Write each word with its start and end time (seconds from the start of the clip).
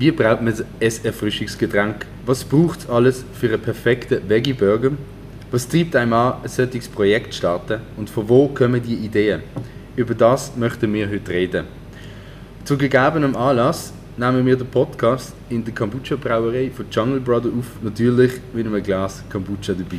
Wie 0.00 0.12
braucht 0.12 0.40
man 0.40 0.54
ein 0.54 0.92
Erfrischungsgetränk? 1.02 2.06
Was 2.24 2.42
braucht 2.42 2.80
es 2.80 2.88
alles 2.88 3.22
für 3.38 3.48
einen 3.48 3.60
perfekten 3.60 4.26
Veggie-Burger? 4.26 4.92
Was 5.50 5.68
treibt 5.68 5.94
einem 5.94 6.14
an, 6.14 6.36
ein 6.42 6.48
solches 6.48 6.88
Projekt 6.88 7.34
zu 7.34 7.40
starten? 7.40 7.82
Und 7.98 8.08
von 8.08 8.26
wo 8.26 8.48
kommen 8.48 8.82
die 8.82 8.94
Ideen? 8.94 9.42
Über 9.96 10.14
das 10.14 10.56
möchten 10.56 10.90
wir 10.94 11.06
heute 11.06 11.30
reden. 11.30 11.66
Zu 12.64 12.78
gegebenem 12.78 13.36
Anlass 13.36 13.92
nehmen 14.16 14.46
wir 14.46 14.56
den 14.56 14.68
Podcast 14.68 15.34
in 15.50 15.62
der 15.66 15.74
Kombucha-Brauerei 15.74 16.70
von 16.70 16.86
Jungle 16.90 17.20
Brother 17.20 17.50
auf, 17.50 17.66
natürlich 17.82 18.40
mit 18.54 18.66
einem 18.66 18.82
Glas 18.82 19.22
Kombucha 19.30 19.74
dabei. 19.74 19.98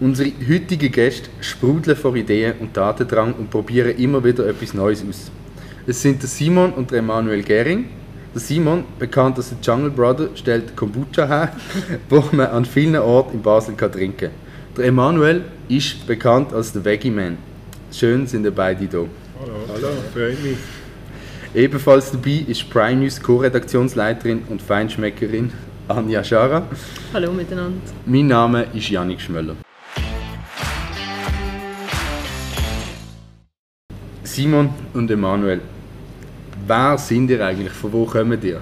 Unsere 0.00 0.30
heutigen 0.48 0.90
Gäste 0.90 1.28
sprudeln 1.40 1.96
vor 1.96 2.16
Ideen 2.16 2.54
und 2.58 2.72
Tatendrang 2.72 3.34
und 3.34 3.50
probieren 3.50 3.96
immer 3.98 4.24
wieder 4.24 4.46
etwas 4.46 4.72
Neues 4.72 5.04
aus. 5.06 5.30
Es 5.86 6.00
sind 6.00 6.22
der 6.22 6.28
Simon 6.28 6.72
und 6.72 6.90
der 6.90 7.00
Emanuel 7.00 7.42
Gering. 7.42 7.86
Der 8.34 8.40
Simon, 8.40 8.84
bekannt 8.98 9.36
als 9.36 9.50
der 9.50 9.58
Jungle 9.60 9.90
Brother, 9.90 10.28
stellt 10.34 10.76
Kombucha 10.76 11.26
her, 11.26 11.52
wo 12.08 12.24
man 12.32 12.46
an 12.46 12.64
vielen 12.64 12.96
Orten 12.96 13.36
in 13.36 13.42
Basel 13.42 13.74
kann 13.74 13.92
trinken 13.92 14.18
kann. 14.18 14.30
Der 14.76 14.84
Emanuel 14.86 15.44
ist 15.68 16.06
bekannt 16.06 16.52
als 16.52 16.72
der 16.72 16.84
Veggie 16.84 17.10
Man. 17.10 17.36
Schön 17.92 18.26
sind 18.26 18.44
ihr 18.44 18.52
beide 18.52 18.80
hier. 18.80 18.90
Hallo, 18.90 19.52
Hallo 19.68 19.88
freut 20.14 20.42
mich. 20.42 20.58
Ebenfalls 21.54 22.12
dabei 22.12 22.44
ist 22.46 22.70
Prime 22.70 23.00
News 23.00 23.20
Co-Redaktionsleiterin 23.20 24.44
und 24.48 24.62
Feinschmeckerin 24.62 25.52
Anja 25.88 26.22
Schara. 26.22 26.62
Hallo 27.12 27.32
miteinander. 27.32 27.80
Mein 28.06 28.28
Name 28.28 28.66
ist 28.72 28.88
Janik 28.88 29.20
Schmöller. 29.20 29.56
Simon 34.32 34.68
und 34.94 35.10
Emanuel, 35.10 35.60
wer 36.64 36.96
sind 36.98 37.30
ihr 37.30 37.44
eigentlich? 37.44 37.72
Von 37.72 37.92
wo 37.92 38.04
kommen 38.04 38.38
ihr? 38.44 38.60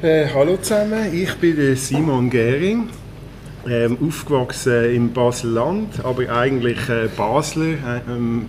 Äh, 0.00 0.28
hallo 0.32 0.56
zusammen, 0.56 1.12
ich 1.12 1.34
bin 1.34 1.74
Simon 1.74 2.30
Gehring, 2.30 2.90
ähm, 3.68 3.98
aufgewachsen 4.00 4.94
im 4.94 5.12
Basel-Land, 5.12 6.04
aber 6.04 6.30
eigentlich 6.30 6.78
äh, 6.88 7.08
Basler, 7.16 7.74
ähm, 8.08 8.46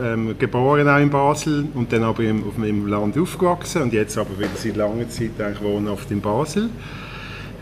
ähm, 0.00 0.38
geboren 0.38 0.88
auch 0.88 1.00
in 1.00 1.10
Basel 1.10 1.64
und 1.74 1.92
dann 1.92 2.04
aber 2.04 2.22
im, 2.22 2.46
auf 2.46 2.54
dem 2.54 2.86
Land 2.86 3.18
aufgewachsen 3.18 3.82
und 3.82 3.92
jetzt 3.92 4.16
aber 4.16 4.38
wieder 4.38 4.50
seit 4.54 4.76
langer 4.76 5.08
Zeit 5.08 5.40
eigentlich 5.40 5.60
wohnhaft 5.60 6.08
in 6.12 6.20
Basel. 6.20 6.70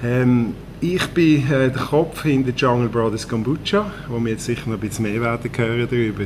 Ähm, 0.05 0.53
ich 0.81 1.07
bin 1.09 1.45
äh, 1.51 1.71
der 1.71 1.83
Kopf 1.83 2.23
hinter 2.23 2.53
Jungle 2.53 2.89
Brothers 2.89 3.27
Kombucha, 3.27 3.91
wo 4.09 4.21
wir 4.21 4.33
jetzt 4.33 4.45
sicher 4.45 4.69
noch 4.69 4.77
ein 4.77 4.81
bisschen 4.81 5.05
mehr 5.05 5.21
werden 5.21 5.51
hören 5.57 5.89
darüber. 5.91 6.25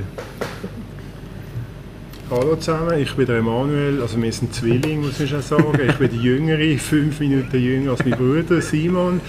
Hallo 2.30 2.56
zusammen, 2.56 2.98
ich 2.98 3.14
bin 3.14 3.26
der 3.26 3.38
Emanuel, 3.38 4.00
also 4.00 4.20
wir 4.20 4.32
sind 4.32 4.54
Zwillinge, 4.54 5.06
muss 5.06 5.20
ich 5.20 5.30
schon 5.30 5.42
sagen. 5.42 5.78
Ich 5.86 5.96
bin 5.96 6.10
der 6.10 6.18
Jüngere, 6.18 6.78
fünf 6.78 7.20
Minuten 7.20 7.58
jünger 7.58 7.92
als 7.92 8.04
mein 8.04 8.18
Bruder 8.18 8.60
Simon. 8.60 9.20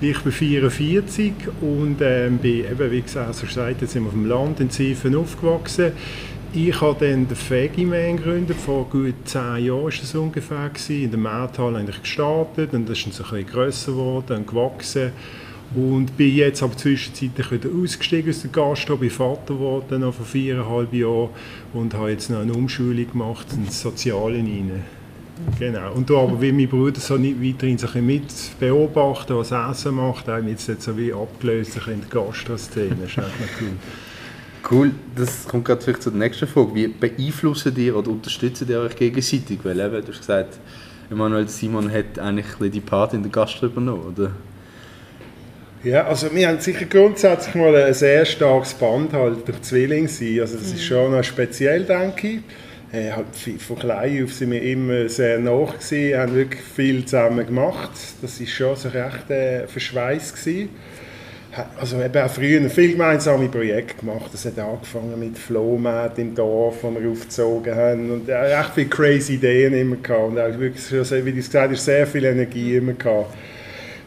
Ich 0.00 0.18
bin 0.20 0.32
44 0.32 1.32
und 1.62 1.96
ähm, 2.02 2.36
bin 2.38 2.64
eben, 2.70 2.90
wie 2.90 3.00
gesagt, 3.00 3.34
so 3.34 3.46
gesagt, 3.46 3.80
jetzt 3.80 3.92
sind 3.92 4.02
wir 4.02 4.08
auf 4.08 4.14
dem 4.14 4.26
Land 4.26 4.60
in 4.60 4.68
Siefen 4.68 5.16
aufgewachsen. 5.16 5.92
Ich 6.58 6.80
habe 6.80 7.06
dann 7.06 7.28
den 7.28 7.36
Fegiman 7.36 8.16
gegründet, 8.16 8.56
vor 8.56 8.86
gut 8.88 9.12
zehn 9.26 9.66
Jahren 9.66 9.84
war 9.84 9.90
das 9.90 10.14
ungefähr. 10.14 10.70
Gewesen. 10.70 11.02
In 11.02 11.10
der 11.10 11.20
Markthalle 11.20 11.80
eigentlich 11.80 12.00
gestartet 12.00 12.72
und 12.72 12.88
das 12.88 12.96
ist 12.96 13.04
dann 13.04 13.12
so 13.12 13.24
ein 13.24 13.30
bisschen 13.30 13.46
grösser 13.50 13.92
geworden 13.92 14.36
und 14.38 14.46
gewachsen. 14.46 15.10
Und 15.74 16.16
bin 16.16 16.34
jetzt 16.34 16.62
aber 16.62 16.74
zwischenzeitlich 16.74 17.50
wieder 17.50 17.68
ausgestiegen 17.68 18.30
aus 18.30 18.40
der 18.40 18.50
Gastro, 18.52 18.96
bin 18.96 19.10
Vater 19.10 19.52
geworden 19.52 20.00
noch 20.00 20.14
vor 20.14 20.24
viereinhalb 20.24 20.94
Jahren 20.94 21.28
und 21.74 21.92
habe 21.92 22.12
jetzt 22.12 22.30
noch 22.30 22.40
eine 22.40 22.54
Umschulung 22.54 23.10
gemacht 23.10 23.48
ins 23.52 23.82
Soziale 23.82 24.36
hinein. 24.36 24.82
Genau. 25.58 25.92
Und 25.92 26.08
da 26.08 26.14
aber 26.14 26.40
wie 26.40 26.52
mein 26.52 26.68
Bruder 26.68 27.00
so 27.00 27.18
nicht 27.18 27.42
weiterhin 27.42 27.76
so 27.76 27.86
mit 28.00 28.32
beobachten, 28.58 29.36
was 29.36 29.52
Essen 29.52 29.96
macht, 29.96 30.26
haben 30.26 30.46
wir 30.46 30.52
jetzt 30.52 30.80
so 30.80 30.96
wie 30.96 31.12
abgelöst 31.12 31.76
in 31.86 32.00
der 32.00 32.08
Gastro-Szene. 32.08 32.96
Das 33.02 33.10
ist 33.10 33.18
echt 33.18 33.60
cool. 33.60 33.76
Cool, 34.68 34.90
das 35.14 35.46
kommt 35.46 35.64
gerade 35.64 35.80
vielleicht 35.80 36.02
zur 36.02 36.12
nächsten 36.12 36.48
Frage. 36.48 36.74
Wie 36.74 36.88
beeinflussen 36.88 37.72
die 37.72 37.92
oder 37.92 38.10
unterstützen 38.10 38.66
die 38.66 38.74
euch 38.74 38.96
gegenseitig? 38.96 39.60
Weil 39.62 39.78
eben, 39.78 40.04
du 40.04 40.08
hast 40.08 40.18
gesagt, 40.18 40.58
Emanuel 41.08 41.46
Simon 41.46 41.92
hat 41.92 42.18
eigentlich 42.18 42.46
die 42.72 42.80
Part 42.80 43.14
in 43.14 43.22
der 43.22 43.30
Gast 43.30 43.62
übernommen, 43.62 44.12
oder? 44.12 44.32
Ja, 45.84 46.04
also 46.06 46.34
wir 46.34 46.48
haben 46.48 46.58
sicher 46.58 46.86
grundsätzlich 46.86 47.54
mal 47.54 47.76
ein 47.76 47.94
sehr 47.94 48.24
starkes 48.24 48.74
Band 48.74 49.12
halt 49.12 49.46
durch 49.46 49.62
Zwilling 49.62 50.08
sein. 50.08 50.40
Also 50.40 50.56
das 50.56 50.72
ist 50.72 50.84
schon 50.84 51.12
noch 51.12 51.22
speziell, 51.22 51.84
denke 51.84 52.28
ich. 52.28 52.40
Äh, 52.92 53.12
halt 53.12 53.26
von 53.60 53.78
klein 53.78 54.24
auf 54.24 54.32
sind 54.32 54.50
wir 54.50 54.62
immer 54.62 55.08
sehr 55.08 55.38
nah 55.38 55.64
gewesen, 55.64 56.18
haben 56.18 56.34
wirklich 56.34 56.62
viel 56.62 57.04
zusammen 57.04 57.46
gemacht. 57.46 57.92
Das 58.20 58.40
ist 58.40 58.50
schon 58.50 58.74
so 58.74 58.88
recht 58.88 59.30
äh, 59.30 59.68
verschweißt 59.68 60.34
gewesen 60.34 60.70
also 61.78 62.00
eben 62.00 62.22
auch 62.22 62.30
früher 62.30 62.68
viel 62.68 62.92
gemeinsame 62.92 63.48
Projekte 63.48 63.96
gemacht. 63.96 64.30
Das 64.32 64.44
hat 64.44 64.58
angefangen 64.58 65.18
mit 65.18 65.38
Flohmarkt 65.38 66.18
im 66.18 66.34
Dorf, 66.34 66.82
wo 66.82 66.90
wir 66.90 67.10
aufgezogen 67.10 67.74
haben 67.74 68.10
und 68.10 68.28
echt 68.28 68.74
viele 68.74 68.88
crazy 68.88 69.34
Ideen 69.34 69.74
immer 69.74 69.96
gehabt 69.96 70.28
und 70.28 70.38
auch 70.38 70.58
wirklich, 70.58 70.92
wie 70.92 71.30
du 71.30 71.36
gesagt 71.36 71.72
hast, 71.72 71.84
sehr 71.84 72.06
viel 72.06 72.24
Energie 72.24 72.76
immer 72.76 72.92
gehabt. 72.92 73.34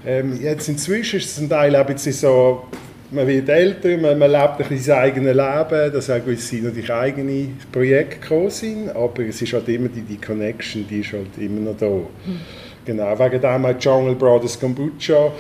Ähm, 0.06 0.40
jetzt 0.42 0.70
inzwischen 0.70 1.18
ist 1.18 1.32
es 1.32 1.40
ein 1.40 1.50
Teil 1.50 1.76
ein 1.76 1.86
bisschen 1.86 2.14
so, 2.14 2.64
man 3.12 3.28
wird 3.28 3.50
älter, 3.50 3.98
man, 3.98 4.18
man 4.18 4.32
lebt 4.32 4.52
ein 4.52 4.58
bisschen 4.58 4.80
sein 4.80 5.00
eigenes 5.00 5.36
Leben, 5.36 5.94
dass 5.94 6.10
auch 6.10 6.24
gewisse 6.24 6.58
natürlich 6.58 6.92
eigene 6.92 7.50
Projekte 7.72 8.20
gekommen 8.20 8.50
sind, 8.50 8.90
aber 8.90 9.24
es 9.24 9.42
ist 9.42 9.54
halt 9.54 9.68
immer 9.68 9.90
die, 9.90 10.02
die 10.02 10.18
Connection, 10.18 10.86
die 10.88 11.00
ist 11.00 11.14
halt 11.14 11.38
immer 11.38 11.62
noch 11.62 11.78
da. 11.78 11.88
Mhm. 11.88 12.40
Genau, 12.86 13.20
wegen 13.20 13.42
dem 13.42 13.66
auch 13.66 13.80
Jungle 13.80 14.16
Brothers 14.16 14.60
Kombucha 14.60 15.32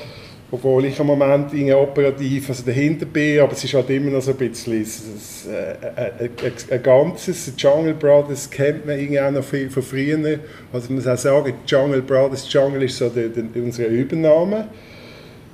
obwohl 0.51 0.85
ich 0.85 0.99
im 0.99 1.07
Moment 1.07 1.53
irgendwie 1.53 1.73
operativ 1.73 2.49
also 2.49 2.63
dahinter 2.63 3.05
bin, 3.05 3.39
aber 3.39 3.51
es 3.51 3.63
ist 3.63 3.73
halt 3.73 3.89
immer 3.91 4.11
noch 4.11 4.21
so 4.21 4.31
ein 4.31 4.37
bisschen 4.37 4.73
ein, 4.73 5.95
ein, 5.95 6.11
ein, 6.21 6.51
ein 6.71 6.83
Ganzes. 6.83 7.53
Jungle 7.57 7.93
Brothers 7.93 8.49
kennt 8.49 8.85
man 8.85 8.99
irgendwie 8.99 9.19
auch 9.19 9.31
noch 9.31 9.43
viel 9.43 9.69
von 9.69 9.83
früher. 9.83 10.39
Also 10.73 10.87
man 10.87 10.95
muss 10.95 11.07
auch 11.07 11.17
sagen, 11.17 11.53
Jungle 11.67 12.01
Brothers, 12.01 12.51
Jungle 12.51 12.83
ist 12.83 12.97
so 12.97 13.09
der, 13.09 13.29
der, 13.29 13.61
unsere 13.61 13.89
Übernahme. 13.89 14.67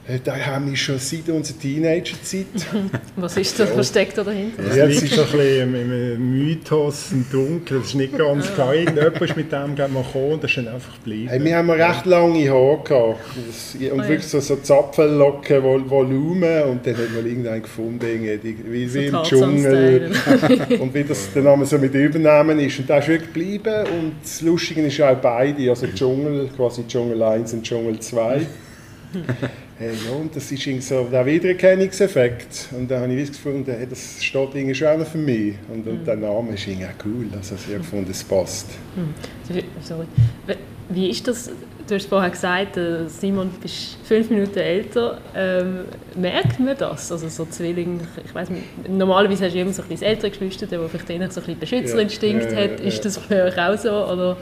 Äh, 0.07 0.19
da 0.23 0.35
haben 0.37 0.69
wir 0.69 0.77
schon 0.77 0.99
seit 0.99 1.27
unserer 1.29 1.57
Teenagerzeit. 1.57 2.45
Was 3.15 3.37
ist 3.37 3.59
da, 3.59 3.65
was 3.75 3.87
steckt 3.87 4.17
da 4.17 4.23
dahinter? 4.23 4.61
Ja, 4.75 4.85
es 4.85 5.01
ist 5.01 5.17
ein 5.17 5.25
bisschen 5.25 5.75
ein 5.75 6.31
Mythos, 6.31 7.11
ein 7.11 7.25
Dunkel, 7.31 7.79
das 7.79 7.87
ist 7.87 7.95
nicht 7.95 8.15
ganz 8.15 8.53
klar. 8.53 8.75
Irgendjemand 8.75 9.19
ist 9.19 9.35
mit 9.35 9.51
dem 9.51 9.75
mal 9.75 10.03
gekommen 10.03 10.33
und 10.33 10.43
das 10.43 10.51
ist 10.51 10.57
dann 10.57 10.67
einfach 10.67 10.93
geblieben. 10.95 11.29
Hey, 11.29 11.43
wir 11.43 11.57
haben 11.57 11.69
recht 11.71 12.05
lange 12.05 12.49
Haare 12.49 12.83
gehabt. 12.83 13.19
und 13.91 13.99
oh, 13.99 14.07
wirklich 14.07 14.27
so, 14.27 14.39
so 14.41 14.57
Zapfellocken, 14.57 15.63
Volumen 15.63 16.63
und 16.63 16.85
dann 16.85 16.97
hat 16.97 17.11
man 17.15 17.25
irgendeinen 17.25 17.63
gefunden, 17.63 18.41
wie, 18.69 18.87
so 18.87 18.99
wie 18.99 19.05
im 19.07 19.23
Dschungel. 19.23 20.11
und 20.79 20.93
wie 20.93 21.03
das 21.03 21.29
dann 21.33 21.47
einmal 21.47 21.65
so 21.65 21.79
mit 21.79 21.95
Übernehmen 21.95 22.59
ist. 22.59 22.77
Und 22.77 22.89
das 22.89 23.05
ist 23.05 23.09
wirklich 23.09 23.33
geblieben 23.33 23.85
und 23.97 24.13
das 24.21 24.41
Lustige 24.41 24.81
ist 24.81 25.01
auch 25.01 25.15
beide, 25.15 25.67
also 25.69 25.87
Dschungel, 25.87 26.49
quasi 26.55 26.85
Dschungel 26.87 27.23
1 27.23 27.53
und 27.53 27.63
Dschungel 27.63 27.99
2. 27.99 28.45
Hey, 29.77 29.91
ja, 30.05 30.13
und 30.13 30.33
das 30.33 30.49
ist 30.49 30.65
irgendwie 30.65 30.85
so 30.85 31.03
der 31.03 31.25
Wiedererkennungseffekt. 31.25 32.69
Und 32.71 32.89
dann 32.89 33.01
habe 33.01 33.13
ich 33.13 33.27
gefunden, 33.27 33.69
hey, 33.69 33.85
das 33.85 34.23
steht 34.23 34.55
irgendwie 34.55 34.73
schon 34.73 35.05
für 35.05 35.17
mich. 35.17 35.55
Und, 35.67 35.85
und 35.85 36.01
mhm. 36.01 36.05
der 36.05 36.15
Name 36.15 36.53
ist 36.53 36.65
irgendwie 36.65 36.85
auch 36.85 37.05
cool. 37.05 37.27
Also 37.35 37.55
ich 37.55 37.65
habe 37.67 37.79
gefunden, 37.79 38.09
es 38.09 38.23
passt. 38.23 38.69
Mhm. 38.95 39.13
Sorry. 39.81 40.05
Wie 40.87 41.09
ist 41.09 41.27
das? 41.27 41.51
Du 41.87 41.93
hast 41.93 42.07
vorher 42.07 42.29
gesagt, 42.29 42.77
äh, 42.77 43.07
Simon, 43.07 43.49
du 43.53 43.59
bist 43.59 43.97
fünf 44.05 44.29
Minuten 44.29 44.57
älter. 44.57 45.19
Ähm, 45.35 45.81
merkt 46.15 46.59
man 46.59 46.75
das? 46.77 47.11
Also 47.11 47.27
so 47.27 47.45
Zwilling, 47.45 47.99
ich 48.23 48.33
weiß 48.33 48.47
normalerweise 48.87 49.45
hast 49.45 49.53
du 49.53 49.59
immer 49.59 49.73
so 49.73 49.83
ein 49.83 49.89
bisschen 49.89 50.07
ältere 50.07 50.31
Geschwister, 50.31 50.67
der 50.67 50.87
vielleicht 50.87 51.09
eher 51.09 51.29
so 51.29 51.41
ein 51.41 51.45
bisschen 51.45 51.59
Beschützerinstinkt 51.59 52.51
ja, 52.51 52.59
ja, 52.59 52.71
hat. 52.71 52.79
Ist 52.79 53.03
das 53.05 53.17
für 53.17 53.43
euch 53.43 53.57
auch 53.59 53.77
so? 53.77 53.91
Oder? 53.91 54.37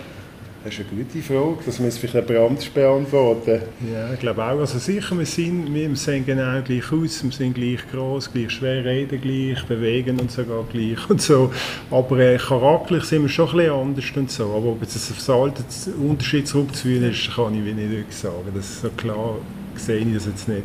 Das 0.64 0.74
ist 0.76 0.80
eine 0.80 1.04
gute 1.04 1.22
Frage, 1.22 1.58
das 1.66 1.80
muss 1.80 1.98
vielleicht 1.98 2.16
ein 2.16 2.26
Brand 2.26 2.74
beantworten. 2.74 3.64
Ja, 3.92 4.14
ich 4.14 4.20
glaube 4.22 4.42
auch. 4.42 4.60
Also 4.60 4.80
sicher, 4.80 5.18
wir, 5.18 5.26
sind, 5.26 5.74
wir 5.74 5.94
sehen 5.98 6.26
genau 6.26 6.62
gleich 6.62 6.90
aus, 6.90 7.22
wir 7.22 7.32
sind 7.32 7.54
gleich 7.54 7.80
groß, 7.92 8.32
gleich 8.32 8.52
schwer, 8.52 8.86
reden 8.86 9.20
gleich, 9.20 9.62
bewegen 9.66 10.22
uns 10.22 10.36
sogar 10.36 10.64
gleich 10.72 11.10
und 11.10 11.22
so. 11.22 11.52
Aber 11.92 12.18
äh, 12.20 12.38
charakterlich 12.38 13.04
sind 13.04 13.24
wir 13.24 13.30
schon 13.30 13.50
ein 13.50 13.58
bisschen 13.58 13.74
anders 13.74 14.06
und 14.16 14.32
so. 14.32 14.44
Aber 14.56 14.68
ob 14.68 14.82
jetzt 14.82 14.96
auf 14.96 15.18
das 15.18 15.30
alte 15.30 15.64
Unterschied 16.02 16.48
zurückzuführen 16.48 17.12
ist, 17.12 17.36
kann 17.36 17.54
ich 17.56 17.76
nicht 17.76 17.92
wirklich 17.92 18.16
sagen. 18.16 18.48
Das 18.56 18.66
ist 18.66 18.82
so 18.84 18.90
klar, 18.92 19.36
sehe 19.76 19.98
ich 19.98 20.14
das 20.14 20.28
jetzt 20.28 20.48
nicht. 20.48 20.64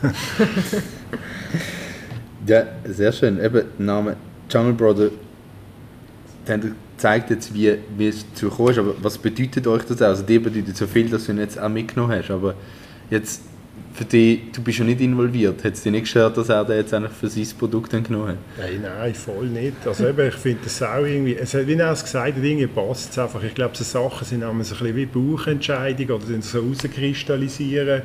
ja, 2.46 2.66
sehr 2.84 3.10
schön. 3.10 3.42
Eben, 3.42 3.52
der 3.52 3.64
Name 3.84 4.16
Jungle 4.48 4.74
Brother, 4.74 5.10
den 6.46 6.76
zeigt 7.00 7.30
jetzt, 7.30 7.52
wie, 7.54 7.76
wie 7.96 8.08
es 8.08 8.24
zu 8.34 8.48
kommen 8.48 8.70
ist. 8.70 8.78
Aber 8.78 8.94
was 9.00 9.18
bedeutet 9.18 9.66
euch 9.66 9.82
das? 9.84 10.02
Also 10.02 10.22
dir 10.22 10.42
bedeutet 10.42 10.76
so 10.76 10.86
viel, 10.86 11.08
dass 11.08 11.26
du 11.26 11.32
ihn 11.32 11.38
jetzt 11.38 11.58
auch 11.58 11.68
mitgenommen 11.68 12.16
hast. 12.18 12.30
Aber 12.30 12.54
jetzt 13.10 13.42
für 13.92 14.04
dich, 14.04 14.52
du 14.52 14.62
bist 14.62 14.78
ja 14.78 14.84
nicht 14.84 15.00
involviert. 15.00 15.64
Hat 15.64 15.74
es 15.74 15.82
dich 15.82 15.92
nicht 15.92 16.02
gestört, 16.02 16.36
dass 16.36 16.48
er 16.48 16.64
den 16.64 16.76
jetzt 16.76 16.94
eigentlich 16.94 17.12
für 17.12 17.28
sein 17.28 17.46
Produkt 17.58 17.90
genommen 17.90 18.28
hat? 18.28 18.36
Nein, 18.58 18.82
nein, 18.82 19.14
voll 19.14 19.46
nicht. 19.46 19.86
Also 19.86 20.08
eben, 20.08 20.28
ich 20.28 20.34
finde 20.34 20.60
das 20.64 20.82
auch 20.82 21.04
irgendwie, 21.04 21.34
es 21.34 21.54
wie 21.54 21.74
er 21.74 21.92
es 21.92 22.04
gesagt 22.04 22.36
hat, 22.36 22.42
irgendwie 22.42 22.66
passt 22.66 23.10
es 23.10 23.18
einfach. 23.18 23.42
Ich 23.42 23.54
glaube, 23.54 23.76
so 23.76 23.84
Sachen 23.84 24.26
sind 24.26 24.42
so 24.42 24.48
ein 24.48 24.58
bisschen 24.58 24.96
wie 24.96 25.06
Bauchentscheidungen 25.06 26.12
oder 26.12 26.42
so 26.42 26.60
rauskristallisieren. 26.60 28.02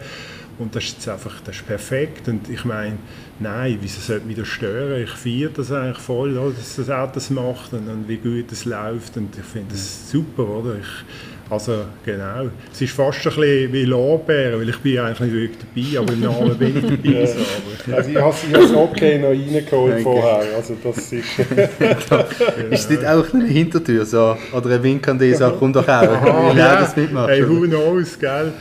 Und 0.58 0.76
das 0.76 0.86
ist 0.86 0.94
jetzt 0.94 1.10
einfach 1.10 1.42
das 1.44 1.58
ist 1.58 1.68
perfekt. 1.68 2.28
Und 2.30 2.50
ich 2.50 2.64
meine, 2.66 2.98
nein, 3.40 3.78
wieso 3.82 4.02
sollte 4.02 4.26
mich 4.26 4.38
das 4.38 4.48
stören? 4.48 5.04
Ich 5.04 5.12
feiere 5.12 5.50
das 5.50 5.72
eigentlich 5.72 5.98
voll, 5.98 6.34
dass 6.34 6.76
das 6.76 6.90
auch 6.90 7.12
das 7.12 7.30
macht 7.30 7.74
und, 7.74 7.88
und 7.88 8.08
wie 8.08 8.18
gut 8.18 8.52
es 8.52 8.66
läuft. 8.66 9.18
Und 9.18 9.38
ich 9.38 9.46
finde 9.46 9.72
das 9.72 10.10
super, 10.10 10.48
oder? 10.48 10.76
Ich, 10.80 11.52
also 11.52 11.86
genau. 12.04 12.50
Es 12.72 12.82
ist 12.82 12.94
fast 12.94 13.20
ein 13.20 13.36
bisschen 13.36 13.74
wie 13.74 13.86
Lorbeeren, 13.86 14.60
weil 14.60 14.70
ich 14.70 14.80
bin 14.80 14.98
eigentlich 14.98 15.20
nicht 15.20 15.34
wirklich 15.34 15.94
dabei, 15.94 16.00
aber 16.00 16.14
im 16.14 16.22
Namen 16.22 16.58
bin 16.58 16.78
ich 16.78 16.84
dabei. 16.84 17.26
So, 17.36 17.92
aber, 17.92 17.98
also 17.98 18.10
ich 18.10 18.18
habe 18.18 18.36
das 18.52 18.74
Okay 18.74 19.20
noch 19.20 19.30
reingeholt 19.30 19.94
okay. 19.94 20.04
vorher, 20.04 20.56
also 20.56 20.76
das 20.84 20.98
ist... 21.12 21.40
ist 22.72 22.92
das 22.92 23.06
auch 23.06 23.34
eine 23.34 23.46
Hintertür 23.46 24.06
so? 24.06 24.36
Oder 24.54 24.72
ein 24.72 24.84
Wink 24.84 25.08
an 25.08 25.20
die 25.20 25.36
komm 25.60 25.72
doch 25.72 25.86
her, 25.88 26.02
will 26.02 26.58
ja. 26.58 26.80
das 26.80 26.96
mitmachen? 26.96 27.30
Hey, 27.30 27.48
who 27.48 27.62
knows, 27.62 28.18
gell? 28.18 28.54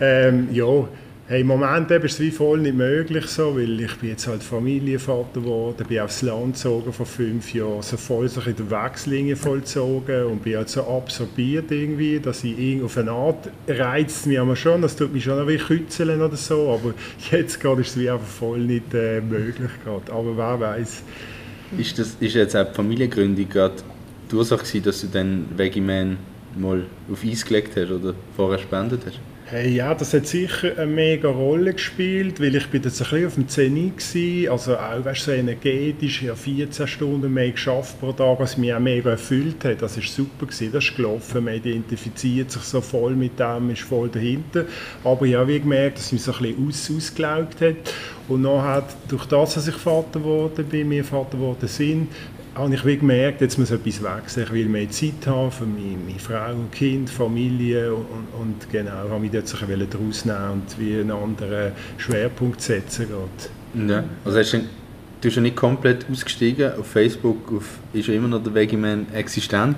Ähm, 0.00 0.48
ja, 0.52 0.88
Hey, 1.30 1.42
Im 1.42 1.46
Moment 1.46 1.88
ist 1.92 2.14
es 2.14 2.18
wie 2.18 2.32
voll 2.32 2.58
nicht 2.58 2.74
möglich 2.74 3.24
so, 3.26 3.54
weil 3.54 3.78
ich 3.78 3.94
bin 3.98 4.08
jetzt 4.08 4.26
halt 4.26 4.42
Familienvater 4.42 5.40
geworden, 5.40 5.86
bin 5.88 6.00
aufs 6.00 6.22
Land 6.22 6.54
gezogen 6.54 6.92
vor 6.92 7.06
fünf 7.06 7.54
Jahren, 7.54 7.82
so 7.82 7.96
voll 7.96 8.28
so 8.28 8.40
in 8.40 8.56
der 8.56 8.68
Wechsellinie 8.68 9.36
vollzogen 9.36 10.24
und 10.24 10.42
bin 10.42 10.56
halt 10.56 10.70
so 10.70 10.82
absorbiert 10.82 11.70
irgendwie, 11.70 12.18
dass 12.18 12.42
ich 12.42 12.82
auf 12.82 12.98
eine 12.98 13.12
Art 13.12 13.48
reizt 13.68 14.26
mich 14.26 14.40
aber 14.40 14.56
schon, 14.56 14.82
das 14.82 14.96
tut 14.96 15.12
mich 15.12 15.22
schon 15.22 15.38
ein 15.38 15.46
bisschen 15.46 15.68
kützeln 15.68 16.20
oder 16.20 16.34
so, 16.34 16.68
aber 16.68 16.94
jetzt 17.30 17.60
gerade 17.60 17.82
ist 17.82 17.90
es 17.90 17.98
wie 18.00 18.10
einfach 18.10 18.26
voll 18.26 18.58
nicht 18.58 18.92
äh, 18.92 19.20
möglich 19.20 19.70
gerade, 19.84 20.12
aber 20.12 20.36
wer 20.36 20.58
weiß. 20.58 21.04
Ist, 21.78 21.96
das, 21.96 22.16
ist 22.18 22.34
jetzt 22.34 22.56
auch 22.56 22.66
die 22.66 22.74
Familiengründung 22.74 23.48
gerade 23.48 23.76
die 24.28 24.34
Ursache 24.34 24.64
gewesen, 24.64 24.82
dass 24.82 25.00
du 25.02 25.06
dann 25.06 25.46
Vegiman 25.56 26.16
mal 26.58 26.82
auf 27.08 27.24
Eis 27.24 27.44
gelegt 27.44 27.76
hast 27.76 27.92
oder 27.92 28.14
vorher 28.34 28.58
gespendet 28.58 29.02
hast? 29.06 29.20
Hey, 29.52 29.74
ja, 29.74 29.92
das 29.94 30.14
hat 30.14 30.28
sicher 30.28 30.78
eine 30.78 30.86
mega 30.86 31.28
Rolle 31.28 31.72
gespielt, 31.72 32.38
weil 32.40 32.54
ich 32.54 32.68
bin 32.68 32.84
jetzt 32.84 33.02
ein 33.02 33.10
bisschen 33.10 33.26
auf 33.26 33.34
dem 33.34 33.48
Zenit 33.48 33.94
war, 34.46 34.52
also 34.52 34.76
auch 34.76 35.04
weißt, 35.04 35.24
so 35.24 35.32
energetisch, 35.32 36.22
habe 36.22 36.36
14 36.36 36.86
Stunden 36.86 37.34
mehr 37.34 37.50
geschafft 37.50 37.98
pro 37.98 38.12
Tag, 38.12 38.38
was 38.38 38.56
mich 38.56 38.72
auch 38.72 38.78
mega 38.78 39.10
erfüllt 39.10 39.64
hat, 39.64 39.82
das 39.82 39.96
war 39.96 40.04
super, 40.04 40.46
gewesen. 40.46 40.70
das 40.70 40.84
ist 40.84 40.94
gelaufen, 40.94 41.44
man 41.44 41.54
identifiziert 41.54 42.52
sich 42.52 42.62
so 42.62 42.80
voll 42.80 43.16
mit 43.16 43.40
dem, 43.40 43.70
ist 43.70 43.82
voll 43.82 44.08
dahinter, 44.08 44.66
aber 45.02 45.26
ich 45.26 45.34
habe 45.34 45.58
gemerkt, 45.58 45.98
dass 45.98 46.12
mich 46.12 46.22
so 46.22 46.32
ein 46.32 46.38
bisschen 46.42 46.68
aus, 46.68 46.90
ausgelaugt 46.96 47.60
hat. 47.60 47.74
Und 48.28 48.42
nachher, 48.42 48.86
durch 49.08 49.26
das, 49.26 49.54
dass 49.54 49.66
ich 49.66 49.74
Vater 49.74 50.20
geworden 50.20 50.64
bin, 50.64 50.88
wir 50.88 51.02
Vater 51.02 51.36
geworden 51.36 51.66
sind, 51.66 52.06
habe 52.54 52.74
ich 52.74 52.82
gemerkt, 52.82 53.40
jetzt 53.40 53.58
muss 53.58 53.70
etwas 53.70 54.02
wechseln. 54.02 54.44
Ich 54.44 54.52
will 54.52 54.66
mehr 54.66 54.90
Zeit 54.90 55.26
haben 55.26 55.50
für 55.50 55.64
meine, 55.64 55.96
meine 56.06 56.18
Frau 56.18 56.52
und 56.52 56.72
Kind, 56.72 57.08
Familie 57.08 57.94
und, 57.94 58.06
und, 58.38 58.70
genau, 58.70 59.08
habe 59.08 59.20
mich 59.20 59.30
dort 59.30 59.52
daraus 59.52 60.24
nehmen 60.24 60.50
und 60.52 60.78
wie 60.78 61.00
einen 61.00 61.10
anderen 61.10 61.72
Schwerpunkt 61.98 62.60
setzen. 62.60 63.06
Grad. 63.08 63.88
Ja, 63.88 64.04
also 64.24 64.38
hast 64.38 64.52
du, 64.52 64.58
du 64.58 64.66
bist 65.22 65.36
ja 65.36 65.42
nicht 65.42 65.56
komplett 65.56 66.06
ausgestiegen. 66.10 66.72
Auf 66.78 66.88
Facebook 66.88 67.52
auf, 67.52 67.78
ist 67.92 68.08
ja 68.08 68.14
immer 68.14 68.28
noch 68.28 68.42
der 68.42 68.54
Vegiman 68.54 69.06
existent 69.12 69.76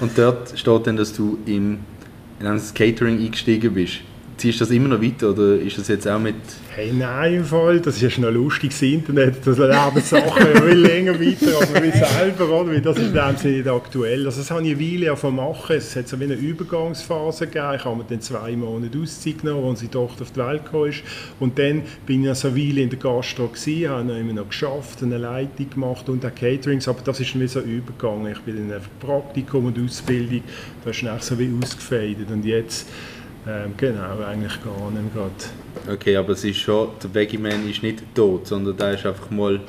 und 0.00 0.16
dort 0.16 0.56
steht 0.58 0.86
dann, 0.86 0.96
dass 0.96 1.12
du 1.12 1.38
im, 1.46 1.78
in 2.38 2.46
das 2.46 2.72
Catering 2.72 3.18
eingestiegen 3.18 3.74
bist. 3.74 4.00
Ziehst 4.36 4.60
du 4.60 4.64
das 4.64 4.72
immer 4.72 4.88
noch 4.88 5.02
weiter 5.02 5.30
oder 5.30 5.56
ist 5.56 5.78
das 5.78 5.88
jetzt 5.88 6.08
auch 6.08 6.18
mit... 6.18 6.34
Hey, 6.74 6.92
nein, 6.92 7.34
im 7.34 7.82
das 7.82 8.02
ist 8.02 8.18
noch 8.18 8.30
lustig, 8.30 8.70
das 8.70 8.82
Internet, 8.82 9.46
das 9.46 9.58
leben 9.58 10.00
Sachen 10.00 10.46
viel 10.68 10.78
länger 10.78 11.20
weiter 11.20 11.58
als 11.58 11.74
wir 11.74 11.92
selber, 11.92 12.48
oder? 12.48 12.80
das 12.80 12.96
ist 12.96 13.08
in 13.08 13.12
dem 13.12 13.36
Sinne 13.36 13.56
nicht 13.58 13.68
aktuell. 13.68 14.26
Also 14.26 14.40
das 14.40 14.50
habe 14.50 14.66
ich 14.66 14.74
eine 14.74 14.80
Weile 14.80 15.06
davon 15.06 15.36
machen, 15.36 15.76
es 15.76 15.94
hat 15.94 16.08
so 16.08 16.16
eine 16.16 16.34
Übergangsphase 16.34 17.46
gegeben, 17.46 17.74
ich 17.76 17.84
habe 17.84 17.96
mir 17.96 18.04
dann 18.08 18.20
zwei 18.20 18.56
Monate 18.56 18.98
Auszeit 18.98 19.42
genommen, 19.42 19.68
als 19.68 19.80
die 19.80 19.88
Tochter 19.88 20.22
auf 20.22 20.30
die 20.32 20.40
Welt 20.40 20.64
kam 20.64 20.90
und 21.38 21.58
dann 21.58 21.82
bin 22.06 22.24
ich 22.24 22.34
so 22.34 22.48
eine 22.48 22.56
Weile 22.56 22.80
in 22.80 22.90
der 22.90 22.98
Gastro 22.98 23.48
gewesen, 23.48 23.90
habe 23.90 24.04
noch 24.04 24.16
immer 24.16 24.32
noch 24.32 24.48
geschafft, 24.48 25.02
eine 25.02 25.18
Leitung 25.18 25.70
gemacht 25.70 26.08
und 26.08 26.24
auch 26.24 26.34
Caterings, 26.34 26.88
aber 26.88 27.02
das 27.04 27.20
ist 27.20 27.38
wie 27.38 27.46
so 27.46 27.60
übergegangen. 27.60 28.32
Ich 28.32 28.40
bin 28.40 28.56
in 28.56 28.72
einem 28.72 28.82
Praktikum 28.98 29.66
und 29.66 29.78
Ausbildung, 29.78 30.42
das 30.84 30.96
ist 30.96 31.04
dann 31.04 31.20
so 31.20 31.38
wie 31.38 31.50
ausgefädelt 31.62 32.30
und 32.30 32.44
jetzt 32.44 32.88
ähm, 33.46 33.74
genau, 33.76 34.20
eigentlich 34.26 34.62
gar 34.62 34.90
nicht 34.90 35.14
gerade. 35.14 35.94
Okay, 35.94 36.16
aber 36.16 36.32
es 36.32 36.44
ist 36.44 36.58
schon, 36.58 36.90
der 37.02 37.12
Veggie-Man 37.12 37.68
ist 37.68 37.82
nicht 37.82 38.02
tot, 38.14 38.46
sondern 38.46 38.76
der 38.76 38.94
ist 38.94 39.04
einfach 39.04 39.30
mal 39.30 39.60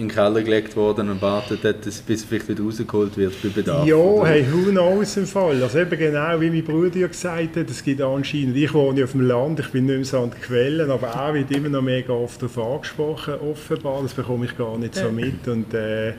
in 0.00 0.08
den 0.08 0.14
Keller 0.14 0.42
gelegt 0.42 0.76
worden 0.76 1.10
und 1.10 1.20
wartet, 1.20 1.60
bis 1.82 2.02
er 2.22 2.28
vielleicht 2.28 2.48
wieder 2.48 2.62
rausgeholt 2.62 3.16
wird 3.16 3.34
bei 3.42 3.48
Bedarf. 3.50 3.86
Ja, 3.86 3.96
oder? 3.96 4.28
hey, 4.28 4.46
who 4.50 4.70
knows 4.70 5.16
im 5.16 5.26
Fall. 5.26 5.62
Also 5.62 5.78
eben 5.78 5.98
genau, 5.98 6.40
wie 6.40 6.50
mein 6.50 6.64
Bruder 6.64 6.96
ja 6.96 7.06
gesagt 7.06 7.56
hat, 7.56 7.70
es 7.70 7.84
gibt 7.84 8.00
anscheinend, 8.00 8.56
ich 8.56 8.72
wohne 8.72 9.04
auf 9.04 9.12
dem 9.12 9.20
Land, 9.20 9.60
ich 9.60 9.68
bin 9.68 9.86
nicht 9.86 9.96
mehr 9.96 10.04
so 10.04 10.20
an 10.20 10.30
den 10.30 10.40
Quellen, 10.40 10.90
aber 10.90 11.08
er 11.08 11.34
wird 11.34 11.50
immer 11.50 11.68
noch 11.68 11.82
mega 11.82 12.12
oft 12.12 12.40
darauf 12.40 12.76
angesprochen, 12.76 13.34
offenbar, 13.34 14.02
das 14.02 14.14
bekomme 14.14 14.46
ich 14.46 14.56
gar 14.56 14.78
nicht 14.78 14.94
so 14.94 15.10
mit 15.10 15.46
und 15.46 15.74
äh, 15.74 16.14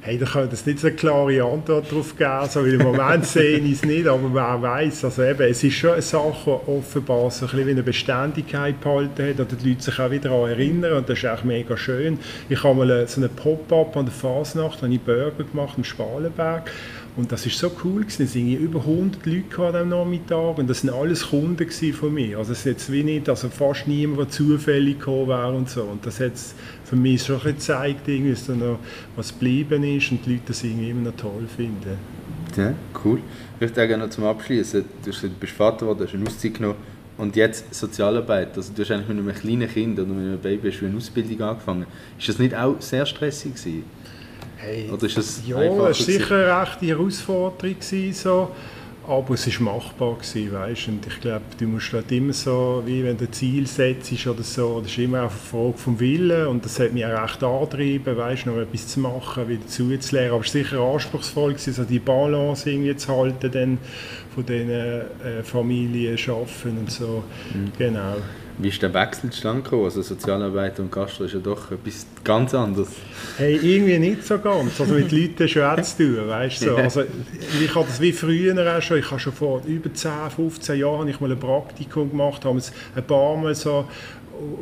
Hey, 0.00 0.16
da 0.16 0.26
könnte 0.26 0.54
es 0.54 0.64
nicht 0.64 0.78
so 0.78 0.86
eine 0.86 0.96
klare 0.96 1.42
Antwort 1.42 1.90
darauf 1.90 2.16
geben, 2.16 2.48
so, 2.48 2.62
weil 2.62 2.74
im 2.74 2.82
Moment 2.82 3.24
sehe 3.26 3.58
ich 3.58 3.72
es 3.72 3.84
nicht, 3.84 4.06
aber 4.06 4.32
wer 4.32 4.62
weiß. 4.62 5.04
Also 5.04 5.24
eben, 5.24 5.42
es 5.42 5.64
ist 5.64 5.74
schon 5.74 5.90
eine 5.90 6.02
Sache, 6.02 6.34
die 6.46 6.70
offenbar 6.70 7.30
so 7.32 7.46
ein 7.46 7.50
bisschen 7.50 7.66
wie 7.66 7.70
eine 7.72 7.82
Beständigkeit 7.82 8.80
behalten 8.80 9.28
hat, 9.28 9.40
oder 9.40 9.56
die 9.56 9.70
Leute 9.70 9.82
sich 9.82 9.98
auch 9.98 10.10
wieder 10.10 10.30
daran 10.30 10.50
erinnern 10.50 10.98
und 10.98 11.08
das 11.08 11.18
ist 11.18 11.26
auch 11.26 11.42
mega 11.42 11.76
schön. 11.76 12.18
Ich 12.48 12.62
habe 12.62 12.76
mal 12.76 13.08
so 13.08 13.20
eine 13.20 13.28
Pop-Up 13.28 13.96
an 13.96 14.04
der 14.04 14.14
Fasnacht, 14.14 14.82
habe 14.82 14.94
ich 14.94 15.00
Burger 15.00 15.42
gemacht 15.44 15.74
im 15.76 15.82
Spalenberg 15.84 16.70
und 17.18 17.32
das 17.32 17.44
war 17.46 17.52
so 17.52 17.76
cool 17.82 18.02
gewesen. 18.02 18.22
Es 18.22 18.36
waren 18.36 18.56
über 18.56 18.78
100 18.78 19.26
Leute 19.26 19.80
am 19.80 19.88
Nachmittag 19.88 20.56
und 20.56 20.70
das 20.70 20.86
waren 20.86 20.94
alles 20.94 21.30
Kunden 21.30 21.68
von 21.92 22.14
mir. 22.14 22.38
Also 22.38 22.52
es 22.52 22.60
ist 22.60 22.64
jetzt 22.66 22.92
wie 22.92 23.02
nicht, 23.02 23.28
also 23.28 23.48
fast 23.48 23.88
niemand, 23.88 24.20
der 24.20 24.28
zufällig 24.28 25.00
gekommen 25.00 25.26
wäre 25.26 25.52
und 25.52 25.68
so. 25.68 25.82
Und 25.82 26.06
das 26.06 26.20
hat 26.20 26.34
für 26.84 26.94
mich 26.94 27.24
schon 27.24 27.42
gezeigt, 27.42 28.06
irgendwie, 28.06 28.30
dass 28.30 28.46
da 28.46 28.54
noch 28.54 28.78
was 29.16 29.32
geblieben 29.32 29.82
ist 29.96 30.10
und 30.10 30.24
die 30.24 30.32
Leute 30.32 30.42
das 30.48 30.62
irgendwie 30.64 30.90
immer 30.90 31.10
noch 31.10 31.16
toll 31.16 31.46
finden. 31.54 31.96
Ja, 32.56 32.74
cool. 33.04 33.20
Ich 33.54 33.60
möchte 33.60 33.86
gerne 33.86 34.04
noch 34.04 34.10
zum 34.10 34.24
Abschließen. 34.24 34.84
Du 35.04 35.10
bist 35.40 35.54
Vater 35.54 35.80
geworden, 35.80 36.04
hast 36.04 36.14
eine 36.14 36.26
Auszeit 36.26 36.54
genommen 36.54 36.76
und 37.18 37.36
jetzt 37.36 37.74
Sozialarbeit. 37.74 38.56
Also 38.56 38.72
du 38.74 38.82
hast 38.82 38.90
eigentlich 38.90 39.08
mit 39.08 39.18
einem 39.18 39.34
kleinen 39.34 39.68
Kind 39.68 39.98
oder 39.98 40.08
mit 40.08 40.26
einem 40.26 40.38
Baby 40.38 40.72
eine 40.80 40.96
Ausbildung 40.96 41.40
angefangen. 41.42 41.86
Ist 42.18 42.28
das 42.28 42.38
nicht 42.38 42.54
auch 42.54 42.80
sehr 42.80 43.04
stressig 43.04 43.54
gewesen? 43.54 43.84
Hey, 44.56 44.90
Oder 44.90 45.04
ist 45.04 45.16
das 45.16 45.42
ja, 45.46 45.62
es 45.62 45.78
war 45.78 45.94
sicher 45.94 46.34
eine 46.34 46.68
rechte 46.68 46.86
Herausforderung. 46.86 47.74
Gewesen, 47.78 48.12
so. 48.12 48.50
Aber 49.08 49.34
es 49.34 49.60
war 49.60 49.74
machbar, 49.74 50.16
gewesen, 50.16 50.52
weißt? 50.52 50.88
Und 50.88 51.06
ich 51.06 51.20
glaube, 51.22 51.44
du 51.58 51.66
musst 51.66 51.94
halt 51.94 52.12
immer 52.12 52.34
so, 52.34 52.82
wie 52.84 53.02
wenn 53.02 53.16
du 53.16 53.24
ein 53.24 53.32
Ziel 53.32 53.66
setzt 53.66 54.26
oder 54.26 54.42
so, 54.42 54.80
das 54.82 54.90
ist 54.90 54.98
immer 54.98 55.20
auch 55.20 55.30
eine 55.30 55.30
Frage 55.30 55.78
vom 55.78 55.98
Willen 55.98 56.46
und 56.46 56.62
das 56.62 56.78
hat 56.78 56.92
mich 56.92 57.06
auch 57.06 57.22
recht 57.22 57.42
angetrieben, 57.42 58.16
weißt, 58.18 58.44
noch 58.44 58.58
etwas 58.58 58.86
zu 58.88 59.00
machen, 59.00 59.48
wieder 59.48 59.66
zuzulernen. 59.66 60.32
Aber 60.32 60.44
es 60.44 60.54
war 60.54 60.62
sicher 60.62 60.80
anspruchsvoll, 60.80 61.52
gewesen, 61.54 61.72
so 61.72 61.84
die 61.84 62.00
Balance 62.00 62.70
irgendwie 62.70 62.96
zu 62.96 63.16
halten, 63.16 63.50
dann 63.50 63.78
von 64.34 64.44
diesen 64.44 64.70
äh, 64.70 65.42
Familien 65.42 66.18
arbeiten 66.28 66.78
und 66.78 66.90
so. 66.90 67.24
Mhm. 67.54 67.72
Genau. 67.78 68.16
Wie 68.60 68.68
ist 68.68 68.82
der 68.82 68.92
Wechsel 68.92 69.30
zustande 69.30 69.62
gekommen? 69.62 69.84
Also 69.84 70.02
Sozialarbeit 70.02 70.80
und 70.80 70.90
Gastro 70.90 71.24
ist 71.24 71.34
ja 71.34 71.38
doch 71.38 71.70
etwas 71.70 72.06
ganz 72.24 72.52
anderes. 72.54 72.88
Hey, 73.36 73.56
irgendwie 73.56 73.98
nicht 73.98 74.26
so 74.26 74.38
ganz. 74.38 74.80
Also 74.80 74.94
mit 74.94 75.12
Leuten 75.12 75.46
schon 75.48 75.84
zu 75.84 75.96
tun, 75.96 76.28
weißt 76.28 76.62
du. 76.62 76.74
Also, 76.74 77.02
ich 77.62 77.74
habe 77.74 77.86
das 77.86 78.00
wie 78.00 78.12
früher 78.12 78.76
auch 78.76 78.82
schon, 78.82 78.98
ich 78.98 79.10
habe 79.10 79.20
schon 79.20 79.32
vor 79.32 79.62
über 79.64 79.92
10, 79.92 80.10
15 80.34 80.78
Jahren 80.80 81.06
ich 81.06 81.20
mal 81.20 81.30
ein 81.30 81.38
Praktikum 81.38 82.10
gemacht, 82.10 82.44
habe 82.44 82.58
es 82.58 82.72
ein 82.96 83.04
paar 83.04 83.36
Mal 83.36 83.54
so 83.54 83.86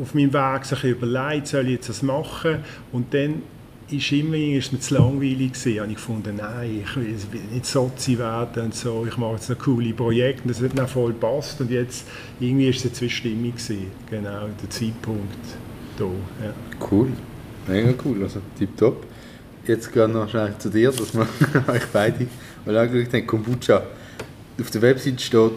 auf 0.00 0.15
meinem 0.15 0.33
Weg 0.33 0.65
sich 0.65 0.85
überlegt, 0.85 1.49
soll 1.49 1.65
ich 1.65 1.73
jetzt 1.73 1.88
das 1.88 2.03
machen? 2.03 2.59
Und 2.93 3.12
dann 3.15 3.43
in 3.88 4.00
Schimmling 4.00 4.57
ist 4.57 4.73
mir 4.73 4.81
zu 4.81 4.95
langweilig 4.95 5.52
gewesen. 5.52 5.81
habe 5.81 5.90
ich 5.90 5.97
gefunden, 5.97 6.37
nein, 6.37 6.83
ich 6.85 6.97
will 6.97 7.16
nicht 7.52 7.66
Sozi 7.66 8.19
werden 8.19 8.64
und 8.64 8.75
so, 8.75 9.07
ich 9.07 9.16
mache 9.16 9.35
jetzt 9.35 9.49
noch 9.49 9.59
coole 9.59 9.93
Projekte 9.93 10.43
und 10.43 10.50
das 10.50 10.61
wird 10.61 10.76
dann 10.76 10.88
voll 10.88 11.12
passt 11.12 11.61
und 11.61 11.71
jetzt 11.71 12.07
irgendwie 12.40 12.69
ist 12.69 12.78
es 12.78 12.87
eine 12.87 12.93
Zwischenstimmung 12.95 13.52
gewesen, 13.52 13.87
genau, 14.11 14.49
der 14.61 14.71
Zeitpunkt 14.71 15.47
da, 15.97 16.05
ja. 16.05 16.52
Cool, 16.90 17.09
mega 17.69 17.95
cool, 18.05 18.23
also 18.23 18.40
tipptopp. 18.59 19.05
Jetzt 19.66 19.93
gerade 19.93 20.12
noch 20.12 20.28
schnell 20.28 20.55
zu 20.59 20.69
dir, 20.69 20.90
dass 20.90 21.14
wir 21.14 21.26
euch 21.69 21.87
beide 21.93 22.26
mal 22.64 22.76
angeschaut 22.76 23.12
haben, 23.12 23.26
Kombucha. 23.26 23.83
Auf 24.61 24.71
der 24.71 24.83
Website 24.83 25.21
steht, 25.21 25.52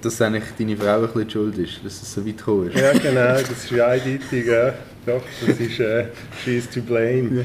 dass 0.00 0.20
eigentlich 0.20 0.44
deine 0.58 0.76
Frau 0.76 1.02
ein 1.02 1.06
bisschen 1.06 1.30
schuld 1.30 1.58
ist, 1.58 1.84
dass 1.84 2.02
es 2.02 2.14
so 2.14 2.26
weit 2.26 2.36
gekommen 2.36 2.70
ist. 2.70 2.80
Ja, 2.80 2.92
genau, 2.92 3.40
das 3.40 3.50
ist 3.50 3.70
ja 3.70 3.86
eindeutig. 3.86 4.46
Ja. 4.46 4.74
Doch, 5.06 5.22
das 5.46 5.60
ist 5.60 5.80
äh, 5.80 6.06
«She's 6.44 6.68
to 6.70 6.80
blame». 6.80 7.40
Ja. 7.40 7.44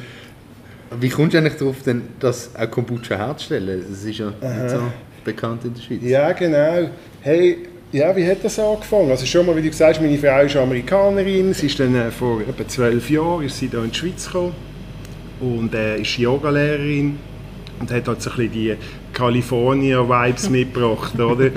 Wie 0.99 1.09
kommst 1.09 1.33
du 1.33 1.37
eigentlich 1.37 1.55
darauf, 1.55 1.83
denn, 1.83 2.01
das 2.19 2.51
auch 2.55 2.69
Kombucha 2.69 3.15
herzustellen? 3.15 3.85
Das 3.89 4.03
ist 4.03 4.17
ja 4.17 4.27
nicht 4.27 4.69
so 4.69 4.81
bekannt 5.23 5.65
in 5.65 5.73
der 5.73 5.81
Schweiz. 5.81 5.99
Ja, 6.01 6.31
genau. 6.31 6.89
Hey, 7.21 7.57
ja, 7.91 8.15
wie 8.15 8.27
hat 8.27 8.43
das 8.43 8.59
angefangen? 8.59 9.09
Also 9.11 9.25
schon 9.25 9.45
mal, 9.45 9.55
wie 9.55 9.61
du 9.61 9.69
gesagt 9.69 9.95
hast, 9.95 10.01
meine 10.01 10.17
Frau 10.17 10.41
ist 10.41 10.55
Amerikanerin. 10.55 11.53
Sie 11.53 11.65
ist 11.67 11.79
dann 11.79 11.95
äh, 11.95 12.11
vor 12.11 12.41
etwa 12.41 12.67
zwölf 12.67 13.09
Jahren 13.09 13.43
ist 13.45 13.57
sie 13.57 13.67
hier 13.67 13.83
in 13.83 13.91
die 13.91 13.97
Schweiz 13.97 14.25
gekommen 14.25 14.53
und 15.39 15.73
äh, 15.73 15.99
ist 15.99 16.17
Yogalehrerin 16.17 17.17
und 17.79 17.91
hat 17.91 18.07
halt 18.07 18.21
so 18.21 18.29
ein 18.29 18.35
bisschen 18.35 18.51
die 18.51 18.75
California-Vibes 19.13 20.49
mitgebracht, 20.51 21.19
oder? 21.19 21.51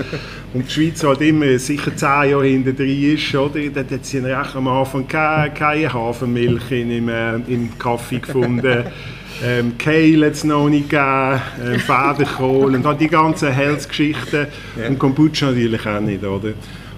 Und 0.55 0.67
die 0.67 0.71
Schweiz 0.71 1.03
halt 1.05 1.21
immer 1.21 1.59
sicher 1.59 1.95
zehn 1.95 2.31
Jahre 2.31 2.47
hinter 2.47 2.73
drin 2.73 3.15
ist, 3.15 3.35
oder? 3.35 3.61
Dort 3.69 3.91
hat 3.91 4.05
sie 4.05 4.19
recht 4.19 4.57
am 4.57 4.69
Anfang 4.69 5.07
keine, 5.07 5.53
keine 5.53 5.93
Hafermilch 5.93 6.71
in, 6.71 6.91
im, 6.91 7.09
äh, 7.09 7.35
im 7.47 7.79
Kaffee 7.79 8.19
gefunden. 8.19 8.85
Ähm, 9.45 9.77
Kale 9.77 10.27
hat 10.27 10.35
es 10.35 10.45
noch 10.45 10.69
nicht 10.69 10.89
gegeben, 10.89 11.41
ähm, 11.65 11.81
Federkohl 11.81 12.75
und 12.77 12.87
halt 12.87 13.01
die 13.01 13.09
ganzen 13.09 13.51
Health-Geschichten. 13.51 14.47
Yeah. 14.77 14.89
Und 14.89 14.99
Kombucha 15.01 15.47
natürlich 15.47 15.85
auch 15.85 16.01
nicht, 16.01 16.23
oder? 16.23 16.53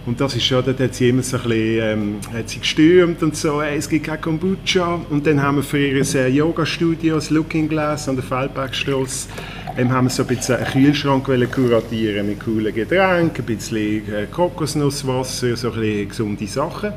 Und 0.06 0.20
das 0.20 0.36
ist 0.36 0.44
schon, 0.44 0.62
dort 0.62 0.78
hat 0.78 0.94
sie 0.94 1.08
immer 1.08 1.22
so 1.22 1.38
ein 1.38 1.42
bisschen, 1.44 1.82
ähm, 1.82 2.16
hat 2.34 2.50
sie 2.50 2.58
gestürmt 2.58 3.22
und 3.22 3.34
so, 3.34 3.62
hey, 3.62 3.78
es 3.78 3.88
gibt 3.88 4.06
kein 4.06 4.20
Kombucha. 4.20 5.00
Und 5.08 5.26
dann 5.26 5.40
haben 5.40 5.56
wir 5.56 5.62
für 5.62 5.78
ihr 5.78 6.14
äh, 6.14 6.28
Yoga-Studio, 6.28 7.14
das 7.14 7.30
Looking 7.30 7.68
Glass 7.68 8.08
an 8.10 8.16
der 8.16 8.24
Feldbergstrasse, 8.24 9.28
ähm, 9.78 9.90
haben 9.90 10.06
wir 10.06 10.10
so 10.10 10.24
ein 10.24 10.28
bisschen 10.28 10.56
einen 10.56 10.66
Kühlschrank 10.66 11.24
kuratieren 11.24 12.26
mit 12.26 12.40
coolen 12.40 12.74
Getränken, 12.74 13.42
ein 13.42 13.56
bisschen 13.56 14.02
äh, 14.12 14.26
Kokosnusswasser, 14.30 15.56
so 15.56 15.72
ein 15.72 15.80
bisschen 15.80 16.08
gesunde 16.10 16.46
Sachen. 16.46 16.92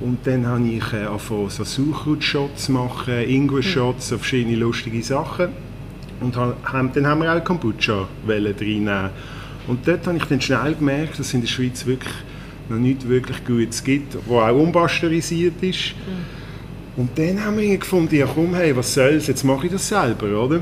Und 0.00 0.18
dann 0.24 0.46
habe 0.46 0.66
ich 0.68 0.92
äh, 0.92 1.06
angefangen, 1.06 1.50
so 1.50 1.64
Sauerkraut-Shots 1.64 2.68
machen, 2.68 3.14
Ingwer-Shots, 3.14 4.08
so 4.08 4.18
verschiedene 4.18 4.56
lustige 4.56 5.02
Sachen. 5.02 5.48
Und 6.20 6.36
haben, 6.36 6.92
dann 6.92 7.06
haben 7.06 7.22
wir 7.22 7.34
auch 7.34 7.42
Kombucha 7.42 8.08
reinnehmen. 8.26 9.10
Und 9.66 9.86
dort 9.86 10.06
habe 10.06 10.16
ich 10.16 10.24
dann 10.24 10.40
schnell 10.40 10.74
gemerkt, 10.74 11.18
dass 11.18 11.26
es 11.26 11.34
in 11.34 11.40
der 11.40 11.48
Schweiz 11.48 11.84
wirklich 11.84 12.14
noch 12.68 12.78
nichts 12.78 13.08
wirklich 13.08 13.44
Gutes 13.44 13.82
gibt, 13.82 14.16
wo 14.26 14.40
auch 14.40 14.54
unpasteurisiert 14.54 15.62
ist. 15.62 15.94
Mhm. 15.94 17.02
Und 17.02 17.10
dann 17.16 17.44
haben 17.44 17.58
wir 17.58 17.78
gefunden, 17.78 18.14
ja 18.14 18.26
komm, 18.26 18.54
hey, 18.54 18.74
was 18.76 18.94
soll's, 18.94 19.26
jetzt 19.28 19.44
mache 19.44 19.66
ich 19.66 19.72
das 19.72 19.88
selber, 19.88 20.44
oder? 20.44 20.60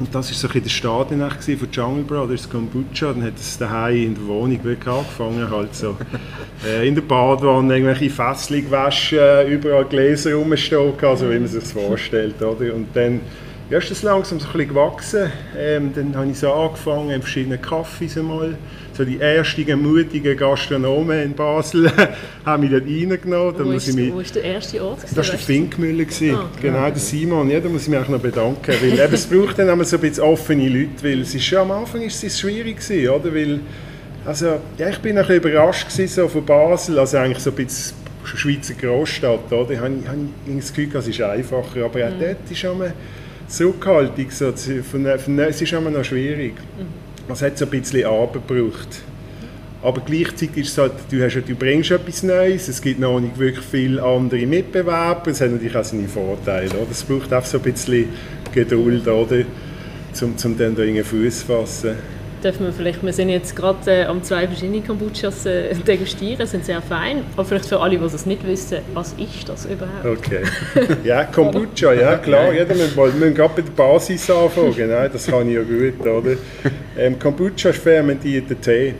Und 0.00 0.14
das 0.14 0.30
war 0.30 0.48
so 0.48 0.48
ein 0.56 0.62
der 0.62 0.70
Start 0.70 1.08
von 1.08 1.68
Jungle 1.72 2.04
Brothers 2.04 2.48
Kombucha. 2.48 3.12
Dann 3.12 3.24
hat 3.24 3.36
es 3.36 3.58
daheim 3.58 3.96
in 3.96 4.14
der 4.14 4.26
Wohnung 4.26 4.62
wirklich 4.62 4.94
angefangen, 4.94 5.50
halt 5.50 5.74
so 5.74 5.96
äh, 6.66 6.86
in 6.86 6.94
der 6.94 7.02
Badewanne 7.02 7.74
irgendwelche 7.74 8.10
Fässchen 8.10 8.64
gewaschen, 8.64 9.48
überall 9.48 9.84
Gläser 9.86 10.34
rumstehen, 10.34 10.92
also 11.02 11.30
wie 11.30 11.38
man 11.38 11.48
sich 11.48 11.62
das 11.62 11.72
vorstellt, 11.72 12.40
oder? 12.40 12.74
Und 12.74 12.88
dann 12.94 13.20
ja, 13.70 13.78
ist 13.78 13.90
das 13.90 14.02
langsam 14.02 14.40
so 14.40 14.46
ein 14.46 14.52
bisschen 14.52 14.68
gewachsen. 14.68 15.30
Ähm, 15.56 15.92
dann 15.94 16.16
habe 16.16 16.30
ich 16.30 16.38
so 16.38 16.50
angefangen, 16.50 17.10
in 17.10 17.20
verschiedenen 17.20 17.60
Kaffees 17.60 18.16
einmal. 18.16 18.56
So 18.94 19.04
die 19.04 19.20
ersten 19.20 19.80
mutigen 19.80 20.36
Gastronomen 20.36 21.22
in 21.22 21.34
Basel 21.34 21.92
haben 22.46 22.62
mich 22.62 22.70
dort 22.70 22.84
reingenommen. 22.84 23.54
Wo, 23.58 23.70
ist, 23.72 23.94
mich, 23.94 24.12
wo 24.12 24.20
ist 24.20 24.34
der 24.34 24.42
erste 24.42 24.82
Ort? 24.82 25.02
Das 25.02 25.16
war 25.16 25.24
der 25.24 25.38
Finkmüller. 25.38 26.04
Ah, 26.34 26.48
genau, 26.60 26.88
der 26.88 26.96
Simon. 26.96 27.50
Ja, 27.50 27.60
da 27.60 27.68
muss 27.68 27.82
ich 27.82 27.88
mich 27.88 27.98
auch 27.98 28.08
noch 28.08 28.20
bedanken. 28.20 28.74
Weil 28.80 28.98
eben, 28.98 29.14
es 29.14 29.26
braucht 29.26 29.58
dann 29.58 29.68
immer 29.68 29.84
so 29.84 29.96
ein 29.96 30.00
bisschen 30.00 30.24
offene 30.24 30.68
Leute. 30.68 31.02
Weil 31.02 31.20
es 31.20 31.34
ist 31.34 31.44
schon 31.44 31.58
am 31.58 31.70
Anfang 31.70 32.02
ist 32.02 32.24
es 32.24 32.40
schwierig 32.40 32.78
gewesen, 32.80 33.08
oder? 33.08 33.32
Weil, 33.32 33.60
also, 34.24 34.60
ja, 34.78 34.88
ich 34.88 34.98
bin 34.98 35.16
ein 35.16 35.26
bisschen 35.26 35.42
überrascht 35.42 35.88
gewesen, 35.88 36.08
so 36.08 36.26
von 36.26 36.44
Basel. 36.44 36.98
Also 36.98 37.18
eigentlich 37.18 37.38
so 37.38 37.50
ein 37.50 37.56
bisschen 37.56 37.94
Schweizer 38.24 38.74
Großstadt. 38.74 39.52
Oder? 39.52 39.70
Ich 39.70 39.78
habe, 39.78 39.94
habe 40.08 40.56
das 40.56 40.74
Gefühl, 40.74 40.96
es 40.96 41.06
ist 41.06 41.20
einfacher. 41.20 41.84
Aber 41.84 42.04
auch 42.04 42.10
mhm. 42.10 42.20
dort 42.20 42.50
ist 42.50 42.58
schon 42.58 42.78
Zurückhaltung, 43.48 44.30
so, 44.30 44.52
von, 44.52 45.06
von, 45.18 45.38
es 45.38 45.62
ist 45.62 45.72
immer 45.72 45.90
noch 45.90 46.04
schwierig. 46.04 46.54
Mhm. 46.54 47.32
Es 47.32 47.42
hat 47.42 47.58
so 47.58 47.64
ein 47.64 47.70
bisschen 47.70 48.04
Arbeit 48.06 48.46
gebraucht. 48.46 49.02
Aber 49.82 50.00
gleichzeitig 50.00 50.56
ist 50.56 50.72
es 50.72 50.78
halt, 50.78 50.92
du, 51.10 51.22
hast, 51.22 51.34
du 51.34 51.54
bringst 51.54 51.90
etwas 51.90 52.22
Neues, 52.22 52.68
es 52.68 52.82
gibt 52.82 52.98
noch 52.98 53.20
nicht 53.20 53.38
wirklich 53.38 53.64
viele 53.64 54.02
andere 54.02 54.44
Mitbewerber, 54.44 55.30
es 55.30 55.40
hat 55.40 55.52
natürlich 55.52 55.76
auch 55.76 55.84
seine 55.84 56.08
Vorteile. 56.08 56.70
Oder? 56.70 56.90
Es 56.90 57.04
braucht 57.04 57.32
auch 57.32 57.44
so 57.44 57.58
ein 57.58 57.62
bisschen 57.62 58.08
Geduld, 58.52 59.06
oder? 59.06 59.44
Um, 60.20 60.34
um 60.44 60.58
dann 60.58 60.74
da 60.74 61.04
Fuß 61.04 61.40
zu 61.40 61.46
fassen 61.46 62.17
dürfen 62.42 62.66
wir 62.66 62.72
vielleicht, 62.72 63.02
wir 63.02 63.12
sind 63.12 63.28
jetzt 63.28 63.54
gerade 63.54 63.90
äh, 63.90 64.04
am 64.04 64.22
zwei 64.22 64.46
verschiedene 64.46 64.80
Kombuchas 64.80 65.46
äh, 65.46 65.74
degustieren, 65.86 66.46
sind 66.46 66.64
sehr 66.64 66.80
fein, 66.82 67.24
aber 67.34 67.44
vielleicht 67.44 67.66
für 67.66 67.80
alle, 67.80 67.98
die 67.98 68.04
es 68.04 68.26
nicht 68.26 68.46
wissen, 68.46 68.78
was 68.94 69.14
ist 69.14 69.48
das 69.48 69.66
überhaupt? 69.66 70.04
Okay, 70.04 70.42
ja, 71.04 71.24
Kombucha, 71.24 71.92
ja 71.92 72.16
klar, 72.16 72.52
ja, 72.52 72.68
wir 72.68 72.76
müssen 72.76 73.34
gerade 73.34 73.54
bei 73.54 73.62
der 73.62 73.72
Basis 73.72 74.30
anfangen, 74.30 74.74
genau, 74.74 75.08
das 75.08 75.26
kann 75.26 75.48
ich 75.48 75.54
ja 75.54 75.62
gut, 75.62 76.00
oder? 76.06 76.36
Ähm, 76.96 77.18
Kombucha 77.18 77.70
ist 77.70 77.78
fermentierter 77.78 78.60
Tee. 78.60 78.94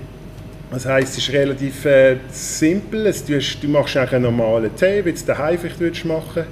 Das 0.70 0.84
heisst, 0.84 1.16
es 1.16 1.28
ist 1.28 1.32
relativ 1.32 1.84
äh, 1.86 2.16
simpel, 2.30 3.06
es, 3.06 3.24
du, 3.24 3.36
hast, 3.36 3.58
du 3.62 3.68
machst 3.68 3.96
einen 3.96 4.22
normalen 4.22 4.74
Tee, 4.76 5.02
wie 5.04 5.12
du 5.12 5.24
daheim 5.24 5.58
vielleicht 5.58 5.80
würdest 5.80 6.04
machen 6.04 6.44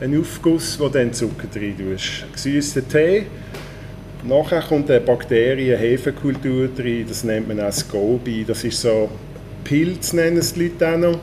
einen 0.00 0.20
Aufguss, 0.20 0.78
wo 0.78 0.88
dann 0.88 1.12
Zucker 1.12 1.46
drin 1.52 1.76
tust. 1.78 2.24
Gesüßter 2.32 2.86
Tee, 2.86 3.26
Nachher 4.26 4.62
kommt 4.62 4.90
eine 4.90 5.00
Bakterien-Hefekultur 5.00 6.68
drin, 6.68 7.04
das 7.06 7.24
nennt 7.24 7.46
man 7.46 7.60
auch 7.60 7.70
Scoby. 7.70 8.46
Das 8.48 8.64
ist 8.64 8.80
so 8.80 9.10
Pilz, 9.64 10.14
nennen 10.14 10.38
es 10.38 10.54
die 10.54 10.62
Leute 10.68 10.88
auch 10.88 10.96
noch. 10.96 11.18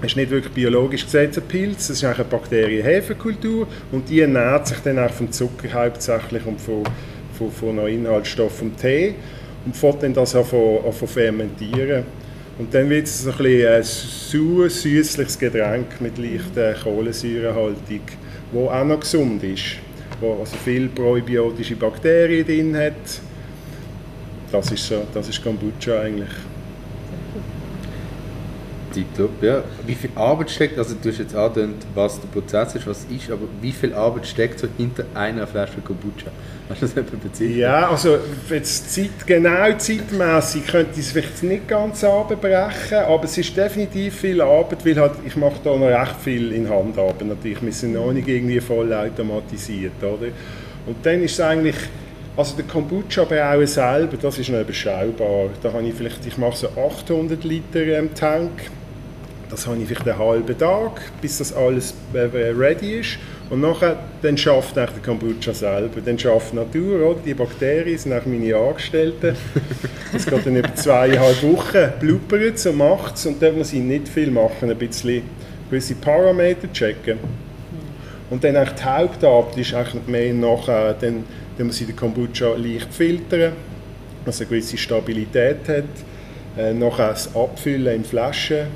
Das 0.00 0.10
ist 0.10 0.16
nicht 0.16 0.30
wirklich 0.30 0.52
biologisch 0.52 1.04
gesetzt, 1.04 1.38
ein 1.38 1.44
Pilz, 1.46 1.86
das 1.86 1.98
ist 1.98 2.04
eine 2.04 2.24
Bakterien-Hefekultur 2.24 3.68
und 3.92 4.08
die 4.08 4.20
ernährt 4.20 4.66
sich 4.66 4.78
dann 4.78 4.98
auch 4.98 5.10
vom 5.10 5.30
Zucker 5.30 5.72
hauptsächlich 5.72 6.44
und 6.44 6.60
von, 6.60 6.82
von, 7.38 7.52
von 7.52 7.86
Inhaltsstoffen 7.86 8.72
vom 8.72 8.76
Tee 8.76 9.14
und 9.64 9.76
fängt 9.76 10.02
dann 10.02 10.12
das 10.12 10.34
an 10.34 10.44
zu 10.44 11.06
fermentieren. 11.06 12.02
Und 12.58 12.74
dann 12.74 12.90
wird 12.90 13.06
es 13.06 13.28
ein, 13.28 13.36
bisschen 13.36 13.74
ein 13.74 13.82
sauer, 13.84 14.70
süßliches 14.70 15.38
Getränk 15.38 16.00
mit 16.00 16.18
leichter 16.18 16.74
Kohlensäurehaltung, 16.82 18.00
das 18.52 18.68
auch 18.68 18.84
noch 18.84 19.00
gesund 19.00 19.44
ist 19.44 19.76
wo 20.20 20.40
also 20.40 20.56
viele 20.56 20.88
probiotische 20.88 21.76
Bakterien 21.76 22.46
drin 22.46 22.76
hat. 22.76 23.20
Das 24.50 24.70
ist, 24.70 24.86
so, 24.86 25.02
das 25.12 25.28
ist 25.28 25.42
Kombucha 25.42 26.00
eigentlich. 26.00 26.30
Tipptopp, 28.92 29.42
ja. 29.42 29.64
Wie 29.86 29.94
viel 29.94 30.10
Arbeit 30.14 30.50
steckt, 30.50 30.78
also 30.78 30.94
du 31.00 31.08
hast 31.08 31.18
jetzt 31.18 31.34
angedeutet, 31.34 31.84
was 31.94 32.20
der 32.20 32.28
Prozess 32.28 32.76
ist, 32.76 32.86
was 32.86 33.04
ist, 33.10 33.30
aber 33.30 33.46
wie 33.60 33.72
viel 33.72 33.92
Arbeit 33.92 34.26
steckt 34.26 34.60
so 34.60 34.68
hinter 34.76 35.04
einer 35.14 35.46
Flasche 35.46 35.80
Kombucha? 35.80 36.30
Hast 36.68 36.80
du 36.80 36.86
das 36.86 36.96
etwa 36.96 37.16
bezeichnet? 37.22 37.58
Ja, 37.58 37.90
also 37.90 38.18
jetzt 38.48 38.94
Zeit, 38.94 39.26
genau 39.26 39.76
zeitmässig 39.76 40.66
könnte 40.66 40.92
ich 40.94 41.06
es 41.06 41.12
vielleicht 41.12 41.42
nicht 41.42 41.68
ganz 41.68 42.02
abbrechen, 42.02 42.98
aber 43.06 43.24
es 43.24 43.36
ist 43.36 43.54
definitiv 43.54 44.20
viel 44.20 44.40
Arbeit, 44.40 44.84
weil 44.84 44.96
halt, 44.96 45.12
ich 45.26 45.36
mache 45.36 45.60
da 45.62 45.76
noch 45.76 45.86
recht 45.86 46.16
viel 46.22 46.52
in 46.52 46.68
Handarbeit 46.68 47.26
natürlich. 47.26 47.60
Wir 47.60 47.72
sind 47.72 47.92
noch 47.92 48.12
nicht 48.12 48.28
irgendwie 48.28 48.60
voll 48.60 48.92
automatisiert, 48.94 50.02
oder? 50.02 50.28
Und 50.86 50.96
dann 51.04 51.22
ist 51.22 51.32
es 51.32 51.40
eigentlich 51.40 51.76
also 52.36 52.56
der 52.56 52.64
Kombucha-Brauen 52.64 53.66
selber, 53.66 54.16
das 54.16 54.38
ist 54.38 54.48
noch 54.48 54.60
überschaubar. 54.60 55.50
Da 55.62 55.72
habe 55.72 55.86
ich 55.86 55.94
vielleicht, 55.94 56.26
ich 56.26 56.36
mache 56.36 56.56
so 56.56 56.68
800 56.68 57.44
Liter 57.44 57.80
ähm, 57.80 58.12
Tank 58.14 58.50
das 59.54 59.66
habe 59.66 59.78
ich 59.78 59.86
vielleicht 59.86 60.08
einen 60.08 60.18
halben 60.18 60.58
Tag, 60.58 61.00
bis 61.20 61.38
das 61.38 61.52
alles 61.52 61.94
äh, 62.12 62.18
ready 62.18 63.00
ist. 63.00 63.18
Und 63.50 63.60
nachher 63.60 63.96
dann 64.22 64.36
schafft 64.36 64.76
der 64.76 64.88
Kombucha 65.04 65.52
selber. 65.52 66.00
Dann 66.04 66.18
schafft 66.18 66.52
die 66.52 66.56
Natur, 66.56 67.10
oder? 67.10 67.20
die 67.24 67.34
Bakterien 67.34 67.98
sind 67.98 68.12
auch 68.12 68.26
meine 68.26 68.56
Angestellten. 68.56 69.36
Das 70.12 70.26
geht 70.26 70.46
dann 70.46 70.54
über 70.54 70.72
zweieinhalb 70.76 71.42
Wochen, 71.42 71.92
blubbert 71.98 72.54
es 72.54 72.66
und 72.66 72.76
macht 72.76 73.16
es. 73.16 73.26
Und 73.26 73.42
dort 73.42 73.56
muss 73.56 73.72
ich 73.72 73.80
nicht 73.80 74.06
viel 74.06 74.30
machen, 74.30 74.70
ein 74.70 74.78
bisschen 74.78 75.22
gewisse 75.68 75.96
Parameter 75.96 76.72
checken. 76.72 77.18
Und 78.30 78.44
dann 78.44 78.54
eigentlich 78.54 78.78
die 78.78 78.84
Hauptarbeit 78.84 79.58
ist 79.58 79.74
eigentlich 79.74 80.06
mehr 80.06 80.32
nachher, 80.32 80.94
dann, 80.94 81.24
dann 81.58 81.66
muss 81.66 81.80
ich 81.80 81.88
den 81.88 81.96
Kombucha 81.96 82.54
leicht 82.54 82.94
filtern, 82.94 83.54
dass 84.24 84.40
er 84.40 84.46
eine 84.46 84.50
gewisse 84.50 84.78
Stabilität 84.78 85.68
hat 85.68 85.78
äh, 85.78 86.13
noch 86.74 86.98
das 86.98 87.34
Abfüllen 87.34 87.96
in 87.96 88.04
Flaschen, 88.04 88.66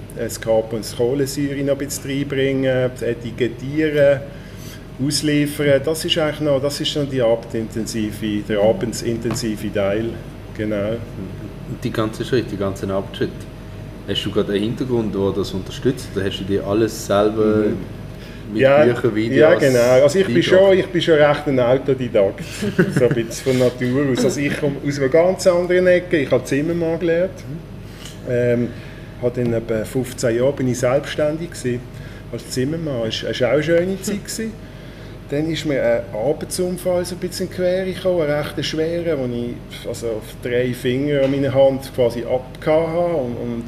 Carb- 0.40 0.73
und 0.73 0.80
das 0.80 0.97
Kohlensäure 0.97 1.62
noch 1.62 1.75
ein 1.75 1.78
bisschen 1.78 2.11
reinbringen, 2.11 2.90
Etikettieren, 3.00 4.20
ausliefern, 5.04 5.80
das 5.85 6.04
ist 6.04 6.18
eigentlich 6.18 6.40
noch, 6.40 6.61
das 6.61 6.80
ist 6.80 6.97
noch 6.97 7.08
die 7.08 7.23
abendintensive, 7.23 8.42
der 8.49 8.61
abendsintensive 8.61 9.73
Teil. 9.73 10.06
Genau. 10.56 10.90
Und 11.68 11.85
die 11.85 11.92
ganzen 11.92 12.25
Schritte, 12.25 12.50
die 12.50 12.56
ganzen 12.56 12.90
Abschritte, 12.90 13.32
hast 14.08 14.25
du 14.25 14.30
gerade 14.30 14.52
einen 14.52 14.62
Hintergrund, 14.62 15.14
der 15.14 15.32
das 15.37 15.52
unterstützt? 15.52 16.08
Oder 16.16 16.25
hast 16.25 16.40
du 16.40 16.44
dir 16.44 16.66
alles 16.66 17.06
selber 17.06 17.58
mhm. 17.58 17.76
mit 18.52 18.62
ja, 18.62 18.85
Büchern, 18.85 19.14
Videos? 19.14 19.38
Ja, 19.38 19.54
genau. 19.54 20.02
Also 20.02 20.18
ich 20.18 20.26
bin, 20.26 20.42
schon, 20.42 20.78
ich 20.78 20.87
bin 20.87 21.00
schon 21.00 21.14
recht 21.14 21.47
ein 21.47 21.61
Autodidakt, 21.61 22.42
so 22.99 23.04
ein 23.04 23.14
bisschen 23.14 23.52
von 23.52 23.58
Natur 23.58 24.11
aus. 24.11 24.25
Also 24.25 24.40
ich 24.40 24.58
komme 24.58 24.76
aus 24.85 24.99
einer 24.99 25.08
ganz 25.08 25.47
anderen 25.47 25.87
Ecke, 25.87 26.18
ich 26.18 26.30
habe 26.30 26.44
Zimmermann 26.44 26.99
gelernt. 26.99 27.35
Ähm, 28.28 28.68
habe 29.23 29.42
dann 29.42 29.52
etwa 29.52 29.85
15 29.85 30.37
Jahre 30.37 30.52
bin 30.52 30.68
ich 30.68 30.78
selbstständig 30.78 31.50
gewesen, 31.50 31.80
als 32.32 32.50
Zimmermann. 32.50 33.02
Das 33.04 33.40
war 33.40 33.49
auch 33.49 33.52
eine 33.54 33.62
schöne 33.62 34.00
Zeit. 34.00 34.25
Gewesen. 34.25 34.52
Dann 35.30 35.50
ist 35.50 35.66
mir 35.66 35.82
ein 35.82 36.02
Arbeitsunfall 36.14 37.04
so 37.04 37.14
ein 37.14 37.18
bisschen 37.18 37.50
quer 37.50 37.85
gekommen, 37.85 38.23
ein 38.23 38.30
recht 38.30 38.64
schwerer, 38.64 39.18
wo 39.18 39.26
ich 39.26 39.87
also 39.87 40.06
auf 40.06 40.23
drei 40.42 40.73
Finger 40.73 41.25
an 41.25 41.30
meiner 41.30 41.52
Hand 41.52 41.92
quasi 41.94 42.25
abgehauen 42.25 42.87
habe. 42.87 43.14
Und, 43.14 43.37
und 43.37 43.64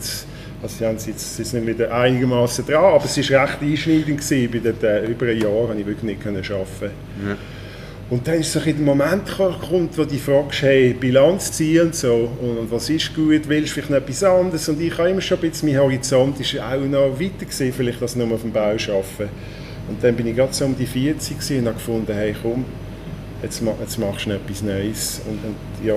also 0.63 0.77
sie 0.79 0.87
haben 0.87 0.97
jetzt, 0.97 1.37
sie 1.37 1.45
sind 1.45 1.67
wieder 1.67 1.93
einigermaßen 1.93 2.65
dran, 2.65 2.95
aber 2.95 3.05
es 3.05 3.31
war 3.31 3.43
recht 3.43 3.61
einschneidend. 3.61 4.21
Gewesen. 4.21 4.51
Bei 4.51 4.59
den, 4.59 4.83
äh, 4.83 5.07
über 5.07 5.27
ein 5.27 5.39
Jahr 5.39 5.67
konnte 5.67 5.81
ich 5.81 5.87
wirklich 5.87 6.25
nicht 6.25 6.51
arbeiten. 6.51 6.95
Ja. 7.27 7.37
Und 8.11 8.27
dann 8.27 8.41
ist 8.41 8.53
so 8.53 8.59
ein 8.59 8.85
Moment 8.85 9.25
gekommen, 9.25 9.89
wo 9.95 10.05
die 10.05 10.19
fragst, 10.19 10.63
hey, 10.63 10.93
Bilanz 10.93 11.53
ziehen 11.53 11.87
und 11.87 11.95
so, 11.95 12.29
und, 12.41 12.69
was 12.69 12.91
ist 12.91 13.15
gut, 13.15 13.49
willst 13.49 13.69
du 13.69 13.75
vielleicht 13.75 13.91
noch 13.91 13.99
etwas 13.99 14.25
anderes? 14.25 14.69
Und 14.69 14.81
ich 14.81 14.99
habe 14.99 15.11
immer 15.11 15.21
schon 15.21 15.39
ein 15.39 15.49
bisschen, 15.49 15.69
mein 15.69 15.81
Horizont 15.81 16.41
ist 16.41 16.59
auch 16.59 16.81
noch 16.81 17.21
weiter 17.21 17.45
gewesen, 17.45 17.73
vielleicht 17.73 18.03
als 18.03 18.17
nur 18.17 18.33
auf 18.33 18.41
dem 18.43 18.51
Bau 18.51 18.63
arbeiten. 18.63 19.31
Und 19.89 20.03
dann 20.03 20.17
bin 20.17 20.27
ich 20.27 20.35
gerade 20.35 20.53
so 20.53 20.65
um 20.65 20.77
die 20.77 20.87
40 20.87 21.59
und 21.59 21.67
habe 21.67 21.75
gefunden, 21.75 22.13
hey 22.13 22.35
komm, 22.43 22.65
jetzt, 23.45 23.63
jetzt 23.81 23.99
machst 23.99 24.27
du 24.27 24.31
etwas 24.33 24.63
Neues. 24.63 25.21
Und, 25.27 25.39
und, 25.45 25.87
ja. 25.87 25.95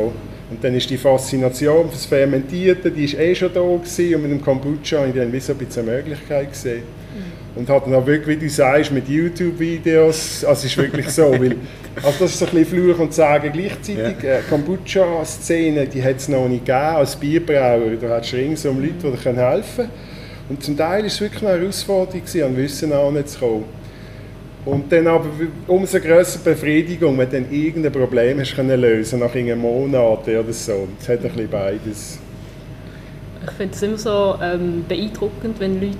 Und 0.50 0.64
dann 0.64 0.76
ist 0.76 0.90
die 0.90 0.98
Faszination 0.98 1.90
fürs 1.90 2.06
Fermentierte, 2.06 2.92
die 2.92 3.06
ist 3.06 3.16
eh 3.16 3.34
schon 3.34 3.54
da 3.54 3.62
gewesen, 3.62 4.16
und 4.16 4.22
mit 4.24 4.32
dem 4.32 4.42
Kombucha 4.42 4.98
habe 4.98 5.10
ich 5.10 5.16
dann 5.16 5.32
wie 5.32 5.40
so 5.40 5.54
ein 5.54 5.58
bisschen 5.58 5.88
eine 5.88 5.98
Möglichkeit 5.98 6.52
gesehen. 6.52 6.84
Mhm. 6.84 7.60
Und 7.60 7.70
hat 7.70 7.86
dann 7.86 7.94
auch 7.96 8.06
wirklich, 8.06 8.40
wie 8.40 8.46
du 8.46 8.50
sagst, 8.50 8.92
mit 8.92 9.08
YouTube-Videos, 9.08 10.44
also 10.44 10.66
ist 10.66 10.78
wirklich 10.78 11.10
so, 11.10 11.32
weil, 11.40 11.56
also 11.96 12.20
das 12.20 12.32
ist 12.32 12.40
so 12.40 12.46
ein 12.46 12.52
bisschen 12.52 12.80
Fluch 12.80 13.00
und 13.00 13.14
Sagen 13.14 13.52
gleichzeitig. 13.54 14.24
Ja. 14.24 14.38
Äh, 14.38 14.42
Kombucha-Szene, 14.50 15.88
die 15.88 16.04
hat 16.04 16.18
es 16.18 16.28
noch 16.28 16.48
nicht 16.48 16.66
gegeben 16.66 16.96
als 16.96 17.16
Bierbrauer, 17.16 17.96
da 18.02 18.10
hat 18.10 18.26
es 18.26 18.34
ringsum 18.34 18.82
Leute, 18.82 18.94
die 19.04 19.24
dir 19.24 19.36
helfen 19.36 19.76
können. 19.76 19.90
Und 20.50 20.64
zum 20.64 20.76
Teil 20.76 21.00
war 21.00 21.08
es 21.08 21.22
wirklich 21.22 21.44
eine 21.48 21.60
Herausforderung, 21.60 22.22
an 22.44 22.58
Wissen 22.58 22.92
anzukommen. 22.92 23.83
Und 24.65 24.91
dann 24.91 25.08
aber 25.08 25.25
umso 25.67 26.00
größere 26.00 26.43
Befriedigung, 26.43 27.17
wenn 27.17 27.29
du 27.29 27.41
dann 27.41 27.51
irgendein 27.51 27.91
Problem 27.91 28.39
hast 28.39 28.55
können 28.55 28.79
lösen 28.79 29.20
nach 29.20 29.36
einem 29.36 29.60
Monat 29.60 30.27
oder 30.27 30.53
so. 30.53 30.88
Es 31.00 31.10
hat 31.10 31.17
ein 31.17 31.24
bisschen 31.24 31.50
beides. 31.50 32.20
Ich 33.46 33.51
finde 33.51 33.75
es 33.75 33.82
immer 33.82 33.98
so 33.98 34.36
ähm, 34.41 34.86
beeindruckend, 34.88 35.60
wenn 35.60 35.82
Leute 35.82 35.98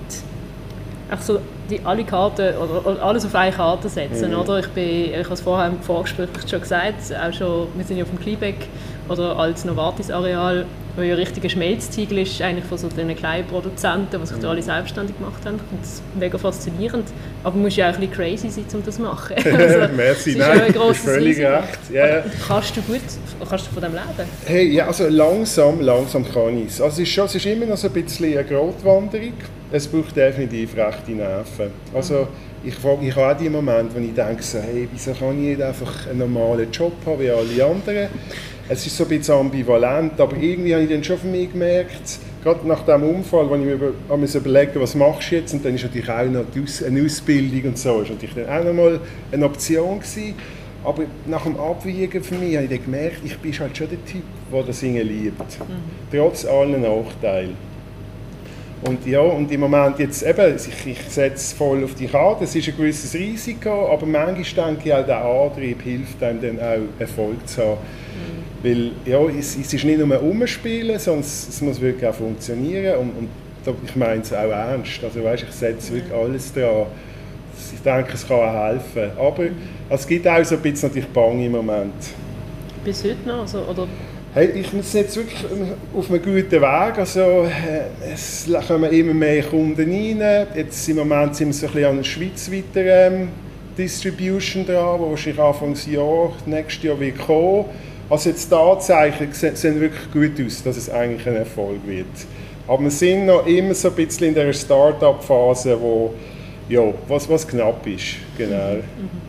auch 1.12 1.20
so 1.20 1.40
die, 1.70 1.80
alle 1.84 2.04
Karten 2.06 2.56
oder, 2.56 2.86
oder, 2.86 3.04
alles 3.04 3.26
auf 3.26 3.36
eine 3.36 3.54
Karte 3.54 3.90
setzen. 3.90 4.32
Mhm. 4.32 4.40
Oder? 4.40 4.60
Ich, 4.60 4.70
bin, 4.70 5.12
ich 5.12 5.24
habe 5.24 5.34
es 5.34 5.42
vorher 5.42 5.68
im 5.68 5.82
Vorgespräch 5.82 6.30
schon 6.50 6.62
gesagt, 6.62 6.96
auch 7.14 7.34
schon, 7.34 7.68
wir 7.76 7.84
sind 7.84 7.98
ja 7.98 8.04
auf 8.04 8.10
dem 8.10 8.20
Kleebeck 8.20 8.68
oder 9.10 9.38
als 9.38 9.66
Novartis-Areal 9.66 10.66
wo 10.96 11.02
ja 11.02 11.14
ein 11.14 11.20
richtiger 11.20 11.50
Schmelztiegel 11.50 12.20
ist, 12.20 12.42
eigentlich 12.42 12.66
von 12.66 12.78
so 12.78 12.88
den 12.88 13.16
kleinen 13.16 13.48
Produzenten, 13.48 14.20
die 14.20 14.26
sich 14.28 14.38
da 14.38 14.50
alle 14.50 14.62
selbstständig 14.62 15.18
gemacht 15.18 15.46
haben. 15.46 15.60
Und 15.72 15.82
das 15.82 15.94
ist 15.94 16.04
mega 16.20 16.38
faszinierend. 16.38 17.06
Aber 17.44 17.56
man 17.56 17.64
muss 17.64 17.76
ja 17.76 17.90
auch 17.90 17.96
ein 17.96 18.00
bisschen 18.00 18.14
crazy 18.14 18.50
sein, 18.50 18.66
um 18.74 18.84
das 18.86 18.96
zu 18.96 19.02
machen. 19.02 19.36
Also, 19.54 19.94
Merci, 19.96 20.36
nein, 20.36 20.62
ein 20.62 20.94
völlig 20.94 21.38
Risiko. 21.38 21.50
recht. 21.50 21.80
Ja, 21.92 22.08
ja. 22.08 22.24
Kannst 22.48 22.78
du 22.78 22.82
gut 22.82 23.02
kannst 23.48 23.68
du 23.68 23.72
von 23.74 23.84
dem 23.84 23.94
leben? 23.94 24.30
Hey, 24.46 24.68
ja, 24.74 24.88
also 24.88 25.08
langsam, 25.08 25.82
langsam 25.82 26.26
kann 26.32 26.58
ich 26.58 26.68
es. 26.68 26.82
Also 26.82 27.02
es 27.02 27.08
ist, 27.08 27.14
schon, 27.14 27.26
es 27.26 27.36
ist 27.36 27.46
immer 27.46 27.66
noch 27.66 27.78
so 27.78 27.88
ein 27.88 27.94
bisschen 27.94 28.34
eine 28.34 28.44
Grotwanderung. 28.44 29.34
Es 29.72 29.88
braucht 29.88 30.16
definitiv 30.16 30.76
rechte 30.76 31.12
Nerven. 31.12 31.72
Also, 31.94 32.28
ich, 32.64 32.76
ich 32.76 33.16
habe 33.16 33.34
auch 33.34 33.38
die 33.38 33.50
Momente, 33.50 33.96
wo 33.96 34.00
ich 34.00 34.14
denke, 34.14 34.44
hey, 34.54 34.88
wieso 34.92 35.14
kann 35.14 35.32
ich 35.32 35.50
nicht 35.50 35.62
einfach 35.62 36.08
einen 36.08 36.20
normalen 36.20 36.72
Job 36.72 36.94
haben 37.06 37.20
wie 37.20 37.30
alle 37.30 37.66
anderen? 37.66 38.10
es 38.70 38.86
ist 38.86 38.96
so 38.96 39.04
ein 39.04 39.10
bisschen 39.10 39.36
ambivalent, 39.36 40.20
aber 40.20 40.38
irgendwie 40.38 40.74
habe 40.74 40.84
ich 40.84 40.90
dann 40.90 41.04
schon 41.04 41.18
für 41.18 41.28
mich 41.28 41.52
gemerkt, 41.52 42.20
gerade 42.44 42.68
nach 42.68 42.84
dem 42.84 43.04
Unfall, 43.04 43.50
wo 43.50 43.56
ich 43.56 43.62
mir 43.62 43.74
über, 43.74 43.92
überlegen 44.10 44.72
was 44.76 44.96
machst 44.96 45.32
du 45.32 45.36
jetzt, 45.36 45.54
und 45.54 45.66
dann 45.66 45.76
ist 45.76 45.84
natürlich 45.84 46.10
auch 46.10 46.26
noch 46.26 46.46
eine 46.86 47.06
Ausbildung 47.06 47.72
und 47.72 47.78
so, 47.78 48.02
ist 48.02 48.12
natürlich 48.12 48.36
dann 48.36 48.50
auch 48.50 48.64
nochmal 48.64 49.00
eine 49.32 49.46
Option 49.46 50.00
gewesen. 50.00 50.36
Aber 50.86 51.04
nach 51.28 51.44
dem 51.44 51.58
Abwiegen 51.58 52.22
für 52.22 52.36
mich 52.36 52.56
habe 52.56 52.66
ich 52.66 52.72
dann 52.72 52.84
gemerkt, 52.84 53.20
ich 53.24 53.38
bin 53.38 53.58
halt 53.58 53.78
schon 53.78 53.88
der 53.90 54.04
Typ, 54.06 54.24
der 54.52 54.64
das 54.64 54.80
Singen 54.82 55.08
liebt. 55.08 55.40
Mhm. 55.40 56.12
Trotz 56.12 56.44
allen 56.44 56.82
Nachteilen. 56.82 57.56
Und 58.86 59.06
ja, 59.06 59.22
und 59.22 59.50
im 59.52 59.62
Moment 59.62 60.00
jetzt 60.00 60.24
eben, 60.24 60.56
ich, 60.56 60.88
ich 60.88 61.02
setze 61.08 61.56
voll 61.56 61.84
auf 61.86 61.96
die 61.96 62.08
Karte, 62.08 62.44
es 62.44 62.54
ist 62.54 62.68
ein 62.68 62.76
gewisses 62.76 63.14
Risiko, 63.14 63.90
aber 63.92 64.06
manchmal 64.06 64.68
denke 64.68 64.90
ich 64.90 64.94
auch, 64.94 65.06
der 65.06 65.24
Antrieb 65.24 65.82
hilft 65.82 66.22
einem 66.22 66.42
dann 66.42 66.60
auch 66.60 67.00
Erfolg 67.00 67.48
zu 67.48 67.62
haben. 67.62 67.78
Weil 68.64 68.92
ja, 69.06 69.20
es, 69.38 69.58
es 69.58 69.74
ist 69.74 69.84
nicht 69.84 70.00
nur 70.00 70.12
ein 70.12 70.22
Umspielen, 70.22 70.98
sondern 70.98 71.22
es, 71.22 71.50
es, 71.50 71.62
muss 71.62 71.82
wirklich 71.82 72.10
auch 72.10 72.16
funktionieren. 72.16 72.98
Und, 72.98 73.12
und 73.66 73.78
ich 73.86 73.96
meine 73.96 74.22
es 74.22 74.32
auch 74.34 74.50
ernst. 74.50 75.04
Also 75.04 75.24
weißt, 75.24 75.44
ich 75.44 75.52
setze 75.54 75.94
wirklich 75.94 76.14
alles 76.14 76.54
dran. 76.54 76.86
Ich 77.74 77.82
denke, 77.82 78.14
es 78.14 78.26
kann 78.26 78.38
auch 78.38 78.54
helfen. 78.54 79.12
Aber 79.18 79.44
es 79.90 80.08
gibt 80.08 80.28
auch 80.28 80.44
so 80.46 80.56
ein 80.56 80.62
bisschen 80.62 80.90
natürlich 80.90 81.10
Bang 81.10 81.44
im 81.44 81.52
Moment. 81.52 81.94
Bis 82.86 83.04
heute 83.04 83.28
noch? 83.28 83.42
Also, 83.42 83.60
oder? 83.60 83.88
Hey, 84.36 84.50
ich 84.56 84.72
bin 84.72 84.82
jetzt 84.82 85.16
wirklich 85.16 85.46
auf 85.96 86.10
einem 86.10 86.24
guten 86.24 86.52
Weg. 86.60 86.98
Also, 86.98 87.20
äh, 87.44 88.12
es 88.12 88.50
kommen 88.68 88.92
immer 88.92 89.14
mehr 89.14 89.44
Kunden 89.44 89.80
rein. 89.80 90.48
Jetzt 90.56 90.90
im 90.90 90.96
Moment 90.96 91.36
sind 91.36 91.50
wir 91.50 91.54
so 91.54 91.68
ein 91.68 91.74
bisschen 91.74 91.90
an 91.90 91.98
der 91.98 92.04
schweizweiten 92.04 92.64
ähm, 92.76 93.30
Distribution 93.78 94.66
dran, 94.66 95.00
wo 95.00 95.12
wahrscheinlich 95.12 95.86
Jahres, 95.86 96.48
nächstes 96.48 96.84
Jahr 96.84 97.00
wird 97.00 97.20
kommen. 97.20 97.66
Also 98.10 98.32
jetzt 98.32 98.52
die 98.52 98.56
Anzeichen 98.56 99.28
sehen 99.32 99.80
wirklich 99.80 100.12
gut 100.12 100.44
aus, 100.44 100.64
dass 100.64 100.78
es 100.78 100.90
eigentlich 100.90 101.28
ein 101.28 101.36
Erfolg 101.36 101.86
wird. 101.86 102.08
Aber 102.68 102.82
wir 102.82 102.90
sind 102.90 103.28
noch 103.28 103.46
immer 103.46 103.76
so 103.76 103.90
ein 103.90 103.94
bisschen 103.94 104.30
in 104.30 104.34
der 104.34 104.52
Start-up-Phase, 104.52 105.80
wo 105.80 106.12
ja, 106.70 106.92
was, 107.08 107.30
was 107.30 107.48
knapp 107.48 107.86
ist. 107.86 108.16
Genau. 108.36 108.78
Mhm. 108.78 109.23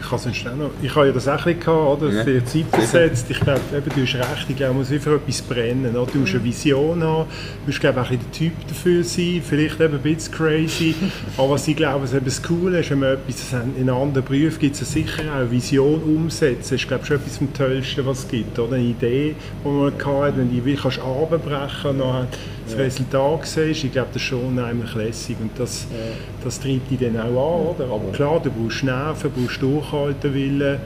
Ich 0.00 0.10
habe 0.10 0.20
sonst 0.20 0.44
noch, 0.44 0.70
ich 0.82 0.94
habe 0.94 1.06
ja 1.06 1.12
das 1.12 1.28
auch 1.28 1.44
ein 1.44 1.58
gehabt, 1.58 2.02
oder? 2.02 2.12
Ja. 2.12 2.24
Für 2.24 2.44
Zeit 2.44 2.72
gesetzt. 2.72 3.26
Ich 3.28 3.40
glaube, 3.40 3.60
eben, 3.76 3.90
du 3.94 4.02
hast 4.02 4.14
recht, 4.14 4.46
ich 4.48 4.56
glaube, 4.56 4.74
man 4.74 4.88
muss 4.88 5.02
für 5.02 5.14
etwas 5.16 5.42
brennen. 5.42 5.96
Oder? 5.96 6.10
Du 6.10 6.18
musst 6.18 6.34
eine 6.34 6.44
Vision 6.44 7.02
haben, 7.02 7.28
du 7.28 7.66
musst 7.66 7.80
glaube 7.80 8.00
auch 8.00 8.08
der 8.08 8.32
Typ 8.32 8.52
dafür 8.68 9.02
sein, 9.04 9.42
vielleicht 9.46 9.80
eben 9.80 9.94
ein 9.94 10.02
bisschen 10.02 10.34
crazy. 10.34 10.94
Aber 11.36 11.50
was 11.50 11.68
ich 11.68 11.76
glaube, 11.76 12.04
was 12.04 12.14
eben 12.14 12.24
das 12.24 12.42
Coole 12.42 12.80
ist, 12.80 12.90
wenn 12.90 13.00
man 13.00 13.14
etwas 13.14 13.52
in 13.52 13.88
einem 13.88 13.96
anderen 13.96 14.24
Beruf 14.24 14.58
gibt 14.58 14.80
es 14.80 14.92
sicher 14.92 15.22
auch 15.32 15.40
eine 15.40 15.50
Vision 15.50 16.02
umsetzen. 16.02 16.58
Das 16.60 16.72
ist 16.72 16.88
glaube 16.88 17.02
ich 17.02 17.08
schon 17.08 17.16
etwas 17.16 17.36
vom 17.38 17.52
Tollsten, 17.52 18.06
was 18.06 18.18
es 18.20 18.28
gibt. 18.28 18.58
Oder? 18.58 18.76
Eine 18.76 18.84
Idee, 18.84 19.34
die 19.64 19.68
man 19.68 19.92
hat, 19.92 20.36
wenn 20.36 20.50
die 20.50 20.74
kannst 20.74 21.02
runterbrechen 21.02 21.98
dann 21.98 22.28
das 22.68 22.78
ja. 22.78 22.84
Resultat 22.84 23.46
siehst, 23.46 23.84
ich 23.84 23.92
glaube, 23.92 24.08
das 24.12 24.22
ist 24.22 24.28
schon 24.28 24.44
unheimlich 24.44 24.94
lässig 24.94 25.36
und 25.40 25.50
das, 25.56 25.86
ja. 25.90 25.96
das 26.44 26.60
treibt 26.60 26.90
dich 26.90 26.98
dann 27.00 27.18
auch 27.18 27.24
an. 27.24 27.76
Oder? 27.76 27.84
Aber 27.92 28.12
klar, 28.12 28.40
du 28.42 28.50
brauchst 28.50 28.84
Nerven, 28.84 29.32
du 29.34 29.40
brauchst 29.40 29.62
durchhalten 29.62 30.34
Willen. 30.34 30.78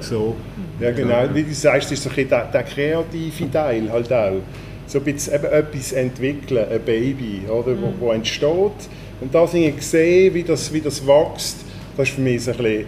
So. 0.00 0.36
Ja 0.78 0.92
genau, 0.92 1.24
wie 1.34 1.42
du 1.42 1.52
sagst, 1.52 1.90
ist 1.90 2.02
so 2.02 2.10
ein 2.10 2.28
der, 2.28 2.44
der 2.44 2.62
kreative 2.62 3.50
Teil 3.50 3.90
halt 3.90 4.12
auch. 4.12 4.40
So 4.86 4.98
ein 4.98 5.04
bisschen 5.04 5.34
eben 5.34 5.46
etwas 5.46 5.92
entwickeln, 5.92 6.64
ein 6.70 6.80
Baby, 6.82 7.42
oder, 7.48 7.72
mhm. 7.72 7.82
wo, 7.98 8.06
wo 8.06 8.12
entsteht. 8.12 8.88
Und 9.20 9.34
da 9.34 9.48
ich 9.52 9.76
gesehen, 9.76 10.32
wie 10.32 10.44
das, 10.44 10.72
wie 10.72 10.80
das 10.80 11.04
wächst, 11.06 11.64
das 11.96 12.08
ist 12.08 12.14
für 12.14 12.20
mich 12.20 12.44
so 12.44 12.52
ein 12.52 12.56
bisschen 12.58 12.86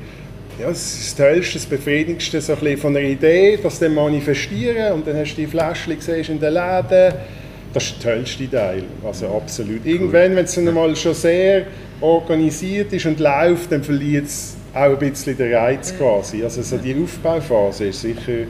ja, 0.60 0.68
das, 0.68 0.94
ist 0.94 1.18
das 1.18 1.26
Tollste, 1.26 1.54
das 1.54 1.66
Befriedigendste 1.66 2.40
so 2.40 2.52
ein 2.52 2.58
bisschen 2.60 2.78
von 2.78 2.96
einer 2.96 3.06
Idee, 3.06 3.58
das 3.60 3.78
dann 3.78 3.94
manifestieren 3.94 4.92
und 4.92 5.06
dann 5.06 5.16
hast 5.16 5.34
du 5.34 5.40
die 5.40 5.46
Fläschchen 5.46 5.96
gesehen 5.96 6.24
in 6.28 6.40
den 6.40 6.52
Läden 6.52 7.14
das 7.72 7.84
ist 7.84 8.04
der 8.04 8.16
tollste 8.16 8.50
Teil, 8.50 8.84
also 9.04 9.28
absolut. 9.28 9.84
Irgendwann, 9.84 10.36
wenn 10.36 10.44
es 10.44 10.54
dann 10.54 10.72
mal 10.72 10.94
schon 10.94 11.14
sehr 11.14 11.66
organisiert 12.00 12.92
ist 12.92 13.06
und 13.06 13.20
läuft, 13.20 13.72
dann 13.72 13.82
verliert 13.82 14.26
es 14.26 14.56
auch 14.74 14.90
ein 14.90 14.98
bisschen 14.98 15.36
den 15.36 15.54
Reiz 15.54 15.94
quasi. 15.96 16.42
Also 16.42 16.62
so 16.62 16.76
die 16.76 16.94
Aufbauphase 16.94 17.86
ist 17.86 18.00
sicher, 18.00 18.46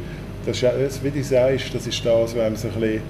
das 0.46 0.62
ist, 0.62 1.04
wie 1.04 1.11
du 1.11 1.22
sagst, 1.22 1.74
das 1.74 1.87
ist 1.87 2.04
das, 2.04 2.35
was 2.35 2.37
einem 2.37 2.56
so 2.56 2.68
ein 2.68 2.80
bisschen 2.80 3.00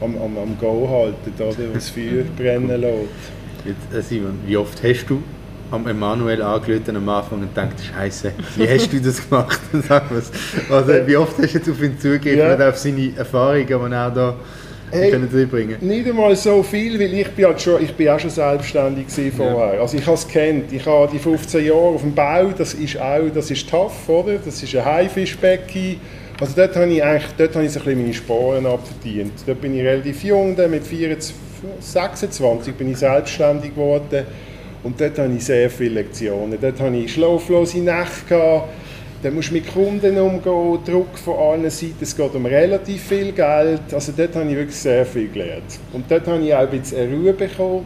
am, 0.00 0.16
am, 0.18 0.38
am 0.38 0.58
Go 0.58 0.88
haltet, 0.88 1.40
oder, 1.40 1.74
was 1.74 1.88
Feuer 1.88 2.24
brennen 2.36 2.80
lässt. 2.80 3.08
Jetzt, 3.64 3.94
äh, 3.94 4.02
Simon, 4.02 4.38
wie 4.46 4.56
oft 4.56 4.82
hast 4.82 5.06
du 5.08 5.22
am 5.70 5.86
Emanuel 5.86 6.42
angerufen 6.42 6.96
am 6.96 7.08
Anfang 7.08 7.40
und 7.40 7.54
gedacht, 7.54 7.74
Scheiße, 7.92 8.32
wie 8.56 8.68
hast 8.68 8.92
du 8.92 9.00
das 9.00 9.28
gemacht? 9.28 9.60
Sag 9.88 10.04
was. 10.14 10.30
Also, 10.70 11.06
wie 11.06 11.16
oft 11.16 11.36
hast 11.38 11.54
du 11.54 11.58
jetzt 11.58 11.68
auf 11.68 11.82
ihn 11.82 11.98
zugegeben 11.98 12.38
ja. 12.38 12.68
auf 12.68 12.76
seine 12.76 13.12
Erfahrungen, 13.16 13.66
die 13.66 13.72
er 13.72 14.10
da 14.10 14.36
Hey, 14.90 15.10
können. 15.10 15.76
Nicht 15.80 16.08
einmal 16.08 16.36
so 16.36 16.62
viel, 16.62 16.98
weil 16.98 17.12
ich 17.12 17.28
bin, 17.30 17.46
halt 17.46 17.60
schon, 17.60 17.82
ich 17.82 17.92
bin 17.94 18.08
auch 18.08 18.20
schon 18.20 18.30
selbstständig 18.30 19.06
vorher. 19.36 19.80
Also 19.80 19.96
ich 19.96 20.06
habe 20.06 20.14
es 20.14 20.26
kennt. 20.26 20.72
Ich 20.72 20.86
habe 20.86 21.10
die 21.12 21.18
15 21.18 21.64
Jahre 21.64 21.78
auf 21.78 22.02
dem 22.02 22.14
Bau, 22.14 22.50
das 22.56 22.74
ist 22.74 23.00
auch, 23.00 23.28
das 23.34 23.50
ist 23.50 23.68
tough, 23.68 24.08
oder? 24.08 24.38
Das 24.44 24.62
ist 24.62 24.74
ein 24.76 24.84
Haifischbecken. 24.84 26.00
Also 26.38 26.52
dort 26.54 26.76
habe 26.76 26.86
ich 26.86 27.02
eigentlich, 27.02 27.32
dort 27.38 27.54
habe 27.54 27.64
ich 27.64 27.72
so 27.72 27.80
ein 27.80 27.84
bisschen 27.84 28.02
meine 28.02 28.14
Sporen 28.14 28.66
abverdient. 28.66 29.32
Dort 29.46 29.60
bin 29.60 29.74
ich 29.74 29.82
relativ 29.82 30.22
jung, 30.22 30.54
dann 30.54 30.70
mit 30.70 30.84
24, 30.84 31.34
26 31.80 32.74
bin 32.74 32.90
ich 32.90 32.98
selbstständig 32.98 33.74
geworden. 33.74 34.24
Und 34.82 35.00
dort 35.00 35.18
habe 35.18 35.32
ich 35.34 35.44
sehr 35.44 35.68
viele 35.70 35.94
Lektionen. 36.02 36.58
Dort 36.60 36.78
habe 36.78 36.96
ich 36.96 37.12
schlaflose 37.12 37.78
Nächte 37.78 38.26
gehabt. 38.28 38.68
Dann 39.22 39.34
musst 39.34 39.50
du 39.50 39.54
mit 39.54 39.72
Kunden 39.72 40.18
umgehen, 40.18 40.78
Druck 40.84 41.18
von 41.18 41.36
allen 41.36 41.70
Seiten. 41.70 41.96
Es 42.00 42.16
geht 42.16 42.34
um 42.34 42.46
relativ 42.46 43.02
viel 43.02 43.32
Geld. 43.32 43.80
Also 43.92 44.12
dort 44.16 44.36
habe 44.36 44.48
ich 44.50 44.56
wirklich 44.56 44.76
sehr 44.76 45.06
viel 45.06 45.28
gelernt. 45.28 45.78
Und 45.92 46.10
dort 46.10 46.26
habe 46.26 46.42
ich 46.42 46.54
auch 46.54 46.60
ein 46.60 46.80
bisschen 46.80 47.12
Ruhe 47.12 47.32
bekommen. 47.32 47.84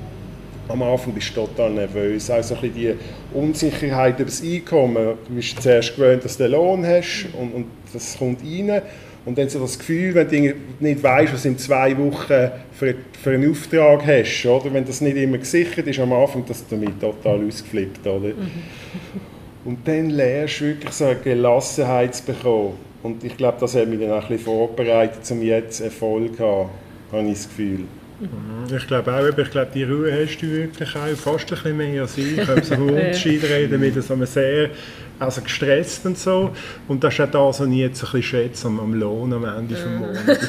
Am 0.69 0.83
Anfang 0.83 1.13
bist 1.13 1.31
du 1.31 1.47
total 1.47 1.71
nervös. 1.71 2.31
Auch 2.31 2.43
so 2.43 2.57
ein 2.61 2.75
die 2.75 2.95
Unsicherheit 3.33 4.19
über 4.19 4.27
das 4.27 4.43
Einkommen. 4.43 5.15
Du 5.29 5.35
bist 5.35 5.63
zuerst 5.63 5.95
gewöhnt, 5.97 6.25
dass 6.25 6.37
du 6.37 6.45
einen 6.45 6.53
Lohn 6.53 6.87
hast 6.87 7.29
und, 7.39 7.55
und 7.55 7.67
das 7.93 8.19
kommt 8.19 8.41
rein. 8.43 8.83
Und 9.25 9.37
dann 9.37 9.49
so 9.49 9.61
das 9.61 9.79
Gefühl, 9.79 10.15
wenn 10.15 10.29
du 10.29 10.55
nicht 10.81 11.03
weißt, 11.03 11.33
was 11.33 11.45
in 11.45 11.59
zwei 11.59 11.97
Wochen 11.99 12.51
für, 12.73 12.95
für 13.23 13.31
einen 13.31 13.51
Auftrag 13.51 14.07
hast, 14.07 14.47
oder? 14.47 14.73
wenn 14.73 14.85
das 14.85 15.01
nicht 15.01 15.17
immer 15.17 15.39
gesichert 15.39 15.87
ist 15.87 16.01
am 16.01 16.13
Anfang, 16.13 16.45
dass 16.47 16.67
du 16.67 16.77
damit 16.77 17.01
total 17.01 17.47
ausgeflippt. 17.47 18.07
Oder? 18.07 18.33
Und 19.65 19.87
dann 19.87 20.11
lernst 20.11 20.61
du 20.61 20.65
wirklich 20.67 20.93
so 20.93 21.05
eine 21.05 21.17
Gelassenheit 21.17 22.15
zu 22.15 22.25
bekommen. 22.25 22.75
Und 23.03 23.25
ich 23.25 23.37
glaube, 23.37 23.59
das 23.61 23.75
hat 23.75 23.89
mich 23.89 24.01
dann 24.01 24.11
auch 24.11 24.23
ein 24.23 24.29
bisschen 24.29 24.45
vorbereitet, 24.45 25.31
um 25.31 25.43
jetzt 25.43 25.81
Erfolg 25.81 26.37
zu 26.37 26.45
haben, 26.45 26.71
habe 27.13 27.23
ich 27.27 27.35
das 27.35 27.49
Gefühl. 27.49 27.85
Mhm. 28.21 28.77
Ich 28.77 28.87
glaube 28.87 29.13
auch, 29.15 29.39
ich 29.39 29.51
glaube, 29.51 29.71
die 29.75 29.85
Ruhe 29.85 30.13
hast 30.13 30.39
du 30.39 30.47
wirklich 30.47 30.95
auch 30.95 31.07
fast 31.17 31.45
ein 31.45 31.49
bisschen 31.49 31.77
mehr 31.77 32.03
als 32.03 32.19
ich. 32.19 32.39
Ich 32.39 32.47
habe 32.47 32.63
so 32.63 32.75
einen 32.77 32.91
Unterschied 32.91 33.43
reden 33.45 33.81
mit 33.81 34.03
so 34.03 34.13
einem 34.13 34.27
sehr 34.27 34.71
also 35.19 35.43
gestresst 35.43 36.05
und 36.07 36.19
so. 36.19 36.51
Und 36.89 37.05
das 37.05 37.15
ist 37.15 37.21
auch 37.21 37.31
das, 37.31 37.61
was 37.61 37.69
ich 37.69 37.75
jetzt 37.77 38.03
ein 38.03 38.11
bisschen 38.13 38.23
schätze 38.23 38.67
am, 38.67 38.81
am 38.81 38.95
Lohn 38.95 39.33
am 39.33 39.45
Ende 39.45 39.75
des 39.75 39.85
Monats. 39.87 40.49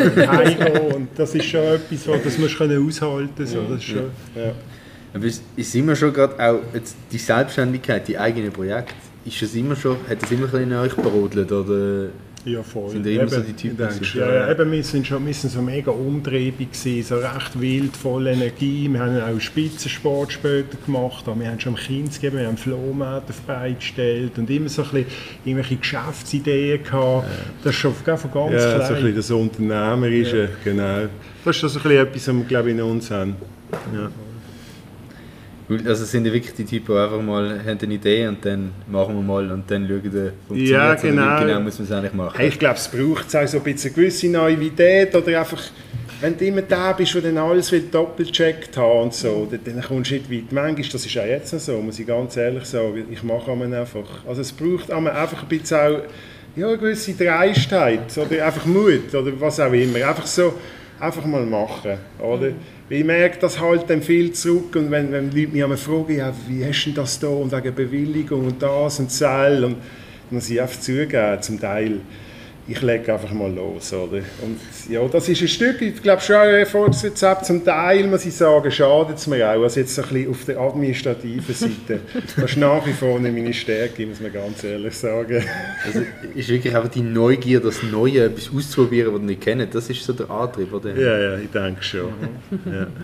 Und 0.95 1.09
das 1.15 1.35
ist 1.35 1.45
schon 1.45 1.61
etwas, 1.61 2.07
was 2.07 2.23
das 2.23 2.37
musst 2.37 2.59
du 2.59 2.87
aushalten 2.87 3.45
so. 3.45 3.61
Das 3.69 3.77
ist 3.77 3.83
schon, 3.83 4.11
ja. 4.35 4.53
Aber 5.13 5.25
ist, 5.25 5.43
ist 5.55 5.75
immer 5.75 5.95
schon 5.95 6.13
gerade 6.13 6.39
auch 6.39 6.59
jetzt 6.73 6.95
die 7.11 7.17
Selbstständigkeit, 7.17 8.07
die 8.07 8.17
eigenen 8.17 8.51
Projekte, 8.51 8.93
ist 9.25 9.41
das 9.41 9.53
immer 9.55 9.75
schon, 9.75 9.97
hat 10.09 10.21
das 10.21 10.31
immer 10.31 10.45
ein 10.45 10.51
bisschen 10.51 10.71
in 10.71 10.77
euch 10.77 10.95
brodelt 10.95 11.51
oder 11.51 12.09
ja, 12.43 12.63
voll. 12.63 12.89
sind 12.89 13.05
immer 13.05 13.27
so 13.27 13.41
die 13.41 13.53
Typen? 13.53 13.77
Denkst, 13.77 14.15
ja, 14.15 14.33
ja, 14.33 14.51
eben, 14.51 14.71
wir 14.71 14.83
sind 14.83 15.05
schon 15.05 15.25
wir 15.25 15.33
sind 15.33 15.51
so 15.51 15.61
mega 15.61 15.91
umtriebig 15.91 16.71
gewesen, 16.71 17.03
so 17.03 17.15
recht 17.17 17.59
wild, 17.59 17.95
voll 17.95 18.27
Energie. 18.27 18.89
Wir 18.91 18.99
haben 18.99 19.21
auch 19.21 19.39
Spitzensport 19.39 20.31
später 20.31 20.77
gemacht, 20.83 21.25
wir 21.27 21.47
haben 21.47 21.59
schon 21.59 21.75
Kind 21.75 22.13
gegeben, 22.13 22.37
wir 22.39 22.47
haben 22.47 22.57
Flohmärkte 22.57 23.31
auf 23.31 23.41
beigestellt 23.41 24.37
und 24.37 24.49
immer 24.49 24.69
so 24.69 24.81
ein 24.83 24.89
bisschen 24.89 25.05
irgendwelche 25.45 25.75
Geschäftsideen 25.75 26.83
gehabt. 26.83 27.27
Ja. 27.27 27.35
Das 27.63 27.75
ist 27.75 27.79
schon 27.79 27.93
von 27.93 28.03
ganz 28.05 28.23
ja, 28.23 28.27
klein. 28.33 28.59
Ja, 28.59 28.87
so 28.87 28.93
ein 28.93 28.95
bisschen 28.95 29.15
das 29.15 29.31
Unternehmerische, 29.31 30.41
ja. 30.41 30.49
genau. 30.63 31.09
Das 31.45 31.55
ist 31.55 31.61
so 31.61 31.67
ein 31.67 31.73
bisschen 31.73 31.91
etwas, 31.91 32.27
was 32.27 32.35
wir, 32.35 32.43
glaube 32.45 32.69
ich, 32.69 32.75
in 32.75 32.81
uns 32.81 33.11
haben. 33.11 33.35
Ja. 33.93 34.09
Also 35.85 36.05
sind 36.05 36.23
die 36.25 36.33
wirklich 36.33 36.53
die 36.53 36.65
Typen, 36.65 36.95
die 36.95 37.01
einfach 37.01 37.21
mal 37.21 37.59
haben 37.65 37.79
eine 37.81 37.93
Idee 37.93 38.27
und 38.27 38.43
dann 38.43 38.71
machen 38.87 39.15
wir 39.15 39.21
mal 39.21 39.51
und 39.51 39.69
dann 39.69 39.87
schauen, 39.87 40.03
wie 40.03 40.31
funktioniert 40.47 40.69
ja, 40.69 40.95
genau. 40.95 41.39
genau 41.39 41.59
muss 41.61 41.79
man 41.79 41.87
es 41.87 41.91
eigentlich 41.91 42.13
machen. 42.13 42.37
Hey, 42.37 42.49
ich 42.49 42.59
glaube, 42.59 42.75
es 42.75 42.87
braucht 42.87 43.35
auch 43.35 43.47
so 43.47 43.57
ein 43.57 43.63
bisschen 43.63 43.89
eine 43.89 43.95
gewisse 43.95 44.27
Naivität 44.27 45.15
oder 45.15 45.39
einfach, 45.39 45.61
wenn 46.19 46.37
du 46.37 46.45
immer 46.45 46.61
da 46.61 46.93
bist, 46.93 47.13
der 47.13 47.21
dann 47.21 47.37
alles 47.37 47.71
will 47.71 47.83
doppelcheckt 47.91 48.75
haben 48.75 49.03
und 49.03 49.13
so, 49.13 49.47
dann, 49.49 49.59
dann 49.63 49.81
kommst 49.81 50.11
du 50.11 50.15
nicht 50.15 50.31
weit. 50.31 50.51
Manchmal, 50.51 50.89
das 50.91 51.05
ist 51.05 51.17
auch 51.17 51.25
jetzt 51.25 51.53
noch 51.53 51.59
so, 51.59 51.77
muss 51.77 51.99
ich 51.99 52.07
ganz 52.07 52.35
ehrlich 52.37 52.65
sagen, 52.65 53.05
ich 53.09 53.23
mache 53.23 53.51
einfach. 53.51 54.25
Also 54.27 54.41
es 54.41 54.51
braucht 54.51 54.91
einfach 54.91 55.43
ein 55.43 55.47
bisschen 55.47 55.77
auch 55.77 56.01
ja, 56.55 56.67
eine 56.67 56.77
gewisse 56.77 57.13
Dreistheit 57.13 58.17
oder 58.17 58.45
einfach 58.45 58.65
Mut 58.65 59.13
oder 59.13 59.31
was 59.39 59.59
auch 59.59 59.71
immer. 59.71 60.05
Einfach 60.05 60.27
so, 60.27 60.53
einfach 60.99 61.25
mal 61.25 61.45
machen, 61.45 61.97
oder? 62.19 62.49
Mhm. 62.49 62.80
Ich 62.93 63.05
merke, 63.05 63.39
das 63.39 63.57
halt 63.57 63.89
dann 63.89 64.01
viel 64.01 64.33
zurück 64.33 64.75
und 64.75 64.91
wenn, 64.91 65.13
wenn 65.13 65.31
Leute 65.31 65.65
mich 65.65 65.79
fragen, 65.79 66.17
ja, 66.17 66.33
wie 66.49 66.65
hast 66.65 66.83
du 66.83 66.91
das 66.91 67.17
da 67.21 67.29
und 67.29 67.49
wegen 67.49 67.73
Bewilligung 67.73 68.47
und 68.47 68.61
das 68.61 68.99
und 68.99 69.09
Zell 69.09 69.63
und 69.63 69.75
dann 69.75 69.81
muss 70.29 70.49
ich 70.49 70.61
einfach 70.61 70.77
zugeben, 70.77 71.41
zum 71.41 71.57
Teil, 71.57 72.01
ich 72.67 72.81
lege 72.81 73.13
einfach 73.13 73.31
mal 73.31 73.51
los, 73.51 73.91
oder? 73.93 74.17
Und 74.41 74.59
ja, 74.89 75.05
das 75.07 75.27
ist 75.27 75.41
ein 75.41 75.47
Stück, 75.47 75.81
ich 75.81 76.01
glaube 76.01 76.21
schon 76.21 76.35
ein 76.35 76.55
Erfolgsrezept, 76.55 77.45
zum 77.45 77.65
Teil 77.65 78.07
muss 78.07 78.25
ich 78.25 78.35
sagen, 78.35 78.71
schadet 78.71 79.17
es 79.17 79.27
mir 79.27 79.49
auch, 79.49 79.63
also 79.63 79.79
jetzt 79.79 79.97
ein 79.99 80.07
bisschen 80.07 80.29
auf 80.29 80.45
der 80.45 80.59
administrativen 80.59 81.55
Seite. 81.55 81.99
Das 82.35 82.51
ist 82.51 82.57
nach 82.57 82.85
wie 82.85 82.93
vor 82.93 83.19
nicht 83.19 83.33
meine 83.33 83.53
Stärke, 83.53 84.05
muss 84.05 84.19
man 84.19 84.31
ganz 84.31 84.63
ehrlich 84.63 84.95
sagen. 84.95 85.43
Also 85.85 86.01
ist 86.35 86.49
wirklich 86.49 86.75
einfach 86.75 86.89
die 86.89 87.01
Neugier, 87.01 87.59
das 87.59 87.83
Neue, 87.83 88.25
etwas 88.25 88.49
auszuprobieren, 88.55 89.13
was 89.13 89.21
ihr 89.21 89.27
nicht 89.27 89.41
kennt, 89.41 89.75
das 89.75 89.89
ist 89.89 90.03
so 90.03 90.13
der 90.13 90.29
Antrieb, 90.29 90.71
oder? 90.73 90.95
Ja, 90.95 91.19
ja, 91.19 91.37
ich 91.37 91.49
denke 91.49 91.83
schon. 91.83 92.09
ja. 92.65 92.87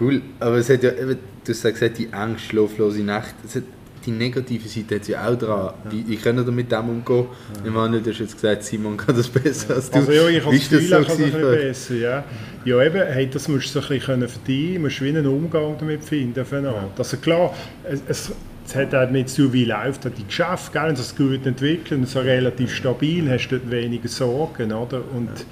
Cool, 0.00 0.22
aber 0.38 0.58
es 0.58 0.70
hat 0.70 0.84
ja, 0.84 0.92
du 0.92 1.16
hast 1.48 1.62
gesagt, 1.62 1.98
die 1.98 2.12
Angst, 2.12 2.44
schlaflose 2.44 3.02
Nacht, 3.02 3.34
es 3.44 3.56
hat 3.56 3.64
die 4.04 4.10
negative 4.10 4.68
Seite 4.68 4.96
hat 4.96 5.04
sie 5.04 5.16
auch 5.16 5.36
dran. 5.36 5.72
Ja. 5.84 5.92
Wie, 5.92 6.14
ich 6.14 6.22
kann 6.22 6.36
mit 6.54 6.70
dem 6.72 6.88
umgehen. 6.88 7.26
Ja. 7.54 7.66
Ich 7.66 7.72
meine, 7.72 8.00
du 8.00 8.10
hast 8.10 8.18
jetzt 8.18 8.34
gesagt, 8.34 8.64
Simon 8.64 8.96
kann 8.96 9.16
das 9.16 9.28
besser 9.28 9.76
als 9.76 9.90
du. 9.90 9.98
Also 9.98 10.12
ja, 10.12 10.28
ich 10.28 10.44
habe 10.44 10.56
das 10.56 10.68
Gefühl, 10.68 10.90
das 10.90 11.06
so 11.06 11.12
ein 11.12 11.18
bisschen 11.18 11.40
besser, 11.40 11.94
ja. 11.94 12.24
Ja 12.64 12.82
eben, 12.82 13.02
hey, 13.06 13.28
das 13.30 13.48
musst 13.48 13.74
du 13.74 13.80
so 13.80 13.86
ein 13.86 13.98
bisschen 13.98 14.28
verdienen, 14.28 14.74
du 14.74 14.80
musst 14.80 15.00
wie 15.00 15.08
einen 15.08 15.26
Umgang 15.26 15.76
damit 15.78 16.04
finden. 16.04 16.44
Ja. 16.50 16.88
Also 16.96 17.16
klar, 17.16 17.54
es, 17.84 18.02
es 18.08 18.32
es 18.68 18.76
hat 18.76 18.94
auch 18.94 19.10
nicht 19.10 19.30
so 19.30 19.50
wie 19.50 19.64
läuft 19.64 20.04
die 20.04 20.26
Geschäfte, 20.26 20.72
gell? 20.78 20.94
sie 20.94 21.00
es 21.00 21.16
gut 21.16 21.46
entwickeln, 21.46 22.04
so 22.04 22.20
relativ 22.20 22.74
stabil, 22.74 23.26
hast 23.30 23.48
du 23.48 23.56
dort 23.58 23.70
weniger 23.70 24.08
Sorgen, 24.08 24.72
oder? 24.72 25.00
Und 25.16 25.30
ja. 25.38 25.44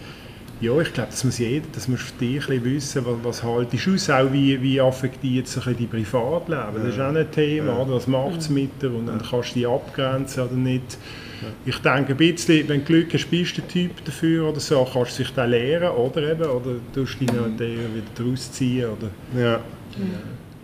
Ja, 0.61 0.81
ich 0.81 0.93
glaube, 0.93 1.11
das 1.11 1.23
muss 1.23 1.39
jeder, 1.39 1.67
das 1.73 1.87
muss 1.87 2.01
für 2.01 2.19
dich 2.19 2.49
ein 2.49 2.65
wissen, 2.65 3.05
was, 3.05 3.17
was 3.23 3.43
haltest 3.43 3.87
du 3.87 3.95
aus, 3.95 4.09
auch 4.09 4.33
wie, 4.33 4.61
wie 4.63 4.81
affektiert 4.81 5.47
sich 5.49 5.65
die 5.77 5.87
Privatleben, 5.87 6.83
das 6.83 6.95
ist 6.95 7.01
auch 7.01 7.15
ein 7.15 7.31
Thema, 7.31 7.73
ja. 7.73 7.79
oder? 7.79 7.97
was 7.97 8.07
macht 8.07 8.39
es 8.39 8.49
mit 8.49 8.81
dir 8.81 8.91
und 8.91 9.07
dann 9.07 9.21
kannst 9.21 9.51
du 9.51 9.55
dich 9.55 9.69
abgrenzen 9.69 10.45
oder 10.45 10.55
nicht. 10.55 10.97
Ja. 11.43 11.49
Ich 11.67 11.79
denke 11.79 12.13
ein 12.13 12.17
bisschen, 12.17 12.67
wenn 12.69 12.81
du 12.81 12.87
Glück 12.87 13.13
hast, 13.13 13.31
bist 13.31 13.59
du 13.59 13.61
der 13.61 13.69
Typ 13.69 14.03
dafür 14.03 14.49
oder 14.49 14.61
so, 14.61 14.89
kannst 14.91 15.13
du 15.13 15.25
sich 15.25 15.35
dann 15.35 15.51
lernen, 15.51 15.91
oder 15.91 16.23
eben, 16.23 16.45
oder 16.45 16.77
tust 16.95 17.21
du 17.21 17.27
dich 17.27 17.31
dann 17.31 17.59
wieder 17.59 18.07
daraus 18.15 18.51
ziehen, 18.51 18.87
oder? 18.87 19.11
Ja. 19.39 19.61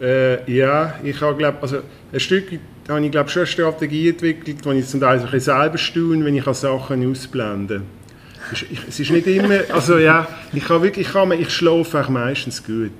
Ja, 0.01 0.07
äh, 0.07 0.51
ja 0.51 0.95
ich 1.03 1.21
habe, 1.21 1.37
glaube 1.37 1.59
also 1.61 1.79
ein 2.11 2.21
Stück 2.21 2.47
habe 2.89 3.05
ich 3.05 3.13
glaube 3.13 3.29
schon 3.29 3.41
eine 3.41 3.47
Strategie 3.47 4.09
entwickelt, 4.09 4.65
die 4.65 4.71
ich 4.79 4.87
zum 4.87 5.01
Teil 5.01 5.19
so 5.19 5.27
ein 5.27 5.31
bisschen 5.31 5.55
selber 5.55 5.79
staune, 5.79 6.25
wenn 6.25 6.35
ich 6.35 6.45
Sachen 6.45 7.03
kann 8.53 8.69
es 8.89 9.01
ist 9.01 9.11
nicht 9.11 9.27
immer, 9.27 9.61
also 9.71 9.99
ja, 9.99 10.27
ich 10.53 10.65
kann 10.65 10.83
wirklich, 10.83 11.07
ich, 11.07 11.13
kann, 11.13 11.33
ich 11.33 11.51
schlafe 11.51 12.01
auch 12.01 12.09
meistens 12.09 12.63
gut. 12.63 12.91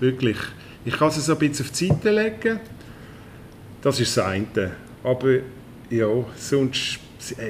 Wirklich. 0.00 0.36
Ich 0.84 0.96
kann 0.96 1.08
es 1.08 1.24
so 1.24 1.32
ein 1.32 1.38
bisschen 1.38 1.66
auf 1.66 1.72
die 1.72 1.88
Seite 1.88 2.10
legen. 2.10 2.60
Das 3.80 4.00
ist 4.00 4.16
das 4.16 4.24
eine. 4.24 4.72
Aber 5.02 5.36
ja, 5.90 6.08
sonst, 6.36 6.98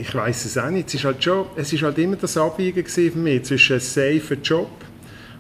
ich 0.01 0.15
weiß 0.15 0.45
es 0.45 0.59
auch 0.59 0.71
nicht. 0.71 0.89
Es 0.89 0.95
ist 0.95 1.05
halt, 1.05 1.23
schon, 1.23 1.47
es 1.57 1.73
ist 1.73 1.83
halt 1.83 1.99
immer 1.99 2.17
das 2.17 2.37
Abwägen 2.37 2.85
für 2.87 3.11
mich 3.13 3.45
zwischen 3.45 3.75
einem 3.75 3.81
safen 3.81 4.43
Job 4.43 4.71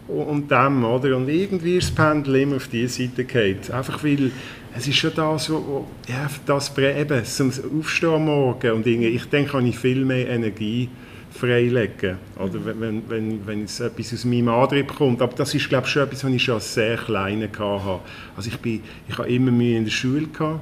und 0.09 0.51
dem, 0.51 0.85
oder? 0.85 1.16
Und 1.16 1.29
irgendwie 1.29 1.77
ist 1.79 1.90
das 1.90 1.94
Pendel 1.94 2.37
immer 2.37 2.57
auf 2.57 2.68
diese 2.68 3.03
Seite 3.03 3.25
geht. 3.25 3.70
Einfach 3.70 4.03
weil 4.03 4.31
es 4.77 4.88
ist 4.88 4.97
schon 4.97 5.12
das, 5.14 5.51
wo, 5.51 5.55
wo 5.55 5.87
ja, 6.09 6.29
das 6.47 6.77
eben, 6.77 7.25
zum 7.25 7.53
Aufstehen 7.79 8.11
am 8.11 8.25
Morgen 8.25 8.73
und 8.73 8.87
Dinge. 8.87 9.07
Ich 9.07 9.25
denke, 9.27 9.53
habe 9.53 9.68
ich 9.68 9.79
viel 9.79 10.05
mehr 10.05 10.29
Energie 10.29 10.88
freilegen, 11.35 12.16
oder 12.38 12.64
wenn, 12.64 13.03
wenn, 13.09 13.47
wenn 13.47 13.64
es 13.64 13.81
etwas 13.81 14.12
aus 14.14 14.25
meinem 14.25 14.49
Antrieb 14.49 14.94
kommt. 14.94 15.20
Aber 15.20 15.35
das 15.35 15.53
ist, 15.55 15.68
glaube 15.68 15.87
ich, 15.87 15.92
schon 15.92 16.03
etwas, 16.03 16.25
was 16.25 16.33
ich 16.33 16.42
schon 16.42 16.55
als 16.55 16.75
sehr 16.75 16.97
Kleiner 16.97 17.47
hatte. 17.47 18.01
Also 18.37 18.51
ich, 18.51 18.59
bin, 18.59 18.83
ich 19.09 19.18
habe 19.18 19.29
immer 19.29 19.51
Mühe 19.51 19.77
in 19.77 19.85
der 19.85 19.90
Schule 19.90 20.29
gehabt. 20.29 20.61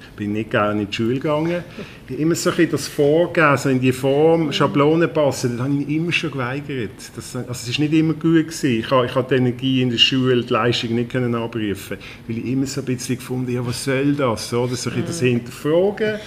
Ich 0.00 0.16
bin 0.16 0.32
nicht 0.32 0.50
gerne 0.50 0.82
in 0.82 0.90
die 0.90 0.94
Schule 0.94 1.14
gegangen. 1.14 1.64
Ich 2.06 2.12
habe 2.12 2.22
immer 2.22 2.34
so 2.34 2.50
ein 2.50 2.70
das 2.70 2.86
Vorgehen, 2.86 3.56
so 3.56 3.68
in 3.68 3.80
die 3.80 3.92
Form, 3.92 4.52
Schablonen 4.52 5.12
passen, 5.12 5.56
das 5.56 5.66
habe 5.66 5.74
ich 5.74 5.88
immer 5.88 6.12
schon 6.12 6.30
geweigert. 6.30 6.90
Das, 7.16 7.34
also 7.34 7.50
es 7.50 7.78
war 7.78 7.84
nicht 7.84 7.94
immer 7.94 8.12
gut. 8.12 8.46
Gewesen. 8.46 8.78
Ich 8.80 8.90
habe, 8.90 9.06
ich 9.06 9.14
habe 9.14 9.26
die 9.28 9.36
Energie 9.36 9.82
in 9.82 9.90
der 9.90 9.98
Schule, 9.98 10.44
die 10.44 10.52
Leistung 10.52 10.94
nicht 10.94 11.10
können 11.10 11.34
abrufen 11.34 11.96
weil 12.28 12.38
ich 12.38 12.44
immer 12.44 12.66
so 12.66 12.80
ein 12.80 12.84
bisschen 12.84 13.16
gefunden 13.16 13.52
ja, 13.52 13.66
was 13.66 13.84
soll 13.84 14.14
das? 14.14 14.52
Oder? 14.52 14.76
So 14.76 14.90
ein 14.90 15.04
das 15.04 15.20
Hinterfragen. 15.20 16.20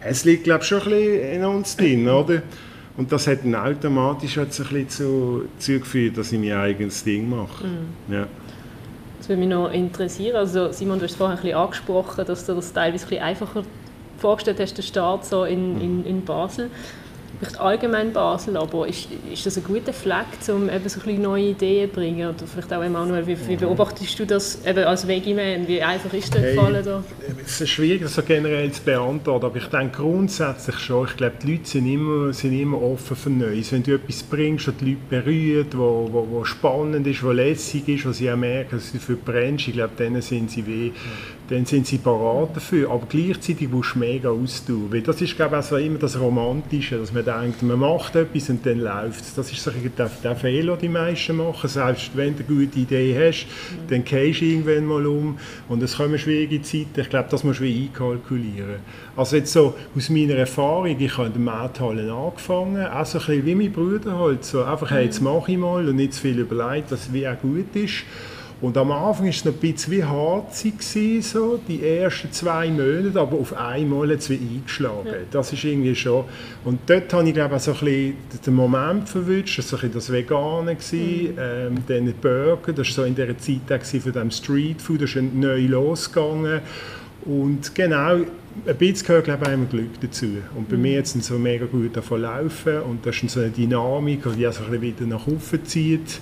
Es 0.00 0.24
liegt, 0.24 0.44
glaube 0.44 0.62
ich, 0.62 0.68
schon 0.68 0.82
ein 0.82 0.90
bisschen 0.90 1.32
in 1.32 1.44
uns 1.44 1.76
drin, 1.76 2.08
oder? 2.08 2.42
Und 2.98 3.12
das 3.12 3.28
hat 3.28 3.44
dann 3.44 3.54
automatisch 3.54 4.36
hat 4.36 4.48
ein 4.48 4.48
bisschen 4.48 4.88
zu, 4.88 5.44
zugeführt, 5.58 6.18
dass 6.18 6.32
ich 6.32 6.38
mein 6.40 6.52
eigenes 6.52 7.04
Ding 7.04 7.30
mache. 7.30 7.64
Mhm. 7.64 8.12
Ja. 8.12 8.26
Das 9.18 9.28
würde 9.28 9.40
mich 9.40 9.48
noch 9.48 9.72
interessieren. 9.72 10.36
Also 10.36 10.72
Simon, 10.72 10.98
du 10.98 11.04
hast 11.04 11.14
vorhin 11.14 11.36
ein 11.36 11.42
bisschen 11.42 11.58
angesprochen, 11.58 12.26
dass 12.26 12.44
du 12.44 12.54
das 12.54 12.72
teilweise 12.72 13.04
ein 13.04 13.08
bisschen 13.08 13.24
einfacher 13.24 13.62
vorgestellt 14.18 14.58
hast, 14.58 14.76
den 14.76 14.82
Start 14.82 15.24
so 15.24 15.44
in, 15.44 15.80
in, 15.80 16.04
in 16.04 16.24
Basel. 16.24 16.70
Vielleicht 17.38 17.60
allgemein 17.60 18.12
Basel, 18.12 18.56
aber 18.56 18.88
ist, 18.88 19.08
ist 19.32 19.46
das 19.46 19.56
ein 19.56 19.64
guter 19.64 19.92
Fleck, 19.92 20.26
um 20.48 20.68
eben 20.68 20.88
so 20.88 21.00
ein 21.06 21.22
neue 21.22 21.50
Ideen 21.50 21.88
zu 21.88 21.94
bringen? 21.94 22.28
Oder 22.28 22.46
vielleicht 22.46 22.72
auch 22.72 22.82
Emanuel, 22.82 23.26
wie, 23.26 23.36
wie 23.48 23.56
beobachtest 23.56 24.18
du 24.18 24.26
das 24.26 24.64
eben 24.66 24.84
als 24.84 25.06
Vegiman? 25.06 25.66
Wie 25.66 25.80
einfach 25.82 26.12
ist 26.12 26.34
hey, 26.34 26.56
Fall 26.56 26.82
da? 26.82 27.02
Es 27.44 27.60
ist 27.60 27.70
schwierig, 27.70 28.02
das 28.02 28.14
so 28.14 28.22
generell 28.22 28.70
zu 28.72 28.82
beantworten, 28.82 29.46
aber 29.46 29.56
ich 29.56 29.66
denke 29.66 29.98
grundsätzlich 29.98 30.78
schon, 30.78 31.06
ich 31.06 31.16
glaube, 31.16 31.36
die 31.42 31.52
Leute 31.52 31.68
sind 31.68 31.86
immer, 31.86 32.32
sind 32.32 32.58
immer 32.58 32.82
offen 32.82 33.16
für 33.16 33.30
Neues. 33.30 33.72
Wenn 33.72 33.82
du 33.82 33.94
etwas 33.94 34.22
bringst, 34.22 34.68
das 34.68 34.76
die 34.76 34.90
Leute 34.90 35.00
berührt, 35.08 35.78
wo, 35.78 36.08
wo, 36.10 36.26
wo 36.28 36.44
spannend 36.44 37.06
ist, 37.06 37.22
wo 37.22 37.30
lässig 37.30 37.88
ist, 37.88 38.06
wo 38.06 38.12
sie 38.12 38.30
auch 38.30 38.36
merken, 38.36 38.76
dass 38.76 38.90
sie 38.90 38.98
dafür 38.98 39.16
brennst, 39.16 39.68
ich 39.68 39.74
glaube, 39.74 39.92
dann 39.96 40.20
sind 40.20 40.50
sie 40.50 40.66
weh 40.66 40.92
dann 41.48 41.64
sind 41.64 41.86
sie 41.86 41.98
parat 41.98 42.56
dafür. 42.56 42.90
Aber 42.90 43.06
gleichzeitig 43.08 43.68
musst 43.70 43.94
du 43.94 44.00
mega 44.00 44.30
austun. 44.30 44.88
Weil 44.90 45.02
das 45.02 45.20
ist, 45.20 45.36
glaube 45.36 45.52
ich, 45.52 45.56
also 45.56 45.76
immer 45.76 45.98
das 45.98 46.18
Romantische, 46.18 46.98
dass 46.98 47.12
man 47.12 47.24
denkt, 47.24 47.62
man 47.62 47.78
macht 47.78 48.16
etwas 48.16 48.50
und 48.50 48.66
dann 48.66 48.80
läuft 48.80 49.20
es. 49.20 49.34
Das 49.34 49.50
ist 49.52 49.62
so 49.62 49.70
der, 49.70 50.10
der 50.22 50.36
Fehler, 50.36 50.76
den 50.76 50.88
die 50.88 50.92
meisten 50.92 51.36
machen. 51.36 51.68
Selbst 51.68 52.10
wenn 52.14 52.36
du 52.36 52.44
eine 52.44 52.66
gute 52.66 52.78
Idee 52.78 53.14
hast, 53.28 53.46
mhm. 53.46 53.88
dann 53.88 54.04
gehst 54.04 54.40
du 54.40 54.44
irgendwann 54.44 54.86
mal 54.86 55.06
um 55.06 55.38
und 55.68 55.82
es 55.82 55.96
kommen 55.96 56.18
schwierige 56.18 56.62
Zeiten. 56.62 57.00
Ich 57.00 57.10
glaube, 57.10 57.28
das 57.30 57.44
musst 57.44 57.60
du 57.60 57.64
wie 57.64 57.84
einkalkulieren. 57.84 58.76
Also 59.16 59.36
jetzt 59.36 59.52
so 59.52 59.74
aus 59.96 60.08
meiner 60.08 60.34
Erfahrung, 60.34 60.86
ich 60.98 61.16
habe 61.16 61.28
in 61.28 61.32
den 61.34 61.44
Markthallen 61.44 62.10
angefangen, 62.10 62.86
auch 62.86 63.06
so 63.06 63.18
ein 63.18 63.26
bisschen 63.26 63.46
wie 63.46 63.54
mein 63.54 63.72
Bruder 63.72 64.18
halt, 64.18 64.44
so 64.44 64.64
einfach, 64.64 64.90
hey, 64.90 65.04
jetzt 65.04 65.20
mache 65.20 65.52
ich 65.52 65.58
mal 65.58 65.88
und 65.88 65.96
nicht 65.96 66.14
zu 66.14 66.22
viel 66.22 66.38
überlegt, 66.38 66.90
was 66.90 67.12
wie 67.12 67.28
auch 67.28 67.38
gut 67.40 67.74
ist. 67.74 68.04
Und 68.60 68.76
am 68.76 68.90
Anfang 68.90 69.26
war 69.26 69.30
es 69.30 69.44
noch 69.44 69.52
ein 69.52 69.58
bisschen 69.58 69.92
wie 69.92 70.04
harzig, 70.04 70.82
so, 71.22 71.60
die 71.68 71.86
ersten 71.86 72.32
zwei 72.32 72.68
Monate, 72.68 73.20
aber 73.20 73.38
auf 73.38 73.52
einmal 73.56 74.10
hat 74.10 74.18
es 74.18 74.30
wie 74.30 74.34
eingeschlagen. 74.38 75.06
Ja. 75.06 75.12
Das 75.30 75.52
ist 75.52 75.62
irgendwie 75.62 75.94
schon... 75.94 76.24
Und 76.64 76.80
dort 76.86 77.12
habe 77.12 77.28
ich, 77.28 77.34
glaube 77.34 77.54
ich, 77.54 77.62
so 77.62 77.70
ein 77.70 77.78
bisschen 77.78 78.14
den 78.44 78.54
Moment 78.54 79.08
verwünscht, 79.08 79.58
das 79.58 79.72
war 79.72 79.88
das 79.88 80.10
Vegane, 80.10 80.74
mhm. 80.74 80.98
ähm, 81.38 81.74
dann 81.86 82.06
die 82.06 82.12
Burger, 82.12 82.72
das 82.72 82.88
war 82.88 82.94
so 82.94 83.04
in 83.04 83.14
dieser 83.14 83.38
Zeit 83.38 83.80
auch 83.80 84.00
von 84.00 84.12
dem 84.12 84.30
Streetfood, 84.30 85.02
das 85.02 85.14
ist 85.14 85.34
neu 85.34 85.66
losgegangen. 85.66 86.60
Und 87.26 87.74
genau, 87.74 88.16
ein 88.66 88.76
bisschen 88.76 89.06
gehört 89.06 89.24
glaube 89.24 89.44
ich, 89.44 89.50
einmal 89.50 89.68
Glück 89.68 90.00
dazu. 90.00 90.26
Und 90.56 90.68
bei 90.68 90.76
mhm. 90.76 90.82
mir 90.82 90.92
jetzt 90.94 91.12
sind 91.12 91.22
so 91.22 91.38
mega 91.38 91.66
gut 91.66 91.96
davon 91.96 92.22
laufen 92.22 92.80
und 92.80 93.06
das 93.06 93.22
ist 93.22 93.30
so 93.30 93.40
eine 93.40 93.50
Dynamik, 93.50 94.22
die 94.24 94.28
so 94.28 94.34
ein 94.34 94.42
bisschen 94.42 94.80
wieder 94.80 95.06
nach 95.06 95.26
oben 95.28 95.64
zieht. 95.64 96.20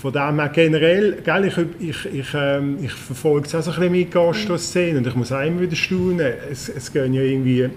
Von 0.00 0.12
dem 0.12 0.38
her 0.38 0.50
generell, 0.50 1.18
gell, 1.24 1.44
ich, 1.44 1.56
ich, 1.80 2.14
ich, 2.14 2.34
ähm, 2.34 2.78
ich 2.82 2.92
verfolge 2.92 3.46
es 3.46 3.54
auch 3.54 3.62
so 3.62 3.70
ein 3.70 3.76
bisschen 3.76 3.92
mit 3.92 4.10
Gastro-Szene 4.10 4.98
und 4.98 5.06
ich 5.06 5.14
muss 5.14 5.32
auch 5.32 5.44
immer 5.44 5.62
wieder 5.62 5.76
staunen. 5.76 6.32
Es, 6.50 6.68
es 6.68 6.92
gehen 6.92 7.14
ja 7.14 7.22
irgendwie 7.22 7.70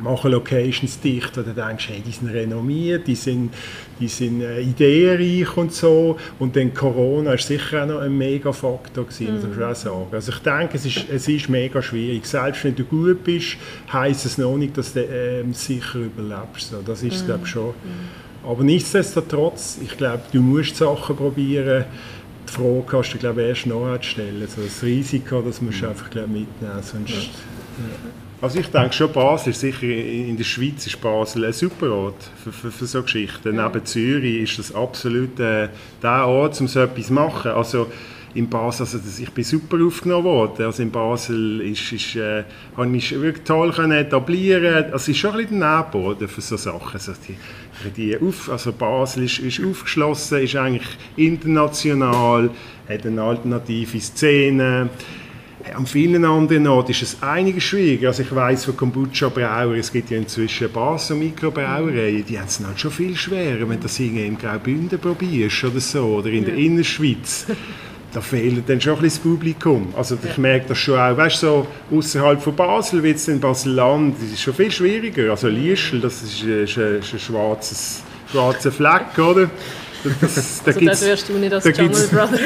machen 0.00 0.32
Locations 0.32 1.00
dicht, 1.00 1.36
wo 1.36 1.42
du 1.42 1.52
denkst, 1.52 1.88
hey, 1.88 2.02
die 2.04 2.10
sind 2.10 2.32
renommiert, 2.32 3.06
die 3.06 3.14
sind, 3.14 3.52
die 3.98 4.08
sind 4.08 4.40
äh, 4.40 4.60
ideenreich 4.60 5.56
und 5.56 5.72
so. 5.72 6.16
Und 6.38 6.56
dann 6.56 6.72
Corona 6.74 7.34
ist 7.34 7.46
sicher 7.46 7.82
auch 7.82 7.86
noch 7.86 8.00
ein 8.00 8.16
Mega-Faktor 8.16 9.04
gewesen, 9.04 9.34
muss 9.34 9.44
ich 9.44 9.62
auch 9.62 9.74
sagen. 9.74 10.08
Also 10.12 10.32
ich 10.32 10.38
denke, 10.38 10.76
es 10.76 10.86
ist, 10.86 11.04
es 11.10 11.28
ist 11.28 11.48
mega 11.48 11.82
schwierig. 11.82 12.26
Selbst 12.26 12.64
wenn 12.64 12.74
du 12.74 12.84
gut 12.84 13.22
bist, 13.24 13.56
heisst 13.92 14.26
es 14.26 14.38
noch 14.38 14.56
nicht, 14.56 14.76
dass 14.76 14.92
du 14.92 15.00
äh, 15.00 15.44
sicher 15.52 15.98
überlebst. 15.98 16.70
So, 16.70 16.82
das 16.84 17.02
ist 17.02 17.22
mhm. 17.22 17.26
glaube 17.26 17.42
ich, 17.44 17.50
schon. 17.50 17.68
Mhm. 17.68 18.29
Aber 18.46 18.64
nichtsdestotrotz, 18.64 19.78
ich 19.82 19.96
glaube, 19.96 20.22
du 20.32 20.40
musst 20.40 20.76
Sachen 20.76 21.16
probieren. 21.16 21.84
Die 22.48 22.52
Frage 22.52 22.84
kannst 22.86 23.14
du 23.14 23.18
glaube 23.18 23.42
erst 23.42 23.66
noch 23.66 24.02
stellen. 24.02 24.42
Also 24.42 24.62
das 24.62 24.82
Risiko, 24.82 25.40
das 25.42 25.60
musst 25.60 25.82
du 25.82 25.88
einfach 25.88 26.10
glaub, 26.10 26.28
mitnehmen. 26.28 26.82
Sonst, 26.82 27.10
ja. 27.12 27.28
Also 28.42 28.58
ich 28.58 28.68
denke 28.68 28.94
schon, 28.94 29.12
Basel 29.12 29.50
ist 29.50 29.60
sicher, 29.60 29.82
in 29.82 30.36
der 30.36 30.44
Schweiz 30.44 30.86
ist 30.86 30.98
Basel 31.00 31.44
ein 31.44 31.52
super 31.52 31.90
Ort 31.92 32.30
für, 32.42 32.50
für, 32.50 32.70
für 32.70 32.86
so 32.86 33.02
Geschichten. 33.02 33.54
Ja. 33.54 33.68
Neben 33.68 33.84
Zürich 33.84 34.42
ist 34.42 34.58
das 34.58 34.74
absolut 34.74 35.38
äh, 35.38 35.68
der 36.02 36.26
Ort, 36.26 36.58
um 36.60 36.66
so 36.66 36.80
etwas 36.80 37.08
zu 37.08 37.12
machen. 37.12 37.50
Also 37.50 37.88
in 38.34 38.48
Basel, 38.48 38.86
also 38.86 38.98
das, 38.98 39.18
ich 39.18 39.30
bin 39.30 39.44
super 39.44 39.76
aufgenommen 39.84 40.24
worden. 40.24 40.64
Also 40.64 40.82
in 40.82 40.90
Basel 40.90 41.60
ist, 41.60 41.92
ist, 41.92 42.16
äh, 42.16 42.44
habe 42.76 42.86
ich 42.86 42.92
mich 42.92 43.20
wirklich 43.20 43.44
toll 43.44 43.72
können 43.72 43.92
etablieren. 43.92 44.84
Also 44.84 44.96
es 44.96 45.08
ist 45.08 45.18
schon 45.18 45.32
ein 45.32 45.36
bisschen 45.38 45.60
der 45.60 45.76
Nährboden 45.76 46.28
für 46.28 46.40
so 46.40 46.56
Sachen. 46.56 46.94
Also 46.94 47.12
die, 47.28 47.36
die 47.96 48.16
auf, 48.18 48.50
also 48.50 48.72
Basel 48.72 49.24
ist, 49.24 49.38
ist 49.38 49.64
aufgeschlossen, 49.64 50.38
ist 50.42 50.56
eigentlich 50.56 50.86
international, 51.16 52.50
hat 52.88 53.06
eine 53.06 53.22
alternative 53.22 54.00
Szene. 54.00 54.90
An 55.74 55.86
vielen 55.86 56.24
anderen 56.24 56.66
Orten 56.66 56.90
ist 56.90 57.02
es 57.02 57.22
einiges 57.22 57.64
schwieriger. 57.64 58.08
Also 58.08 58.22
ich 58.22 58.34
weiß 58.34 58.64
von 58.64 58.76
Kombucha 58.76 59.28
Brauer, 59.28 59.74
es 59.74 59.92
gibt 59.92 60.10
ja 60.10 60.16
inzwischen 60.16 60.72
Basel 60.72 61.16
Mikrobrauereien, 61.16 62.24
die 62.24 62.38
haben 62.38 62.46
es 62.46 62.64
halt 62.64 62.80
schon 62.80 62.90
viel 62.90 63.14
schwerer, 63.14 63.68
wenn 63.68 63.78
du 63.78 63.82
das 63.82 64.00
im 64.00 64.38
Graubünden 64.38 64.98
probierst 64.98 65.64
oder 65.64 65.80
so, 65.80 66.04
oder 66.16 66.30
in 66.30 66.44
der 66.44 66.54
Innerschweiz. 66.54 67.46
Da 68.12 68.20
fehlt 68.20 68.68
dann 68.68 68.80
schon 68.80 68.94
ein 68.94 69.02
bisschen 69.02 69.22
das 69.22 69.30
Publikum. 69.30 69.94
Also 69.96 70.18
ich 70.22 70.36
merke 70.38 70.66
das 70.68 70.78
schon 70.78 70.98
auch, 70.98 71.16
weißt 71.16 71.40
so 71.40 71.66
außerhalb 71.92 72.42
von 72.42 72.56
Basel 72.56 73.02
wird 73.02 73.16
es 73.16 73.28
in 73.28 73.40
Basel-Land, 73.40 74.16
das 74.20 74.32
ist 74.32 74.42
schon 74.42 74.54
viel 74.54 74.70
schwieriger. 74.70 75.30
Also 75.30 75.48
Lischl, 75.48 76.00
das 76.00 76.22
ist, 76.22 76.42
ist, 76.42 76.76
ein, 76.78 76.98
ist 76.98 77.12
ein 77.12 77.18
schwarzes, 77.18 78.02
schwarzer 78.30 78.72
Fleck, 78.72 79.18
oder? 79.18 79.50
Das, 80.20 80.62
da 80.64 80.70
also 80.70 80.80
gibt's, 80.80 81.04
wirst 81.04 81.28
du 81.28 81.32
nicht 81.34 81.52
als 81.52 81.64
da 81.64 81.70
Jungle 81.70 82.08
Brother. 82.08 82.38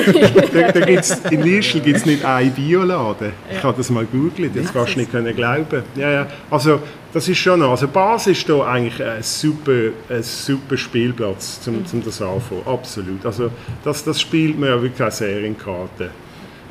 da, 0.52 0.72
da 0.72 0.80
gibt's, 0.80 1.18
in 1.30 1.42
Lischl 1.42 1.80
gibt 1.80 1.96
es 1.96 2.06
nicht 2.06 2.24
einen 2.24 2.52
Bioladen. 2.52 3.32
Ich 3.50 3.62
habe 3.62 3.76
das 3.76 3.90
mal 3.90 4.06
gegoogelt, 4.06 4.54
jetzt 4.54 4.72
kannst 4.72 4.94
du 4.94 4.98
nicht 4.98 5.12
können 5.12 5.34
glauben. 5.34 5.82
Ja, 5.96 6.10
ja. 6.10 6.26
Also 6.50 6.80
das 7.14 7.28
ist 7.28 7.38
schon 7.38 7.60
noch, 7.60 7.70
also 7.70 7.86
Basel 7.86 8.32
ist 8.32 8.48
da 8.48 8.66
eigentlich 8.66 9.00
ein 9.00 9.22
super, 9.22 9.90
ein 10.10 10.22
super 10.22 10.76
Spielplatz, 10.76 11.60
um, 11.68 11.84
um 11.90 12.04
das 12.04 12.20
anfangen, 12.20 12.62
absolut. 12.66 13.24
Also 13.24 13.52
das, 13.84 14.02
das 14.02 14.20
spielt 14.20 14.58
mir 14.58 14.70
ja 14.70 14.82
wirklich 14.82 15.00
auch 15.00 15.12
sehr 15.12 15.44
in 15.44 15.56
Karten. 15.56 16.10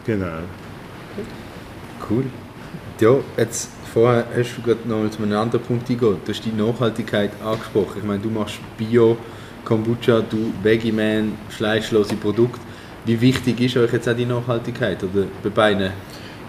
Genau. 0.06 0.40
Cool. 2.10 2.26
Ja, 3.00 3.16
jetzt 3.38 3.70
vorher 3.94 4.26
hast 4.36 4.58
du 4.58 4.62
gerade 4.62 4.86
noch 4.86 5.10
zu 5.10 5.24
einem 5.24 5.38
anderen 5.38 5.64
Punkt 5.64 5.90
eingegangen. 5.90 6.20
Du 6.26 6.32
hast 6.34 6.44
die 6.44 6.52
Nachhaltigkeit 6.52 7.32
angesprochen. 7.42 8.00
Ich 8.00 8.04
meine, 8.04 8.20
du 8.20 8.30
machst 8.30 8.60
Bio, 8.78 9.18
Kombucha, 9.64 10.20
du 10.30 10.52
Veggie-Man, 10.62 11.38
fleischlose 11.48 12.16
Produkte. 12.16 12.60
Wie 13.06 13.20
wichtig 13.20 13.62
ist 13.62 13.78
euch 13.78 13.94
jetzt 13.94 14.10
auch 14.10 14.16
die 14.16 14.26
Nachhaltigkeit 14.26 15.02
oder 15.04 15.26
bei 15.42 15.50
beiden? 15.50 15.92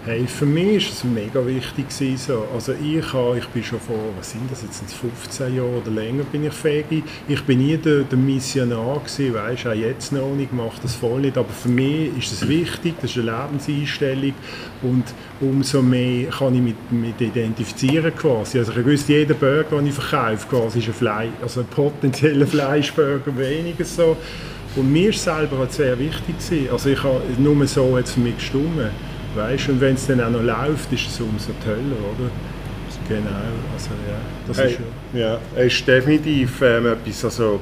Hey, 0.05 0.27
für 0.27 0.45
mich 0.45 0.85
war 0.85 0.93
es 0.93 1.03
mega 1.03 1.47
wichtig. 1.47 1.85
So. 2.19 2.45
Also 2.53 2.73
ich, 2.73 3.11
habe, 3.11 3.39
ich 3.39 3.47
bin 3.47 3.63
schon 3.63 3.79
vor, 3.79 3.97
was 4.15 4.29
sind 4.29 4.51
das 4.51 4.61
jetzt, 4.61 4.93
15 4.93 5.55
Jahren 5.55 5.81
oder 5.81 5.89
länger 5.89 6.23
bin 6.25 6.45
ich 6.45 6.53
fähig. 6.53 7.03
Ich 7.27 7.41
bin 7.41 7.57
nie 7.57 7.75
der, 7.75 8.03
der 8.03 8.15
Missionar 8.19 8.99
gewesen, 8.99 9.33
weißt, 9.33 9.65
auch 9.65 9.73
jetzt 9.73 10.13
noch 10.13 10.35
nicht, 10.35 10.51
ich 10.51 10.55
mache 10.55 10.79
das 10.83 10.93
voll 10.93 11.21
nicht. 11.21 11.39
Aber 11.39 11.49
für 11.49 11.69
mich 11.69 12.15
ist 12.19 12.33
es 12.33 12.47
wichtig, 12.47 12.93
das 13.01 13.15
ist 13.15 13.17
eine 13.17 13.31
Lebenseinstellung 13.31 14.35
und 14.83 15.05
umso 15.41 15.81
mehr 15.81 16.29
kann 16.29 16.53
ich 16.53 16.61
mit, 16.61 16.91
mit 16.91 17.19
identifizieren 17.19 18.15
quasi. 18.15 18.59
Also 18.59 18.73
ich 18.73 18.85
wüsste, 18.85 19.13
jeder 19.13 19.33
Burger, 19.33 19.77
den 19.77 19.87
ich 19.87 19.95
verkaufe, 19.95 20.47
quasi 20.47 20.79
ist 20.79 20.87
ein, 20.87 20.93
Fleisch, 20.93 21.31
also 21.41 21.61
ein 21.61 21.67
potenzieller 21.67 22.45
Fleischburger 22.55 23.35
weniger 23.35 23.83
so. 23.83 24.15
Und 24.75 24.93
mir 24.93 25.09
es 25.09 25.23
selber 25.23 25.57
halt 25.57 25.73
sehr 25.73 25.97
wichtig 25.97 26.37
gewesen. 26.37 26.69
Also 26.71 26.89
ich 26.89 27.01
habe, 27.01 27.21
nur 27.39 27.65
so 27.65 27.97
hat 27.97 28.05
es 28.05 28.11
für 28.11 28.19
mich 28.19 28.35
gestimmt. 28.35 28.91
Weißt? 29.35 29.69
Und 29.69 29.81
wenn 29.81 29.95
es 29.95 30.07
dann 30.07 30.21
auch 30.21 30.29
noch 30.29 30.41
läuft, 30.41 30.91
ist 30.93 31.07
es 31.07 31.19
umso 31.19 31.51
toller, 31.63 31.77
oder? 31.77 32.29
Genau, 33.07 33.29
also 33.73 33.89
ja, 34.07 34.17
das 34.47 34.57
hey, 34.57 34.71
ist 34.71 34.79
ja. 35.13 35.19
Ja, 35.19 35.39
es 35.55 35.73
ist 35.73 35.87
definitiv 35.87 36.61
ähm, 36.61 36.87
etwas, 36.87 37.23
also 37.25 37.59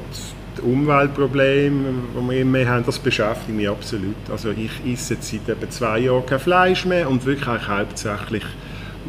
das 0.55 0.63
Umweltproblem, 0.63 1.85
das 2.15 2.29
wir 2.29 2.41
immer 2.41 2.65
haben, 2.65 2.85
das 2.85 2.97
beschäftigt 2.97 3.49
mich 3.49 3.67
absolut. 3.67 4.15
Also 4.31 4.51
ich 4.51 4.71
esse 4.93 5.15
jetzt 5.15 5.31
seit 5.31 5.49
etwa 5.49 5.69
zwei 5.69 5.99
Jahren 5.99 6.25
kein 6.25 6.39
Fleisch 6.39 6.85
mehr 6.85 7.09
und 7.09 7.25
wirklich 7.25 7.47
eigentlich 7.47 7.67
hauptsächlich 7.67 8.43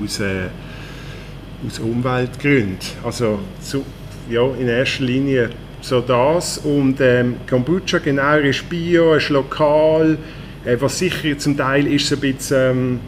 aus, 0.02 0.20
äh, 0.20 0.48
aus 1.66 1.78
Umweltgründen. 1.78 2.78
Also 3.04 3.38
zu, 3.60 3.84
ja, 4.28 4.42
in 4.58 4.66
erster 4.66 5.04
Linie 5.04 5.50
so 5.80 6.00
das 6.00 6.58
und 6.58 7.00
ähm, 7.00 7.36
Kombucha 7.48 7.98
genau 7.98 8.38
ist 8.38 8.68
Bio, 8.68 9.14
ist 9.14 9.28
lokal, 9.28 10.16
was 10.80 10.98
sicher 10.98 11.38
zum 11.38 11.56
Teil 11.56 11.86
ist 11.86 12.12
ein 12.12 12.20
bisschen, 12.20 12.70
ähm, 12.70 13.00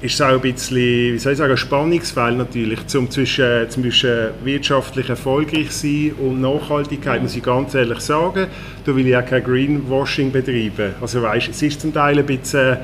ist 0.00 0.20
auch 0.20 0.28
ein 0.28 0.40
bisschen, 0.40 0.76
wie 1.14 1.18
soll 1.18 1.32
ich 1.32 1.38
sagen, 1.38 1.52
ein 1.52 1.56
Spannungsfeld 1.56 2.36
natürlich, 2.36 2.86
zum 2.86 3.10
zwischen, 3.10 3.68
zwischen 3.70 4.28
wirtschaftlich 4.42 5.08
erfolgreich 5.08 5.70
sein 5.70 6.12
und 6.20 6.40
Nachhaltigkeit, 6.40 7.22
muss 7.22 7.36
ich 7.36 7.42
ganz 7.42 7.74
ehrlich 7.74 8.00
sagen. 8.00 8.46
Da 8.84 8.94
will 8.94 9.06
ich 9.06 9.16
auch 9.16 9.24
kein 9.24 9.42
Greenwashing 9.42 10.30
betreiben. 10.30 10.94
Also 11.00 11.22
weißt, 11.22 11.48
es 11.48 11.62
ist 11.62 11.80
zum 11.80 11.92
Teil 11.92 12.18
ein 12.18 12.26
bisschen 12.26 12.78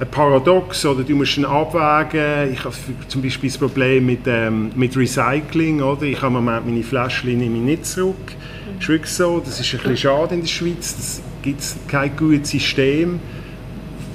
ein 0.00 0.08
Paradox 0.10 0.84
oder 0.86 1.02
du 1.02 1.14
musst 1.16 1.36
ihn 1.36 1.44
abwägen. 1.44 2.52
Ich 2.52 2.64
habe 2.64 2.74
zum 3.08 3.22
Beispiel 3.22 3.50
das 3.50 3.58
Problem 3.58 4.06
mit, 4.06 4.20
ähm, 4.26 4.70
mit 4.76 4.96
Recycling. 4.96 5.82
Oder? 5.82 6.02
Ich 6.02 6.22
habe 6.22 6.40
meine 6.40 6.82
Fläschchen 6.82 7.38
nehme 7.38 7.56
ich 7.56 7.62
nicht 7.62 7.86
zurück. 7.86 8.16
Das 8.74 8.82
ist 8.82 8.88
wirklich 8.88 9.12
so. 9.12 9.42
Das 9.44 9.58
ist 9.60 9.72
ein 9.72 9.78
bisschen 9.78 9.96
schade 9.96 10.34
in 10.34 10.40
der 10.42 10.48
Schweiz. 10.48 10.96
Das 10.96 11.22
gibt 11.42 11.60
es 11.60 11.76
kein 11.88 12.16
gutes 12.16 12.50
System 12.50 13.20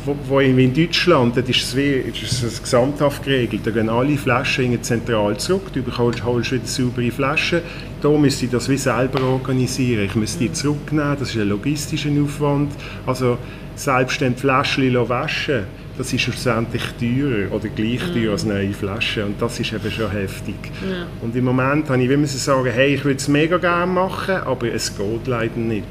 wo, 0.06 0.16
wo 0.28 0.40
in 0.40 0.74
Deutschland, 0.74 1.38
das 1.38 1.48
ist 1.48 1.76
wie, 1.76 1.92
ist 1.92 2.44
es 2.44 2.62
gesamthaft 2.62 3.24
geregelt. 3.24 3.62
Da 3.66 3.72
gehen 3.72 3.90
alle 3.90 4.18
Flaschen 4.18 4.82
zentral 4.84 5.38
zurück, 5.38 5.72
du 5.74 5.82
holst, 5.98 6.24
holst 6.24 6.52
wieder 6.52 6.66
saubere 6.66 7.12
Flaschen. 7.12 7.62
Da 8.02 8.10
müsste 8.10 8.46
ich 8.46 8.52
das 8.52 8.68
wie 8.70 8.78
selber 8.78 9.24
organisieren. 9.24 10.06
Ich 10.06 10.16
müsste 10.16 10.40
die 10.40 10.52
zurücknehmen, 10.52 11.16
das 11.18 11.30
ist 11.30 11.42
ein 11.42 11.50
logistischer 11.50 12.10
Aufwand. 12.22 12.72
Also 13.06 13.38
selbst 13.76 14.20
die 14.20 14.30
Fläschchen 14.32 15.10
waschen 15.10 15.64
das 15.98 16.12
ist 16.12 16.22
schlussendlich 16.22 16.82
teurer 17.00 17.52
oder 17.52 17.70
gleich 17.70 18.02
teuer 18.14 18.32
als 18.32 18.46
neue 18.46 18.74
Flaschen 18.74 19.26
und 19.26 19.42
das 19.42 19.60
ist 19.60 19.74
eben 19.74 19.92
schon 19.92 20.10
heftig. 20.10 20.56
Ja. 20.82 21.06
Und 21.22 21.36
im 21.36 21.46
Moment 21.46 21.88
habe 21.90 22.02
ich, 22.02 22.10
wie 22.10 22.18
man 22.18 22.26
sagen, 22.26 22.72
hey, 22.74 22.96
ich 22.96 23.06
würde 23.06 23.18
es 23.18 23.28
mega 23.28 23.58
gerne 23.58 23.92
machen, 23.92 24.38
aber 24.38 24.74
es 24.74 24.98
geht 24.98 25.28
leider 25.28 25.58
nicht. 25.58 25.86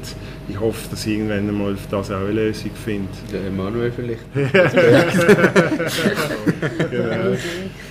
Ich 0.47 0.59
hoffe, 0.59 0.89
dass 0.89 1.05
ich 1.05 1.13
irgendwann 1.13 1.49
einmal 1.49 1.73
auf 1.73 1.87
das 1.89 2.11
auch 2.11 2.17
eine 2.17 2.31
Lösung 2.31 2.71
finde. 2.83 3.09
Der 3.31 3.45
Emanuel 3.47 3.91
vielleicht. 3.91 4.23
genau. 6.91 7.35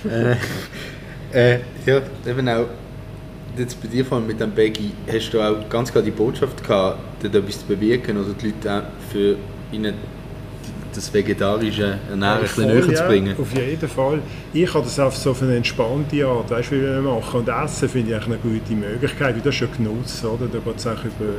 äh, 0.09 0.35
äh, 1.33 1.59
ja, 1.85 2.01
eben 2.27 2.49
auch 2.49 2.67
jetzt 3.57 3.81
bei 3.81 3.87
dir 3.87 4.05
vorhin 4.05 4.27
mit 4.27 4.39
dem 4.39 4.51
Baggy, 4.51 4.91
hast 5.11 5.31
du 5.31 5.41
auch 5.41 5.67
ganz 5.69 5.91
klar 5.91 6.03
die 6.03 6.11
Botschaft 6.11 6.63
gehabt, 6.63 6.99
dort 7.21 7.35
etwas 7.35 7.59
zu 7.59 7.65
bewirken 7.65 8.17
oder 8.17 8.33
die 8.33 8.47
Leute 8.47 8.71
auch 8.71 8.83
für 9.11 9.35
ihnen 9.71 9.95
das 10.95 11.13
vegetarische 11.13 11.97
Ernähren 12.09 12.37
ein 12.37 12.41
bisschen 12.41 12.67
näher 12.67 12.95
zu 12.95 13.03
bringen. 13.03 13.35
Auf 13.39 13.53
jeden 13.53 13.89
Fall. 13.89 14.19
Ich 14.53 14.73
habe 14.73 14.83
das 14.83 14.99
auf 14.99 15.15
so 15.15 15.35
eine 15.41 15.57
entspannte 15.57 16.25
Art, 16.25 16.49
weißt 16.49 16.71
du, 16.71 16.75
wie 16.75 16.81
wir 16.81 17.01
machen. 17.01 17.39
Und 17.39 17.47
Essen 17.49 17.89
finde 17.89 18.17
ich 18.17 18.25
eine 18.25 18.37
gute 18.37 18.73
Möglichkeit, 18.73 19.35
weil 19.35 19.41
das 19.41 19.55
ist 19.55 19.61
ja 19.61 19.67
Genuss, 19.75 20.23
oder? 20.23 20.47
Da 20.51 20.59
geht 20.59 20.77
es 20.77 20.85
über, 20.85 21.33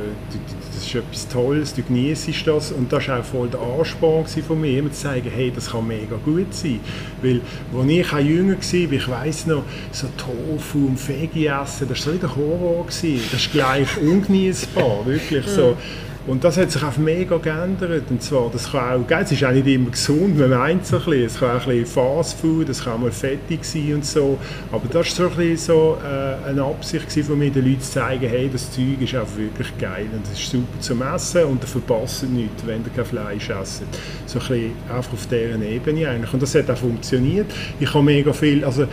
das 0.73 0.85
ist 0.85 0.95
etwas 0.95 1.27
Tolles, 1.27 1.73
du 1.73 1.83
genießt 1.83 2.47
das 2.47 2.71
und 2.71 2.91
das 2.91 3.07
war 3.07 3.19
auch 3.19 3.23
voll 3.23 3.47
der 3.47 3.59
Ansporn 3.59 4.25
von 4.25 4.61
mir, 4.61 4.79
immer 4.79 4.91
zu 4.91 5.01
sagen, 5.01 5.31
hey, 5.33 5.51
das 5.53 5.71
kann 5.71 5.87
mega 5.87 6.15
gut 6.23 6.53
sein. 6.53 6.79
Weil, 7.21 7.41
als 7.75 7.89
ich 7.89 8.13
auch 8.13 8.19
jünger 8.19 8.55
war, 8.55 8.91
ich 8.91 9.07
weiss 9.07 9.47
noch, 9.47 9.63
so 9.91 10.07
Tofu 10.17 10.87
und 10.87 11.07
Veggie 11.07 11.47
essen, 11.47 11.87
das 11.87 12.05
war 12.05 12.13
so 12.13 12.19
der 12.19 12.35
Horror. 12.35 12.85
Gewesen. 12.85 13.21
Das 13.31 13.41
ist 13.41 13.51
gleich 13.51 13.87
ungenießbar, 13.97 15.05
wirklich 15.05 15.47
so. 15.47 15.77
Und 16.27 16.43
das 16.43 16.57
hat 16.57 16.71
sich 16.71 16.81
auch 16.81 16.97
mega 16.97 17.37
geändert. 17.37 18.05
Und 18.09 18.21
zwar, 18.23 18.49
das 18.49 18.71
kann 18.71 19.05
auch, 19.05 19.11
es 19.21 19.31
ist 19.31 19.43
auch 19.43 19.51
nicht 19.51 19.67
immer 19.67 19.91
gesund, 19.91 20.39
man 20.39 20.49
meint 20.49 20.83
es 20.83 20.91
ein 20.91 20.99
bisschen. 20.99 21.25
Es 21.25 21.39
kann 21.39 21.57
auch 21.57 21.67
ein 21.67 21.83
bisschen 21.83 21.85
Fast 21.85 22.39
Food, 22.39 22.69
es 22.69 22.83
kann 22.83 22.93
auch 22.93 22.97
mal 22.97 23.11
fettig 23.11 23.63
sein 23.63 23.93
und 23.95 24.05
so. 24.05 24.39
Aber 24.71 24.87
das 24.87 25.19
war 25.19 25.29
so 25.29 25.31
ein 25.31 25.47
bisschen 25.47 25.57
so 25.57 25.97
äh, 26.03 26.49
eine 26.49 26.63
Absicht 26.63 27.11
von 27.25 27.37
mir, 27.37 27.51
den 27.51 27.65
Leuten 27.65 27.81
zu 27.81 27.91
zeigen, 27.91 28.27
hey, 28.27 28.49
das 28.51 28.71
Zeug 28.71 28.99
ist 29.01 29.15
auch 29.15 29.27
wirklich 29.37 29.77
geil 29.77 30.07
und 30.11 30.25
es 30.25 30.39
ist 30.39 30.51
super 30.51 30.79
zum 30.79 31.01
Essen 31.03 31.43
und 31.43 31.63
ihr 31.63 31.67
verpasst 31.67 32.23
nichts, 32.23 32.65
wenn 32.65 32.81
ihr 32.83 32.91
kein 32.95 33.05
Fleisch 33.05 33.49
esst. 33.49 33.83
So 34.25 34.39
ein 34.39 34.47
bisschen 34.47 34.71
einfach 34.89 35.13
auf 35.13 35.27
dieser 35.27 35.61
Ebene 35.61 36.09
eigentlich. 36.09 36.33
Und 36.33 36.41
das 36.41 36.55
hat 36.55 36.71
auch 36.71 36.77
funktioniert. 36.77 37.51
Ich 37.79 37.93
habe 37.93 38.03
mega 38.03 38.33
viel, 38.33 38.65
also 38.65 38.87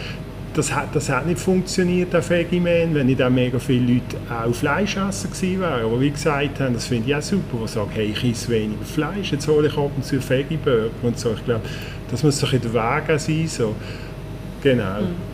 das 0.55 0.75
hat, 0.75 0.95
das 0.95 1.09
hat 1.09 1.27
nicht 1.27 1.41
funktioniert, 1.41 2.13
der 2.13 2.29
Vegiman, 2.29 2.95
wenn 2.95 3.07
nicht 3.07 3.23
auch 3.23 3.31
mega 3.31 3.59
viele 3.59 3.95
Leute 3.95 4.17
auch 4.31 4.55
Fleisch 4.55 4.97
essen 4.97 5.31
gewesen 5.31 5.61
wären. 5.61 5.85
Aber 5.85 6.01
wie 6.01 6.11
gesagt 6.11 6.61
haben, 6.61 6.75
das 6.75 6.87
finde 6.87 7.09
ich 7.09 7.17
auch 7.17 7.23
super, 7.23 7.59
die 7.63 7.69
sagen, 7.69 7.91
hey, 7.93 8.15
ich 8.15 8.25
esse 8.25 8.49
weniger 8.51 8.85
Fleisch, 8.85 9.33
jetzt 9.33 9.49
hole 9.49 9.69
ich 9.69 9.77
ab 9.77 9.91
und 9.97 10.05
zu 10.05 10.17
Veggie-Burger 10.17 10.91
und 11.03 11.19
so. 11.19 11.33
Ich 11.33 11.45
glaube, 11.45 11.63
das 12.11 12.23
muss 12.23 12.41
doch 12.41 12.53
in 12.53 12.61
der 12.61 12.75
Weg 12.75 13.21
sein, 13.21 13.47
so. 13.49 13.75
Genau. 14.63 15.01
Mhm. 15.01 15.32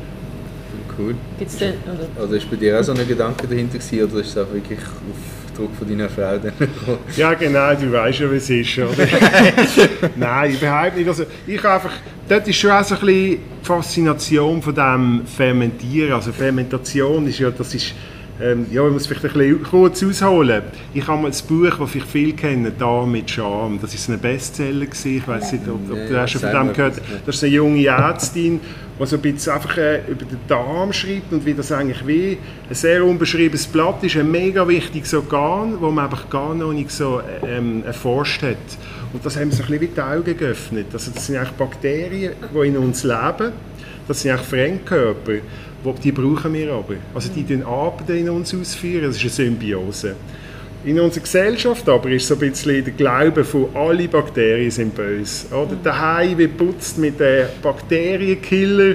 Cool. 0.98 1.14
Gibt's 1.38 1.56
denn, 1.56 1.74
oder? 1.84 2.24
oder 2.24 2.36
ist 2.36 2.50
bei 2.50 2.56
dir 2.56 2.80
auch 2.80 2.82
so 2.82 2.92
ein 2.92 3.06
Gedanke 3.06 3.46
dahinter 3.46 3.78
gewesen, 3.78 4.04
oder 4.04 4.20
ist 4.20 4.28
es 4.30 4.38
auch 4.38 4.52
wirklich 4.52 4.80
auf 4.80 5.56
Druck 5.56 5.70
von 5.76 5.88
deiner 5.88 6.08
Frau 6.08 6.38
dann 6.38 6.52
Ja 7.16 7.34
genau, 7.34 7.74
du 7.74 7.92
weißt 7.92 8.20
ja, 8.20 8.30
wie 8.30 8.36
es 8.36 8.50
ist, 8.50 8.78
oder? 8.78 8.94
Nein, 10.16 10.54
überhaupt 10.54 10.96
nicht. 10.96 11.08
Also, 11.08 11.24
ich 11.46 11.64
einfach, 11.64 11.92
dort 12.28 12.48
ist 12.48 12.56
schon 12.56 12.70
auch 12.70 12.84
so 12.84 12.94
ein 12.94 13.00
bisschen 13.00 13.16
die 13.16 13.40
Faszination 13.62 14.62
von 14.62 14.74
dem 14.74 15.22
Fermentieren. 15.26 16.12
Also 16.12 16.32
Fermentation 16.32 17.26
ist 17.26 17.38
ja, 17.38 17.50
das 17.50 17.74
ist 17.74 17.94
ähm, 18.40 18.66
ja, 18.70 18.86
ich 18.86 18.92
muss 18.92 19.06
vielleicht 19.06 19.24
ein 19.24 19.32
bisschen 19.32 19.62
kurz 19.64 20.02
ausholen. 20.02 20.62
Ich 20.94 21.06
habe 21.08 21.20
mal 21.20 21.28
das 21.28 21.42
Buch, 21.42 21.76
das 21.76 21.90
vielleicht 21.90 22.08
viele 22.08 22.32
kennen, 22.34 22.72
«Da 22.78 23.04
mit 23.04 23.28
Charme». 23.28 23.80
Das 23.82 24.08
war 24.08 24.14
ein 24.14 24.20
Bestseller. 24.20 24.86
Gewesen. 24.86 25.16
Ich 25.16 25.26
weiß 25.26 25.52
nicht, 25.52 25.68
ob, 25.68 25.90
ob 25.90 26.08
du 26.08 26.20
hast 26.20 26.30
schon 26.30 26.40
von 26.42 26.52
dem 26.52 26.72
gehört 26.72 26.94
hast. 26.94 27.26
Das 27.26 27.34
ist 27.34 27.42
eine 27.42 27.52
junge 27.52 27.84
Ärztin, 27.84 28.60
so 29.06 29.16
ein 29.16 29.22
bisschen 29.22 29.52
einfach 29.52 29.76
äh, 29.76 30.00
über 30.08 30.24
den 30.24 30.40
Darm 30.48 30.92
schreibt 30.92 31.32
und 31.32 31.46
wie 31.46 31.54
das 31.54 31.70
eigentlich 31.70 32.06
wie 32.06 32.38
ein 32.68 32.74
sehr 32.74 33.04
unbeschriebenes 33.04 33.66
Blatt 33.66 34.02
ist, 34.02 34.16
ein 34.16 34.30
mega 34.30 34.66
wichtiges 34.66 35.14
Organ, 35.14 35.72
das 35.72 35.80
man 35.80 36.04
einfach 36.04 36.28
gar 36.28 36.54
noch 36.54 36.72
nicht 36.72 36.90
so 36.90 37.20
ähm, 37.46 37.84
erforscht 37.84 38.42
hat. 38.42 38.56
Und 39.12 39.24
das 39.24 39.36
haben 39.36 39.50
wir 39.50 39.52
ein 39.52 39.58
bisschen 39.58 39.80
wie 39.80 39.86
die 39.86 40.00
Augen 40.00 40.36
geöffnet. 40.36 40.86
Also 40.92 41.10
das 41.12 41.26
sind 41.26 41.36
eigentlich 41.36 41.52
Bakterien, 41.52 42.32
die 42.52 42.66
in 42.66 42.76
uns 42.76 43.04
leben. 43.04 43.52
Das 44.06 44.20
sind 44.20 44.32
eigentlich 44.32 44.48
Fremdkörper 44.48 45.38
die 46.02 46.12
brauchen 46.12 46.52
wir 46.52 46.72
aber. 46.72 46.94
Also 47.14 47.30
die 47.34 47.44
den 47.44 47.62
Arbeiten 47.62 48.16
in 48.16 48.28
uns 48.28 48.54
ausführen, 48.54 49.06
das 49.06 49.16
ist 49.16 49.22
eine 49.22 49.30
Symbiose. 49.30 50.16
In 50.84 51.00
unserer 51.00 51.24
Gesellschaft 51.24 51.88
aber 51.88 52.08
ist 52.10 52.28
so 52.28 52.34
ein 52.34 52.40
bisschen 52.40 52.84
der 52.84 52.92
Glaube 52.94 53.44
von 53.44 53.68
alle 53.74 54.06
Bakterien 54.06 54.70
sind 54.70 54.94
böse. 54.94 55.52
Oder 55.52 55.76
daheim 55.82 56.38
wird 56.38 56.56
putzt 56.56 56.98
mit 56.98 57.18
den 57.18 57.46
Bakterienkiller. 57.60 58.94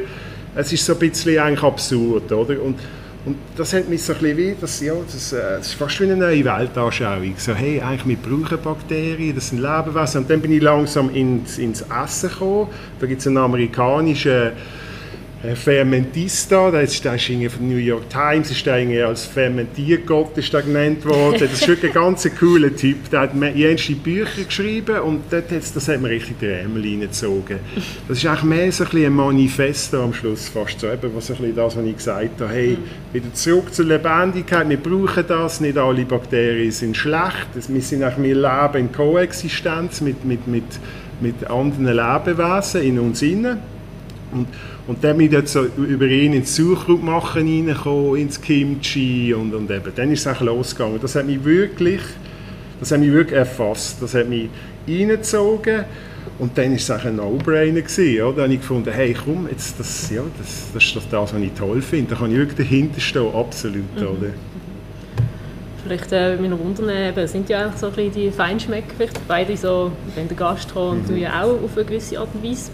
Es 0.56 0.72
ist 0.72 0.86
so 0.86 0.93
ein 0.93 1.00
bisschen 1.00 1.38
eigentlich 1.39 1.63
absurd, 1.63 2.32
oder? 2.32 2.62
Und, 2.62 2.80
und 3.26 3.36
das 3.58 3.74
hat 3.74 3.89
mich 3.89 4.02
so 4.02 4.13
ein 4.13 4.19
bisschen 4.19 4.38
wie, 4.38 4.56
das, 4.60 4.80
ja, 4.80 4.93
das, 5.06 5.34
äh, 5.34 5.58
das 5.58 5.67
ist 5.67 5.74
fast 5.74 6.00
wie 6.00 6.06
eine 6.06 6.15
neue 6.15 6.46
Weltanschauung. 6.46 7.34
So, 7.38 7.54
hey, 7.54 7.82
eigentlich 7.82 8.08
wir 8.08 8.17
brauchen 8.17 8.62
Bakterien, 8.62 9.36
das 9.36 9.50
sind 9.50 9.60
Lebewesen. 9.60 10.22
Und 10.22 10.30
dann 10.30 10.39
bin 10.39 10.54
ich 10.54 10.62
langsam 10.62 11.13
ins, 11.13 11.58
ins 11.58 11.82
Essen 11.82 12.30
gekommen. 12.30 12.67
Da 13.02 13.08
gibt 13.08 13.19
es 13.19 13.28
einen 13.28 13.38
amerikanischen 13.38 14.52
Fermentista, 15.56 16.71
der 16.71 16.84
ist, 16.84 16.93
ist 16.93 17.03
von 17.03 17.10
der 17.10 17.60
New 17.60 17.75
York 17.75 18.10
Times, 18.10 18.49
ist 18.49 18.65
der 18.65 19.08
als 19.08 19.25
Fermentiergott 19.25 20.38
ist 20.38 20.53
genannt 20.53 21.03
worden. 21.03 21.41
Das 21.41 21.60
ist 21.60 21.67
wirklich 21.67 21.93
ein 21.93 22.01
ganz 22.01 22.29
cooler 22.39 22.73
Typ. 22.73 23.10
Der 23.10 23.21
hat 23.21 23.32
jenste 23.53 23.93
Bücher 23.95 24.45
geschrieben 24.45 25.01
und 25.01 25.23
dort 25.29 25.51
das 25.51 25.88
hat 25.89 25.99
mir 25.99 26.12
richtig 26.12 26.39
die 26.39 26.45
Ärmel 26.45 26.84
reingezogen. 26.84 27.60
Das 28.08 28.19
ist 28.19 28.25
eigentlich 28.25 28.43
mehr 28.43 28.71
so 28.71 28.86
ein, 28.86 29.06
ein 29.06 29.13
Manifesto 29.13 30.01
am 30.01 30.13
Schluss 30.13 30.47
fast 30.47 30.79
so, 30.79 30.88
eben, 30.88 31.13
was 31.13 31.29
ein 31.29 31.53
das, 31.53 31.75
was 31.75 31.86
ich 31.86 31.97
gesagt 31.97 32.39
habe. 32.39 32.53
Hey, 32.53 32.77
wieder 33.12 33.34
zurück 33.34 33.73
zur 33.73 33.86
Lebendigkeit, 33.86 34.69
wir 34.69 34.77
brauchen 34.77 35.25
das, 35.27 35.60
nicht 35.60 35.77
alle 35.77 36.06
Bakterien 36.06 36.71
sind 36.71 36.95
schlecht, 36.95 37.49
wir, 37.67 37.82
sind 37.82 38.01
eigentlich, 38.01 38.23
wir 38.23 38.36
leben 38.36 38.77
in 38.77 38.91
Koexistenz 38.93 39.99
mit, 39.99 40.23
mit, 40.23 40.47
mit, 40.47 40.79
mit 41.19 41.49
anderen 41.49 41.97
Lebewesen 41.97 42.82
in 42.82 42.97
uns 42.97 43.21
innen. 43.21 43.72
Und, 44.34 44.48
und 44.88 45.04
dann 45.04 45.17
bin 45.17 45.28
ich 45.28 45.32
dort 45.32 45.48
so 45.48 45.63
über 45.63 46.06
ihn 46.06 46.34
ins 46.34 46.56
Suchgruppe 46.56 47.06
machen 47.06 47.48
reingekommen, 47.48 48.15
ins 48.17 48.41
Kimchi 48.41 49.34
und, 49.34 49.54
und 49.54 49.69
eben, 49.72 49.91
dann 49.96 50.12
ist 50.12 50.26
es 50.26 50.39
losgegangen. 50.39 51.00
Das 51.02 51.15
hat 51.15 51.26
mich 51.26 51.43
wirklich, 51.43 52.02
das 52.80 52.91
hat 52.91 53.00
mich 53.00 53.12
wirklich 53.12 53.38
erfasst, 53.38 54.02
das 54.02 54.13
hat 54.13 54.28
mich 54.28 54.50
reingezogen 54.88 55.86
und 56.39 56.58
dann 56.58 56.72
war 56.72 56.76
es 56.76 56.91
ein 56.91 57.15
No-Brainer 57.15 57.82
oder? 57.82 58.34
Dann 58.34 58.43
habe 58.43 58.54
ich 58.54 58.60
gefunden, 58.60 58.91
hey 58.91 59.13
komm, 59.13 59.48
jetzt, 59.50 59.80
das, 59.80 60.10
ja, 60.10 60.24
das, 60.38 60.72
das 60.74 60.84
ist 60.84 60.96
das, 60.96 61.34
was 61.34 61.41
ich 61.41 61.52
toll 61.54 61.82
finde, 61.82 62.12
da 62.12 62.19
kann 62.19 62.32
ich 62.32 62.38
wirklich 62.38 62.67
dahinter 62.67 63.00
stehen, 63.00 63.34
absolut, 63.34 63.96
mhm. 63.96 64.02
oder? 64.02 64.34
Vielleicht 65.84 66.12
äh, 66.13 66.38
mit 66.38 66.58
Wundern 66.58 67.28
sind 67.28 67.50
ja 67.50 67.67
auch 67.67 67.78
so 67.78 67.88
ein 67.88 67.93
bisschen 67.93 68.13
die 68.13 68.32
Feinschmecker, 68.32 68.93
vielleicht 68.96 69.28
beide 69.28 69.58
so, 69.58 69.91
wenn 70.15 70.28
der 70.28 70.38
Gastro 70.38 70.91
und 70.91 71.04
mhm. 71.04 71.13
du 71.13 71.19
ja 71.19 71.43
auch 71.43 71.62
auf 71.62 71.76
eine 71.76 71.86
gewisse 71.86 72.19
Art 72.19 72.30
und 72.34 72.43
Weise. 72.43 72.72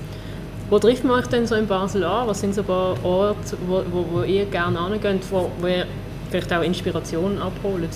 Wo 0.69 0.77
trifft 0.77 1.03
man 1.03 1.19
euch 1.19 1.27
denn 1.27 1.47
so 1.47 1.55
in 1.55 1.65
Basel 1.65 2.03
an? 2.03 2.27
Was 2.27 2.41
sind 2.41 2.53
so 2.53 2.62
ein 2.62 2.67
paar 2.67 3.03
Orte, 3.03 3.58
wo, 3.65 3.84
wo, 3.91 4.05
wo 4.12 4.23
ihr 4.23 4.45
gerne 4.45 4.79
hingeht, 4.89 5.23
wo, 5.32 5.51
wo 5.60 5.67
ihr 5.67 5.86
vielleicht 6.29 6.53
auch 6.53 6.62
Inspiration 6.62 7.39
abholt? 7.39 7.89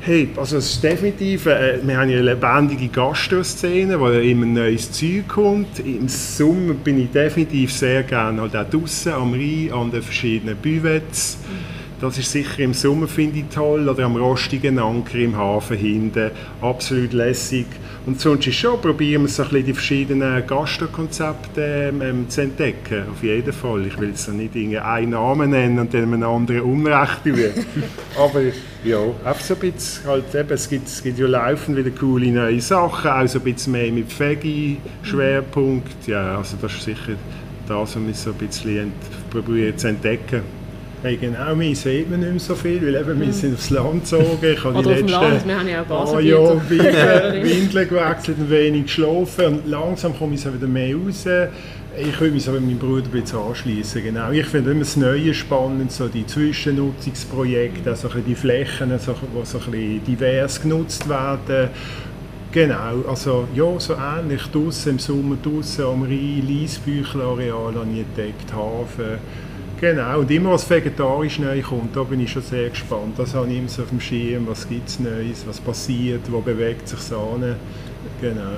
Hey, 0.00 0.28
also 0.36 0.58
es 0.58 0.72
ist 0.72 0.84
definitiv, 0.84 1.46
äh, 1.46 1.80
wir 1.82 1.96
haben 1.96 2.10
eine 2.10 2.20
lebendige 2.20 2.88
Gastroszene, 2.88 3.98
wo 3.98 4.08
ja 4.08 4.20
immer 4.20 4.46
neues 4.46 4.92
Zeug 4.92 5.28
kommt. 5.28 5.80
Im 5.80 6.08
Sommer 6.08 6.74
bin 6.74 7.02
ich 7.02 7.10
definitiv 7.10 7.72
sehr 7.72 8.02
gerne 8.02 8.42
halt 8.42 8.54
auch 8.54 8.68
draußen 8.68 9.12
am 9.12 9.32
Rhein, 9.32 9.72
an 9.72 9.90
den 9.90 10.02
verschiedenen 10.02 10.56
Büvets. 10.56 11.38
Mhm 11.42 11.78
das 12.00 12.16
ist 12.16 12.30
sicher 12.30 12.60
im 12.60 12.74
Sommer 12.74 13.08
finde 13.08 13.40
ich 13.40 13.46
toll 13.52 13.88
oder 13.88 14.04
am 14.04 14.14
rostigen 14.14 14.78
Anker 14.78 15.18
im 15.18 15.36
Hafen 15.36 15.76
hinten. 15.76 16.30
Absolut 16.60 17.12
lässig. 17.12 17.66
Und 18.08 18.18
sonst 18.18 18.46
ist 18.46 18.54
schon, 18.54 18.80
probieren 18.80 19.20
wir 19.20 19.28
so 19.28 19.42
ein 19.42 19.50
bisschen 19.50 19.66
die 19.66 19.74
verschiedenen 19.74 20.46
Gastrokonzepte 20.46 21.92
ähm, 22.00 22.26
zu 22.30 22.40
entdecken. 22.40 23.02
Auf 23.12 23.22
jeden 23.22 23.52
Fall. 23.52 23.86
Ich 23.86 24.00
will 24.00 24.08
jetzt 24.08 24.26
nicht 24.32 24.56
einen 24.82 25.10
Namen 25.10 25.50
nennen 25.50 25.78
und 25.78 25.92
dann 25.92 26.14
einem 26.14 26.22
anderen 26.22 26.62
Unrecht 26.62 27.22
tun. 27.22 27.34
Aber 28.18 28.40
ja, 28.82 28.98
einfach 29.26 29.44
so 29.44 29.52
ein 29.52 29.60
bisschen 29.60 30.06
halt 30.06 30.34
eben, 30.34 30.50
es 30.50 30.70
gibt, 30.70 30.88
es 30.88 31.02
gibt 31.02 31.18
ja 31.18 31.26
laufend 31.26 31.76
wieder 31.76 31.90
coole 31.90 32.28
neue 32.28 32.62
Sachen, 32.62 33.10
auch 33.10 33.26
so 33.26 33.40
ein 33.40 33.44
bisschen 33.44 33.74
mehr 33.74 33.92
mit 33.92 34.18
Veggie-Schwerpunkt. 34.18 36.06
Ja, 36.06 36.38
also 36.38 36.56
das 36.62 36.72
ist 36.76 36.84
sicher 36.84 37.12
das, 37.66 37.94
was 37.94 38.06
wir 38.06 38.14
so 38.14 38.30
ein 38.30 38.36
bisschen 38.36 38.90
probieren 39.30 39.76
zu 39.76 39.86
entdecken. 39.86 40.40
Hey, 41.00 41.16
genau, 41.16 41.54
mich 41.54 41.78
sieht 41.78 42.10
man 42.10 42.18
nicht 42.18 42.30
mehr 42.30 42.40
so 42.40 42.56
viel, 42.56 42.82
weil 42.82 42.96
eben, 42.96 43.20
wir 43.20 43.32
sind 43.32 43.54
aufs 43.54 43.70
Land 43.70 44.02
gezogen. 44.02 44.38
Ich 44.42 44.64
habe 44.64 44.78
Oder 44.78 44.94
die 44.94 45.02
letzten 45.02 45.08
Land, 45.08 45.46
wir 45.46 45.58
haben 45.60 45.68
ja 45.68 45.84
auch. 45.88 46.20
Jahre 46.20 46.60
Windeln, 46.68 47.44
Windeln 47.44 47.88
gewechselt, 47.88 48.38
ein 48.38 48.50
wenig 48.50 48.82
geschlafen 48.86 49.44
und 49.46 49.68
langsam 49.68 50.18
komme 50.18 50.34
ich 50.34 50.40
so 50.40 50.52
wieder 50.52 50.66
mehr 50.66 50.96
raus. 50.96 51.24
Ich 51.96 52.20
will 52.20 52.32
mich 52.32 52.42
so 52.42 52.50
mit 52.50 52.62
meinem 52.62 52.78
Bruder 52.78 53.04
ein 53.04 53.10
bisschen 53.12 53.38
anschließen. 53.38 54.02
Genau. 54.02 54.32
Ich 54.32 54.46
finde 54.46 54.72
immer 54.72 54.80
das 54.80 54.96
Neue 54.96 55.32
spannend, 55.34 55.92
so 55.92 56.08
die 56.08 56.26
Zwischennutzungsprojekte, 56.26 57.90
also 57.90 58.08
die 58.08 58.34
Flächen, 58.34 58.90
die 58.90 58.98
so 58.98 59.12
ein 59.12 59.40
bisschen 59.40 60.04
divers 60.04 60.60
genutzt 60.60 61.08
werden. 61.08 61.70
Genau, 62.50 63.04
also 63.08 63.46
ja, 63.54 63.78
so 63.78 63.94
ähnlich. 63.94 64.42
Draussen, 64.52 64.90
im 64.90 64.98
Sommer 64.98 65.36
draussen 65.40 65.84
am 65.84 66.02
Rhein, 66.02 66.42
Liesbüchler-Areal 66.44 67.74
habe 67.74 67.86
ich 67.92 68.00
entdeckt, 68.00 68.52
Hafen. 68.52 69.18
Genau, 69.80 70.18
und 70.18 70.30
immer 70.30 70.50
was 70.50 70.68
vegetarisch 70.68 71.38
neu 71.38 71.62
kommt, 71.62 71.94
da 71.94 72.02
bin 72.02 72.18
ich 72.18 72.32
schon 72.32 72.42
sehr 72.42 72.68
gespannt. 72.68 73.16
Das 73.16 73.32
habe 73.32 73.48
ich 73.48 73.58
immer 73.58 73.68
so 73.68 73.82
auf 73.82 73.90
dem 73.90 74.00
Schirm, 74.00 74.48
was 74.48 74.68
gibt 74.68 74.88
es 74.88 74.98
Neues, 74.98 75.46
was 75.46 75.60
passiert, 75.60 76.22
wo 76.32 76.40
bewegt 76.40 76.88
sich 76.88 76.98
Sahne. 76.98 77.56
Genau. 78.20 78.56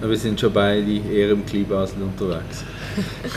Wir 0.00 0.16
sind 0.16 0.38
schon 0.38 0.52
beide 0.52 0.98
eher 1.12 1.30
im 1.30 1.44
Kleinbasel 1.44 2.02
unterwegs. 2.02 2.64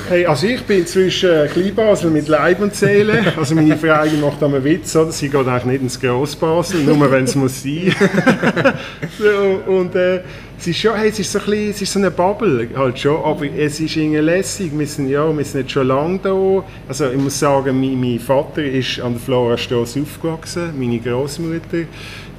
Hey, 0.09 0.25
also 0.25 0.47
ich 0.47 0.63
bin 0.63 0.85
zwischen 0.85 1.47
Kleinbasel 1.49 2.09
mit 2.09 2.27
Leib 2.27 2.61
und 2.61 2.75
Seele. 2.75 3.33
Also 3.37 3.55
meine 3.55 3.77
Frau 3.77 4.05
macht 4.21 4.43
einen 4.43 4.63
Witz, 4.63 4.95
oder? 4.95 5.11
sie 5.11 5.29
geht 5.29 5.47
eigentlich 5.47 5.65
nicht 5.65 5.81
ins 5.81 5.99
Grossbasel, 5.99 6.83
nur 6.83 7.11
wenn 7.11 7.25
es 7.25 7.35
muss 7.35 7.61
sein. 7.61 7.93
so, 9.19 9.71
und 9.71 9.95
äh, 9.95 10.21
es 10.57 10.67
ist 10.67 10.79
schon, 10.79 10.95
hey, 10.95 11.09
es 11.09 11.19
ist 11.19 11.31
so 11.31 11.39
ein 11.39 11.45
bisschen, 11.45 11.69
es 11.69 11.81
ist 11.81 11.93
so 11.93 11.99
eine 11.99 12.11
Bubble 12.11 12.69
halt 12.75 12.99
schon, 12.99 13.23
aber 13.23 13.45
es 13.45 13.79
ist 13.79 13.95
irgendwie 13.95 14.17
lässig. 14.17 14.71
Wir 14.73 14.87
sind, 14.87 15.09
ja, 15.09 15.35
wir 15.35 15.45
sind 15.45 15.61
nicht 15.61 15.71
schon 15.71 15.87
lange 15.87 16.19
da. 16.19 16.63
Also 16.87 17.09
ich 17.09 17.17
muss 17.17 17.37
sagen, 17.39 17.79
mein, 17.79 17.99
mein 17.99 18.19
Vater 18.19 18.63
ist 18.63 18.99
an 18.99 19.13
der 19.13 19.21
Florastrasse 19.21 20.01
aufgewachsen, 20.01 20.73
meine 20.77 20.99
Großmutter 20.99 21.85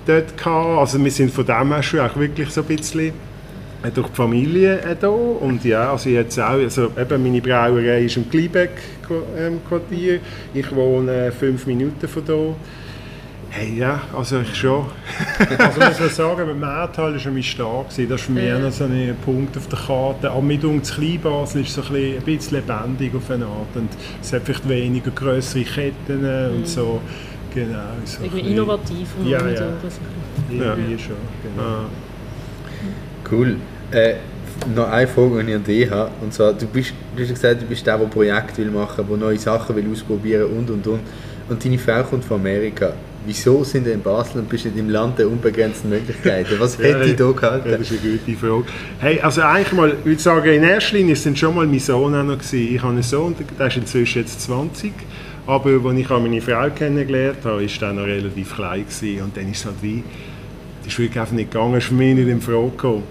dort 0.07 0.37
gehabt. 0.37 0.79
Also 0.79 1.03
wir 1.03 1.11
sind 1.11 1.31
von 1.33 1.47
dem 1.47 1.73
her 1.73 1.83
schon 1.83 2.01
auch 2.01 2.17
wirklich 2.17 2.51
so 2.51 2.63
ein 2.63 2.67
bisschen 2.67 3.09
äh, 3.09 3.13
durch 3.93 4.09
die 4.09 4.15
Familie 4.17 4.81
äh, 4.81 4.97
da 4.99 5.09
und 5.09 5.65
ja, 5.65 5.91
also 5.93 6.09
jetzt 6.09 6.39
auch, 6.39 6.51
also 6.53 6.91
eben 6.99 7.23
meine 7.23 7.41
Brauerei 7.43 8.05
ist 8.05 8.17
im 8.17 8.29
Gleibeck-Quartier, 8.31 10.21
ich 10.55 10.75
wohne 10.75 11.27
äh, 11.27 11.31
fünf 11.33 11.67
Minuten 11.67 12.09
von 12.09 12.25
da. 12.25 12.35
Hey, 13.51 13.79
ja, 13.79 14.01
also 14.17 14.41
ich 14.41 14.53
schon. 14.55 14.87
Also 15.59 15.81
muss 15.81 16.01
man 16.01 16.09
sagen, 16.09 16.47
mit 16.49 16.59
Märtal 16.59 17.13
war 17.13 17.19
schon 17.21 17.41
stark. 17.41 17.91
gewesen. 17.91 18.09
Das 18.09 18.21
ist 18.21 18.27
für 18.27 18.33
mich 18.33 18.51
noch 18.59 18.73
so 18.73 18.83
ein 18.85 19.17
Punkt 19.25 19.57
auf 19.57 19.69
der 19.69 19.79
Karte. 19.79 20.31
Aber 20.33 20.43
mit 20.43 20.65
uns 20.65 20.93
Kleinbasel 20.93 21.63
ist 21.63 21.73
so 21.75 21.83
ein 21.83 21.89
bisschen, 21.93 22.17
ein 22.19 22.25
bisschen 22.25 22.57
lebendig 22.67 23.15
auf 23.15 23.31
eine 23.31 23.45
Art. 23.45 23.77
Und 23.77 23.91
es 24.21 24.33
hat 24.33 24.43
vielleicht 24.45 24.69
weniger 24.69 25.13
größere 25.13 25.63
Ketten 25.63 26.25
und 26.57 26.67
so. 26.67 27.01
Genau. 27.55 27.79
So 28.05 28.19
ein 28.19 28.25
Irgendwie 28.25 28.51
innovativ 28.55 29.09
und 29.21 29.29
Ja, 29.29 29.47
ja. 29.47 29.57
so- 29.57 30.51
Irgendwie 30.51 30.99
schon. 30.99 31.15
Genau. 31.45 31.63
Ah. 31.63 31.85
Cool. 33.31 33.57
Äh, 33.91 34.15
noch 34.75 34.91
eine 34.91 35.07
Frage, 35.07 35.43
die 35.43 35.51
ich 35.51 35.57
an 35.57 35.65
dich 35.65 35.91
habe. 35.91 36.11
Und 36.21 36.33
zwar, 36.33 36.53
du, 36.53 36.67
bist, 36.67 36.93
du 37.15 37.23
hast 37.23 37.29
ja 37.29 37.35
gesagt, 37.35 37.63
du 37.63 37.67
bist 37.67 37.87
der, 37.87 37.99
der 37.99 38.07
Projekte 38.07 38.59
will 38.59 38.71
machen 38.71 39.09
will, 39.09 39.19
der 39.19 39.27
neue 39.29 39.39
Sachen 39.39 39.77
will 39.77 39.87
ausprobieren 39.91 40.51
und 40.57 40.71
und 40.71 40.87
und. 40.87 41.01
Und 41.49 41.63
deine 41.65 41.79
Frau 41.79 42.03
kommt 42.05 42.25
von 42.25 42.41
Amerika. 42.41 42.95
Wieso 43.27 43.65
sind 43.65 43.87
ihr 43.87 43.95
in 43.95 44.03
Basel 44.03 44.41
und 44.41 44.49
bist 44.49 44.65
nicht 44.67 44.77
im 44.77 44.91
Land 44.91 45.19
der 45.19 45.29
unbegrenzten 45.29 45.91
Möglichkeiten? 45.91 46.55
Was 46.59 46.77
Ja, 46.79 46.85
hätte 46.85 47.05
dich 47.05 47.17
da 47.17 47.25
Ja, 47.25 47.33
gehalten? 47.33 47.71
das 47.71 47.91
ist 47.91 48.03
eine 48.03 48.19
gute 48.19 48.39
Frage. 48.39 48.65
Hey, 48.99 49.21
also 49.21 49.43
eigentlich 49.43 49.73
mal, 49.73 49.91
ich 49.99 50.05
würde 50.05 50.21
sagen, 50.21 50.53
in 50.53 50.63
erster 50.63 50.97
Linie 50.97 51.17
sind 51.17 51.39
schon 51.39 51.55
mal 51.55 51.67
mein 51.67 51.79
Sohn 51.79 52.15
auch 52.15 52.23
noch 52.23 52.39
gewesen. 52.39 52.75
Ich 52.75 52.83
habe 52.83 52.93
einen 52.93 53.03
Sohn, 53.03 53.35
der 53.59 53.67
ist 53.67 53.77
inzwischen 53.77 54.21
jetzt 54.23 54.41
20. 54.43 54.93
Aber 55.47 55.71
als 55.71 55.99
ich 55.99 56.09
meine 56.09 56.41
Frau 56.41 56.71
kennengelernt 56.71 57.39
habe, 57.45 57.63
war 57.63 57.79
der 57.81 57.93
noch 57.93 58.05
relativ 58.05 58.55
klein. 58.55 58.85
Gewesen. 58.87 59.23
Und 59.23 59.37
dann 59.37 59.51
ist 59.51 59.59
es 59.59 59.65
halt 59.67 59.77
wie, 59.83 60.03
das 60.83 60.93
ist 60.93 60.99
wirklich 60.99 61.21
einfach 61.21 61.35
nicht 61.35 61.51
gegangen, 61.51 61.75
ist 61.77 61.87
für 61.87 61.95
mich 61.95 62.15
nicht 62.15 62.29
in 62.29 62.41
Frage 62.41 62.71
gekommen. 62.71 63.03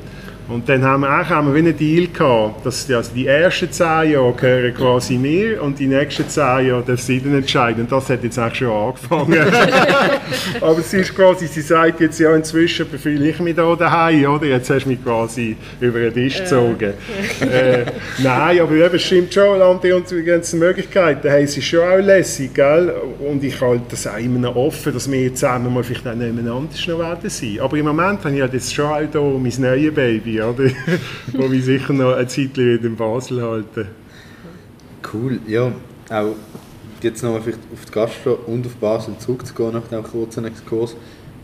Und 0.47 0.67
dann 0.67 0.83
haben 0.83 1.01
wir 1.01 1.09
eigentlich 1.09 1.29
haben 1.29 1.53
wir 1.53 1.57
einen 1.57 1.77
Deal 1.77 2.07
gehabt, 2.07 2.65
dass 2.65 2.85
die, 2.85 2.93
also 2.93 3.11
die 3.13 3.27
ersten 3.27 3.71
zehn 3.71 4.11
Jahre 4.11 4.33
gehören 4.33 4.73
quasi 4.73 5.17
mir 5.17 5.61
und 5.61 5.79
die 5.79 5.87
nächsten 5.87 6.27
zehn 6.27 6.67
Jahre 6.67 6.83
darf 6.85 6.99
sie 6.99 7.21
dann 7.21 7.35
entscheiden. 7.35 7.81
Und 7.83 7.91
das 7.91 8.09
hat 8.09 8.23
jetzt 8.23 8.37
eigentlich 8.37 8.59
schon 8.59 8.71
angefangen. 8.71 9.39
Aber 10.61 10.81
sie 10.81 10.97
ist 10.97 11.15
quasi, 11.15 11.47
sie 11.47 11.61
sagt 11.61 12.01
jetzt 12.01 12.19
ja 12.19 12.35
inzwischen, 12.35 12.89
befühle 12.89 13.29
ich 13.29 13.39
mich 13.39 13.55
da 13.55 13.75
daheim, 13.75 14.25
oder? 14.25 14.45
Jetzt 14.45 14.69
hast 14.69 14.85
du 14.85 14.89
mich 14.89 15.03
quasi 15.03 15.55
über 15.79 15.99
den 15.99 16.13
Tisch 16.13 16.39
gezogen. 16.39 16.93
Äh, 17.41 17.85
nein, 18.21 18.59
aber 18.59 18.73
eben, 18.73 18.99
stimmt 18.99 19.33
schon, 19.33 19.59
Land 19.59 19.83
der 19.83 19.97
unbegrenzten 19.97 20.59
Möglichkeiten. 20.59 21.29
Hey, 21.29 21.43
es 21.43 21.57
ist 21.57 21.65
schon 21.65 21.79
auch 21.79 21.97
lässig, 21.97 22.53
gell? 22.53 22.93
Und 23.19 23.43
ich 23.43 23.59
halte 23.61 23.83
das 23.89 24.07
auch 24.07 24.17
immer 24.17 24.39
noch 24.39 24.55
offen, 24.55 24.93
dass 24.93 25.09
wir 25.09 25.23
jetzt 25.23 25.39
zusammen 25.39 25.73
mal 25.73 25.83
vielleicht 25.83 26.07
auch 26.07 26.15
nebeneinander 26.15 26.69
noch 26.87 26.99
werden 26.99 27.29
sein. 27.29 27.59
Aber 27.61 27.77
im 27.77 27.85
Moment 27.85 28.23
habe 28.23 28.35
ich 28.35 28.41
halt 28.41 28.53
jetzt 28.53 28.73
schon 28.73 28.85
auch 28.85 28.99
hier 28.99 29.21
mein 29.21 29.53
neues 29.57 29.93
Baby, 29.93 30.32
oder? 30.41 30.69
Wo 31.33 31.47
mich 31.47 31.65
sicher 31.65 31.93
noch 31.93 32.13
eine 32.13 32.27
Zeit 32.27 32.57
in 32.57 32.95
Basel 32.95 33.41
halten. 33.41 33.87
Cool, 35.13 35.39
ja. 35.47 35.71
Auch 36.09 36.35
jetzt 37.01 37.21
nochmal 37.23 37.41
vielleicht 37.41 37.59
auf 37.71 37.85
die 37.85 37.91
Gastro 37.91 38.39
und 38.47 38.65
auf 38.65 38.75
Basel 38.75 39.17
zurückzugehen 39.17 39.73
nach 39.73 39.87
dem 39.87 40.03
kurzen 40.03 40.45
Exkurs. 40.45 40.95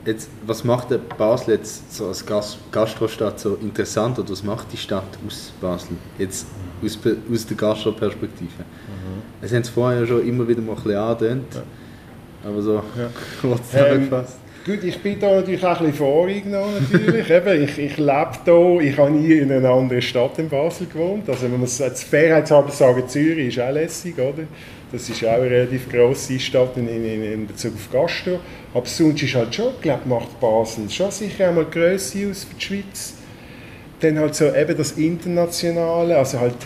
Jetzt, 0.05 0.29
was 0.45 0.63
macht 0.63 0.91
der 0.91 0.97
Basel 0.97 1.55
jetzt 1.55 1.93
so 1.93 2.07
als 2.07 2.25
Gas 2.25 2.57
Gastrostadt 2.71 3.39
so 3.39 3.55
interessant 3.55 4.17
oder 4.17 4.29
was 4.29 4.43
macht 4.43 4.71
die 4.71 4.77
Stadt 4.77 5.17
aus 5.27 5.51
Basel? 5.59 5.97
Jetzt 6.17 6.47
aus, 6.83 6.97
aus 7.31 7.45
der 7.45 7.57
Gastro-Perspektive. 7.57 8.49
Wir 9.41 9.49
haben 9.49 9.61
es 9.61 9.69
vorher 9.69 10.01
ja 10.01 10.07
schon 10.07 10.25
immer 10.25 10.47
wieder 10.47 10.61
mal 10.61 10.71
ein 10.71 10.83
bisschen 10.83 10.97
angedeutet, 10.97 11.63
aber 12.43 12.61
so 12.61 12.83
kurz 13.41 13.73
Ähm. 13.73 14.09
Gut, 14.69 14.83
ich 14.83 14.99
bin 14.99 15.19
da 15.19 15.33
natürlich 15.33 15.65
auch 15.65 15.79
ein 15.79 15.87
bisschen 15.87 15.93
voreingenommen, 15.95 16.75
natürlich. 16.91 17.27
Eben, 17.31 17.63
ich, 17.63 17.79
ich 17.79 17.97
lebe 17.97 18.29
hier, 18.45 18.79
ich 18.81 18.97
habe 18.99 19.09
nie 19.09 19.33
in 19.33 19.51
einer 19.51 19.71
anderen 19.71 19.99
Stadt 19.99 20.37
in 20.37 20.47
Basel 20.47 20.85
gewohnt. 20.85 21.27
Also 21.27 21.45
wenn 21.45 21.53
man 21.53 21.63
es 21.63 21.81
Fairheitshalber 22.03 22.69
sagen, 22.69 23.07
Zürich 23.07 23.47
ist 23.47 23.59
auch 23.59 23.71
lässig, 23.71 24.15
oder? 24.19 24.43
Das 24.91 25.09
ist 25.09 25.25
auch 25.25 25.31
eine 25.31 25.49
relativ 25.49 25.89
grosse 25.89 26.39
Stadt 26.39 26.77
in, 26.77 26.87
in, 26.87 27.03
in 27.03 27.47
Bezug 27.47 27.73
auf 27.73 27.91
Gastro. 27.91 28.39
Aber 28.71 28.85
sonst 28.85 29.23
ist 29.23 29.33
halt 29.33 29.55
schon, 29.55 29.73
glaube, 29.81 30.07
macht 30.07 30.39
Basel 30.39 30.87
schon 30.87 31.09
sicher 31.09 31.47
einmal 31.49 31.65
Grösse 31.65 32.29
aus 32.29 32.43
für 32.43 32.53
die 32.53 32.61
Schweiz. 32.61 33.15
Dann 34.01 34.19
halt 34.19 34.35
so 34.35 34.53
eben 34.53 34.77
das 34.77 34.91
Internationale, 34.91 36.15
also 36.15 36.39
halt 36.41 36.57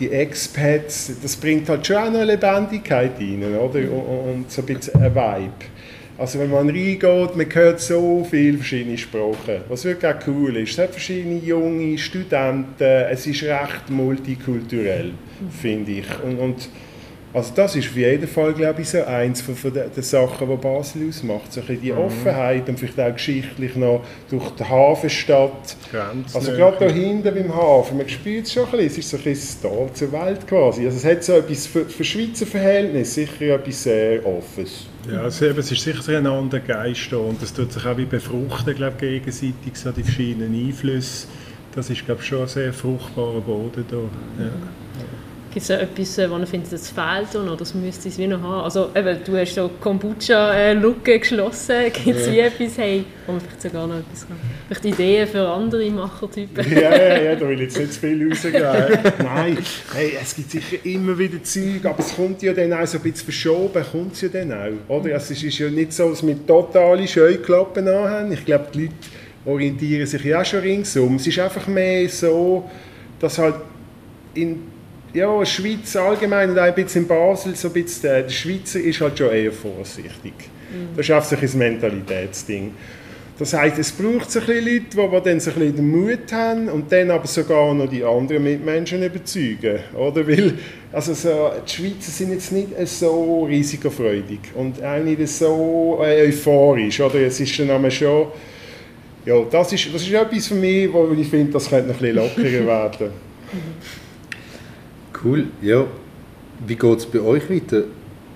die 0.00 0.10
Expats, 0.10 1.12
das 1.22 1.36
bringt 1.36 1.68
halt 1.68 1.86
schon 1.86 1.94
auch 1.94 2.10
noch 2.10 2.22
eine 2.22 2.24
Lebendigkeit 2.24 3.12
rein, 3.20 3.44
oder? 3.56 3.78
Und, 3.78 4.34
und 4.34 4.50
so 4.50 4.62
ein 4.62 4.66
bisschen 4.66 5.00
ein 5.00 5.14
Vibe. 5.14 5.71
Also 6.18 6.38
wenn 6.38 6.50
man 6.50 6.68
reingeht, 6.68 7.36
man 7.36 7.54
hört 7.54 7.80
so 7.80 8.26
viele 8.28 8.58
verschiedene 8.58 8.98
Sprachen, 8.98 9.62
was 9.68 9.84
wirklich 9.84 10.12
auch 10.12 10.26
cool 10.26 10.56
ist. 10.56 10.72
Es 10.72 10.78
hat 10.78 10.90
verschiedene 10.90 11.38
junge 11.38 11.96
Studenten, 11.98 12.84
es 12.84 13.26
ist 13.26 13.42
recht 13.42 13.88
multikulturell, 13.88 15.12
finde 15.60 15.92
ich. 15.92 16.06
Und, 16.22 16.38
und 16.38 16.68
also 17.34 17.52
das 17.54 17.76
ist 17.76 17.88
auf 17.88 17.96
jeden 17.96 18.28
Fall, 18.28 18.52
glaube 18.52 18.82
ich, 18.82 18.90
so 18.90 19.02
eins 19.04 19.40
von, 19.40 19.56
von 19.56 19.72
den, 19.72 19.90
den 19.90 20.02
Sachen, 20.02 20.48
die 20.48 20.56
Basel 20.56 21.08
ausmacht. 21.08 21.52
So 21.52 21.60
ein 21.60 21.66
bisschen 21.66 21.82
die 21.82 21.92
Offenheit 21.92 22.68
und 22.68 22.78
vielleicht 22.78 23.00
auch 23.00 23.12
geschichtlich 23.12 23.74
noch 23.74 24.04
durch 24.28 24.50
die 24.50 24.64
Hafenstadt. 24.64 25.76
Grenznähe. 25.90 26.34
Also 26.34 26.52
gerade 26.52 26.86
da 26.86 26.92
hinten 26.92 27.34
beim 27.34 27.54
Hafen, 27.54 27.96
man 27.96 28.08
spürt 28.08 28.46
es 28.46 28.52
schon 28.52 28.64
ein 28.66 28.70
bisschen, 28.72 28.86
es 28.86 28.98
ist 28.98 29.10
so 29.10 29.16
ein 29.16 29.22
bisschen 29.22 29.60
das 29.62 29.70
Tor 29.70 29.94
zur 29.94 30.12
Welt 30.12 30.46
quasi. 30.46 30.84
Also 30.84 30.98
es 30.98 31.04
hat 31.04 31.24
so 31.24 31.32
etwas 31.34 31.66
für, 31.66 31.86
für 31.86 32.04
Schweizer 32.04 32.46
Verhältnisse 32.46 33.12
sicher 33.12 33.54
etwas 33.54 33.82
sehr 33.82 34.26
Offenes. 34.26 34.86
Ja, 35.10 35.22
also 35.22 35.46
eben, 35.46 35.58
es 35.58 35.72
ist 35.72 35.82
sicher 35.82 36.18
ein 36.18 36.26
anderer 36.26 36.60
Geist 36.60 37.12
und 37.12 37.40
das 37.42 37.52
tut 37.52 37.72
sich 37.72 37.84
auch 37.84 37.96
wie 37.96 38.04
befruchten, 38.04 38.74
glaube 38.74 38.94
ich, 38.96 39.22
gegenseitig, 39.24 39.74
so 39.74 39.90
die 39.90 40.02
verschiedenen 40.02 40.54
Einflüsse. 40.54 41.26
Das 41.74 41.88
ist, 41.88 42.04
glaube 42.04 42.20
ich, 42.20 42.28
schon 42.28 42.42
ein 42.42 42.48
sehr 42.48 42.72
fruchtbarer 42.72 43.40
Boden 43.40 43.84
da. 43.90 43.96
Ja. 43.96 44.50
Gibt 45.52 45.64
es 45.64 45.68
etwas, 45.68 46.30
wo 46.30 46.38
ihr 46.38 46.46
findet, 46.46 46.72
das 46.72 46.88
fehlt 46.88 47.36
oder 47.36 47.54
das 47.54 47.74
müsste 47.74 48.08
es 48.08 48.16
wie 48.16 48.26
noch 48.26 48.40
haben? 48.40 48.64
Also 48.64 48.88
eben, 48.96 49.18
du 49.22 49.36
hast 49.36 49.54
so 49.54 49.70
Kombucha-Lücke 49.82 51.18
geschlossen. 51.18 51.92
Gibt 51.92 52.18
es 52.18 52.30
wie 52.30 52.38
etwas, 52.38 52.78
hey, 52.78 53.04
wo 53.26 53.32
man 53.32 53.40
vielleicht 53.42 53.60
sogar 53.60 53.86
noch 53.86 53.98
etwas 53.98 54.26
kann? 54.26 54.38
Vielleicht 54.68 54.84
Ideen 54.86 55.28
für 55.28 55.46
andere 55.46 55.90
Machertypen? 55.90 56.72
ja, 56.72 56.96
ja, 56.96 57.22
ja, 57.22 57.34
da 57.36 57.46
will 57.46 57.60
ich 57.60 57.64
jetzt 57.64 57.78
nicht 57.78 57.92
zu 57.92 58.00
viel 58.00 58.30
rausgehen. 58.30 58.62
Nein, 59.18 59.58
hey, 59.94 60.12
es 60.22 60.34
gibt 60.34 60.52
sicher 60.52 60.76
immer 60.84 61.18
wieder 61.18 61.42
Zeug, 61.42 61.84
aber 61.84 61.98
es 61.98 62.16
kommt 62.16 62.40
ja 62.40 62.54
dann 62.54 62.72
auch 62.72 62.86
so 62.86 62.96
ein 62.96 63.02
bisschen 63.02 63.24
verschoben, 63.26 63.84
kommt 63.92 64.14
es 64.14 64.22
ja 64.22 64.28
dann 64.28 64.52
auch. 64.54 65.00
Oder? 65.00 65.12
Also 65.12 65.34
es 65.34 65.42
ist 65.42 65.58
ja 65.58 65.68
nicht 65.68 65.92
so, 65.92 66.08
dass 66.08 66.26
wir 66.26 66.46
totale 66.46 67.06
Scheuklappen 67.06 67.86
anhaben. 67.88 68.32
Ich 68.32 68.46
glaube, 68.46 68.68
die 68.72 68.84
Leute 68.84 68.94
orientieren 69.44 70.06
sich 70.06 70.24
ja 70.24 70.40
auch 70.40 70.46
schon 70.46 70.60
ringsum. 70.60 71.16
Es 71.16 71.26
ist 71.26 71.38
einfach 71.38 71.66
mehr 71.66 72.08
so, 72.08 72.70
dass 73.20 73.36
halt 73.36 73.56
in 74.32 74.71
ja, 75.14 75.44
Schweiz 75.44 75.94
allgemein 75.96 76.50
und 76.50 76.58
auch 76.58 76.62
ein 76.62 76.74
bisschen 76.74 77.02
in 77.02 77.08
Basel, 77.08 77.54
so 77.54 77.68
ein 77.68 77.74
bisschen, 77.74 78.02
der, 78.02 78.28
Schweizer 78.28 78.80
ist 78.80 79.00
halt 79.00 79.18
schon 79.18 79.30
eher 79.30 79.52
vorsichtig. 79.52 80.34
Das 80.96 81.06
ist 81.06 81.10
einfach 81.10 81.46
so 81.46 81.56
ein 81.56 81.58
Mentalitätsding. 81.58 82.72
Das 83.38 83.54
heisst, 83.54 83.78
es 83.78 83.92
braucht 83.92 84.30
so 84.30 84.40
ein 84.40 84.46
bisschen 84.46 84.64
Leute, 84.64 84.84
die, 84.90 85.24
dann 85.24 85.40
so 85.40 85.50
ein 85.50 85.58
bisschen 85.58 85.76
den 85.76 85.90
Mut 85.90 86.32
haben 86.32 86.68
und 86.68 86.92
dann 86.92 87.10
aber 87.10 87.26
sogar 87.26 87.74
noch 87.74 87.88
die 87.88 88.04
anderen 88.04 88.44
Mitmenschen 88.44 89.02
überzeugen. 89.02 89.80
Oder? 89.96 90.26
Weil 90.26 90.54
also 90.92 91.14
so, 91.14 91.50
die 91.66 91.72
Schweizer 91.72 92.10
sind 92.10 92.32
jetzt 92.32 92.52
nicht 92.52 92.68
so 92.84 93.44
risikofreudig 93.44 94.40
und 94.54 94.82
auch 94.84 95.02
nicht 95.02 95.26
so 95.28 95.98
äh, 96.02 96.28
euphorisch. 96.28 97.00
Oder? 97.00 97.20
Es 97.20 97.40
ist 97.40 97.58
dann 97.58 97.90
schon... 97.90 98.28
Ja, 99.24 99.40
das 99.50 99.72
ist, 99.72 99.94
das 99.94 100.02
ist 100.02 100.12
etwas 100.12 100.48
für 100.48 100.54
mich, 100.54 100.92
wo 100.92 101.08
ich 101.16 101.28
finde, 101.28 101.52
das 101.52 101.68
könnte 101.68 101.88
noch 101.88 102.00
ein 102.00 102.00
bisschen 102.00 102.16
lockerer 102.16 102.66
werden. 103.00 103.10
Cool, 105.24 105.46
ja. 105.60 105.86
Wie 106.66 106.76
geht 106.76 106.98
es 106.98 107.06
bei 107.06 107.20
euch 107.20 107.48
weiter? 107.50 107.84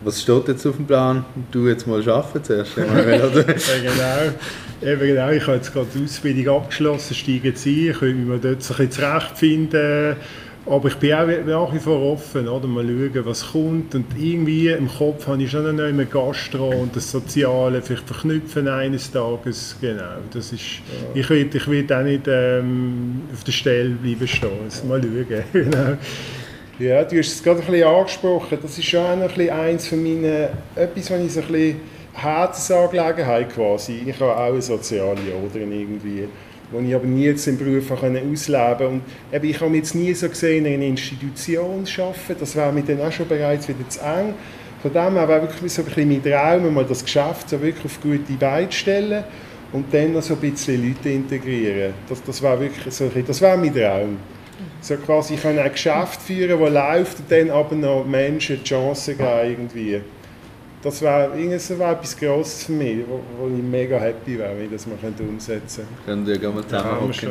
Was 0.05 0.22
steht 0.22 0.49
jetzt 0.49 0.66
auf 0.66 0.76
dem 0.76 0.87
Plan? 0.87 1.24
Du 1.51 1.66
jetzt 1.66 1.87
mal 1.87 2.01
arbeiten 2.09 2.45
zuerst, 2.45 2.76
ja, 2.76 2.84
genau. 2.84 4.32
Eben 4.82 5.01
genau. 5.01 5.30
Ich 5.30 5.43
habe 5.47 5.57
jetzt 5.57 5.72
gerade 5.72 5.87
die 5.95 6.05
Ausbildung 6.05 6.57
abgeschlossen, 6.57 7.14
steige 7.14 7.49
jetzt 7.49 7.66
ein, 7.66 7.91
ich 7.91 7.99
könnte 7.99 8.14
mich 8.14 8.41
dort 8.41 8.62
so 8.62 8.74
ein 8.74 8.87
bisschen 8.87 8.91
zurechtfinden. 8.93 10.16
Aber 10.68 10.89
ich 10.89 10.97
bin 10.97 11.12
auch 11.12 11.26
nach 11.47 11.72
wie 11.72 11.78
vor 11.78 12.03
offen, 12.03 12.49
oder? 12.49 12.66
mal 12.66 12.84
schauen, 12.84 13.24
was 13.24 13.53
kommt. 13.53 13.95
Und 13.95 14.07
irgendwie 14.18 14.68
im 14.68 14.89
Kopf 14.89 15.26
habe 15.28 15.41
ich 15.43 15.51
schon 15.51 15.76
noch 15.76 15.84
immer 15.84 16.05
Gastro 16.05 16.70
und 16.70 16.95
das 16.97 17.11
Soziale 17.11 17.80
vielleicht 17.82 18.07
verknüpfen 18.07 18.66
eines 18.66 19.11
Tages. 19.12 19.76
Genau, 19.80 20.03
das 20.32 20.53
ist, 20.53 20.62
ja. 20.62 21.20
ich 21.20 21.30
will, 21.30 21.49
ich 21.53 21.68
will 21.68 21.93
auch 21.93 22.03
nicht 22.03 22.26
ähm, 22.26 23.22
auf 23.32 23.45
der 23.45 23.53
Stelle 23.53 23.91
bleiben 23.91 24.26
stehen. 24.26 24.51
Also 24.64 24.87
mal 24.87 25.01
schauen. 25.01 25.45
genau. 25.53 25.97
Ja, 26.79 27.03
du 27.05 27.16
hast 27.16 27.29
es 27.29 27.43
gerade 27.43 27.61
ein 27.61 27.66
bisschen 27.66 27.89
angesprochen. 27.89 28.59
Das 28.61 28.77
ist 28.77 28.85
schon 28.85 29.01
ein 29.01 29.27
bisschen 29.27 29.49
eins 29.49 29.89
von 29.89 30.03
meinen, 30.03 30.49
etwas, 30.74 31.11
was 31.11 31.20
ich 31.20 31.33
so 31.33 31.41
ein 31.41 31.47
bisschen 31.47 31.81
Herzensangelegenheit 32.12 33.49
quasi. 33.55 34.03
Ich 34.07 34.20
habe 34.20 34.37
auch 34.37 34.53
eine 34.53 34.61
soziale 34.61 35.16
Oder 35.43 35.57
irgendwie, 35.57 36.29
wo 36.70 36.81
ich 36.81 36.95
aber 36.95 37.07
nie 37.07 37.24
jetzt 37.24 37.47
im 37.47 37.57
Beruf 37.57 37.91
ausleben 37.91 38.35
konnte. 38.35 38.89
Und 38.89 39.03
eben, 39.33 39.49
ich 39.49 39.59
habe 39.59 39.70
mich 39.70 39.79
jetzt 39.79 39.95
nie 39.95 40.12
so 40.12 40.29
gesehen, 40.29 40.66
in 40.66 40.74
einer 40.74 40.85
Institution 40.85 41.87
arbeiten. 41.97 42.37
Das 42.39 42.55
wäre 42.55 42.70
mir 42.70 42.83
dann 42.83 43.01
auch 43.01 43.12
schon 43.12 43.27
bereits 43.27 43.66
wieder 43.66 43.89
zu 43.89 44.01
eng. 44.01 44.35
Von 44.83 44.93
dem 44.93 45.14
her 45.14 45.29
wäre 45.29 45.43
wirklich 45.43 45.72
so 45.72 45.81
ein 45.81 45.87
bisschen 45.87 46.09
mein 46.11 46.22
Traum, 46.22 46.74
mal 46.74 46.85
das 46.85 47.03
Geschäft 47.03 47.49
so 47.49 47.59
wirklich 47.62 47.87
auf 47.87 47.99
gute 48.03 48.35
Beine 48.39 48.70
stellen 48.70 49.24
und 49.72 49.87
dann 49.95 50.12
noch 50.12 50.20
so 50.20 50.35
ein 50.35 50.41
bisschen 50.41 50.87
Leute 50.87 51.09
integrieren. 51.09 51.95
Das, 52.07 52.22
das 52.22 52.43
wäre 52.43 52.61
wirklich 52.61 52.93
so, 52.93 53.11
das 53.27 53.41
wäre 53.41 53.57
mein 53.57 53.74
Traum 53.74 54.18
so 54.87 54.97
quasi 54.97 55.34
ich 55.34 55.43
kann 55.43 55.59
ein 55.59 55.72
Geschäft 55.72 56.22
führen, 56.22 56.61
das 56.61 56.70
läuft 56.72 57.18
und 57.18 57.30
dann 57.30 57.51
aber 57.51 57.74
noch 57.74 58.05
Menschen 58.05 58.59
die 58.59 58.64
Chance 58.64 59.14
geben 59.14 59.28
irgendwie. 59.43 60.01
Das 60.82 61.03
wäre 61.03 61.32
wär 61.37 61.91
etwas 61.91 62.16
Grosses 62.16 62.64
für 62.64 62.72
mich, 62.72 62.99
wo, 63.09 63.20
wo 63.39 63.49
ich 63.49 63.62
mega 63.62 63.99
happy 63.99 64.39
wäre, 64.39 64.57
wenn 64.57 64.70
das 64.70 64.87
mal 64.87 64.97
umsetzen 65.18 65.84
könnte. 66.05 66.39
Können 66.39 66.43
wir 66.43 66.51
mal 66.51 66.64
zusammenhocken. 66.64 67.30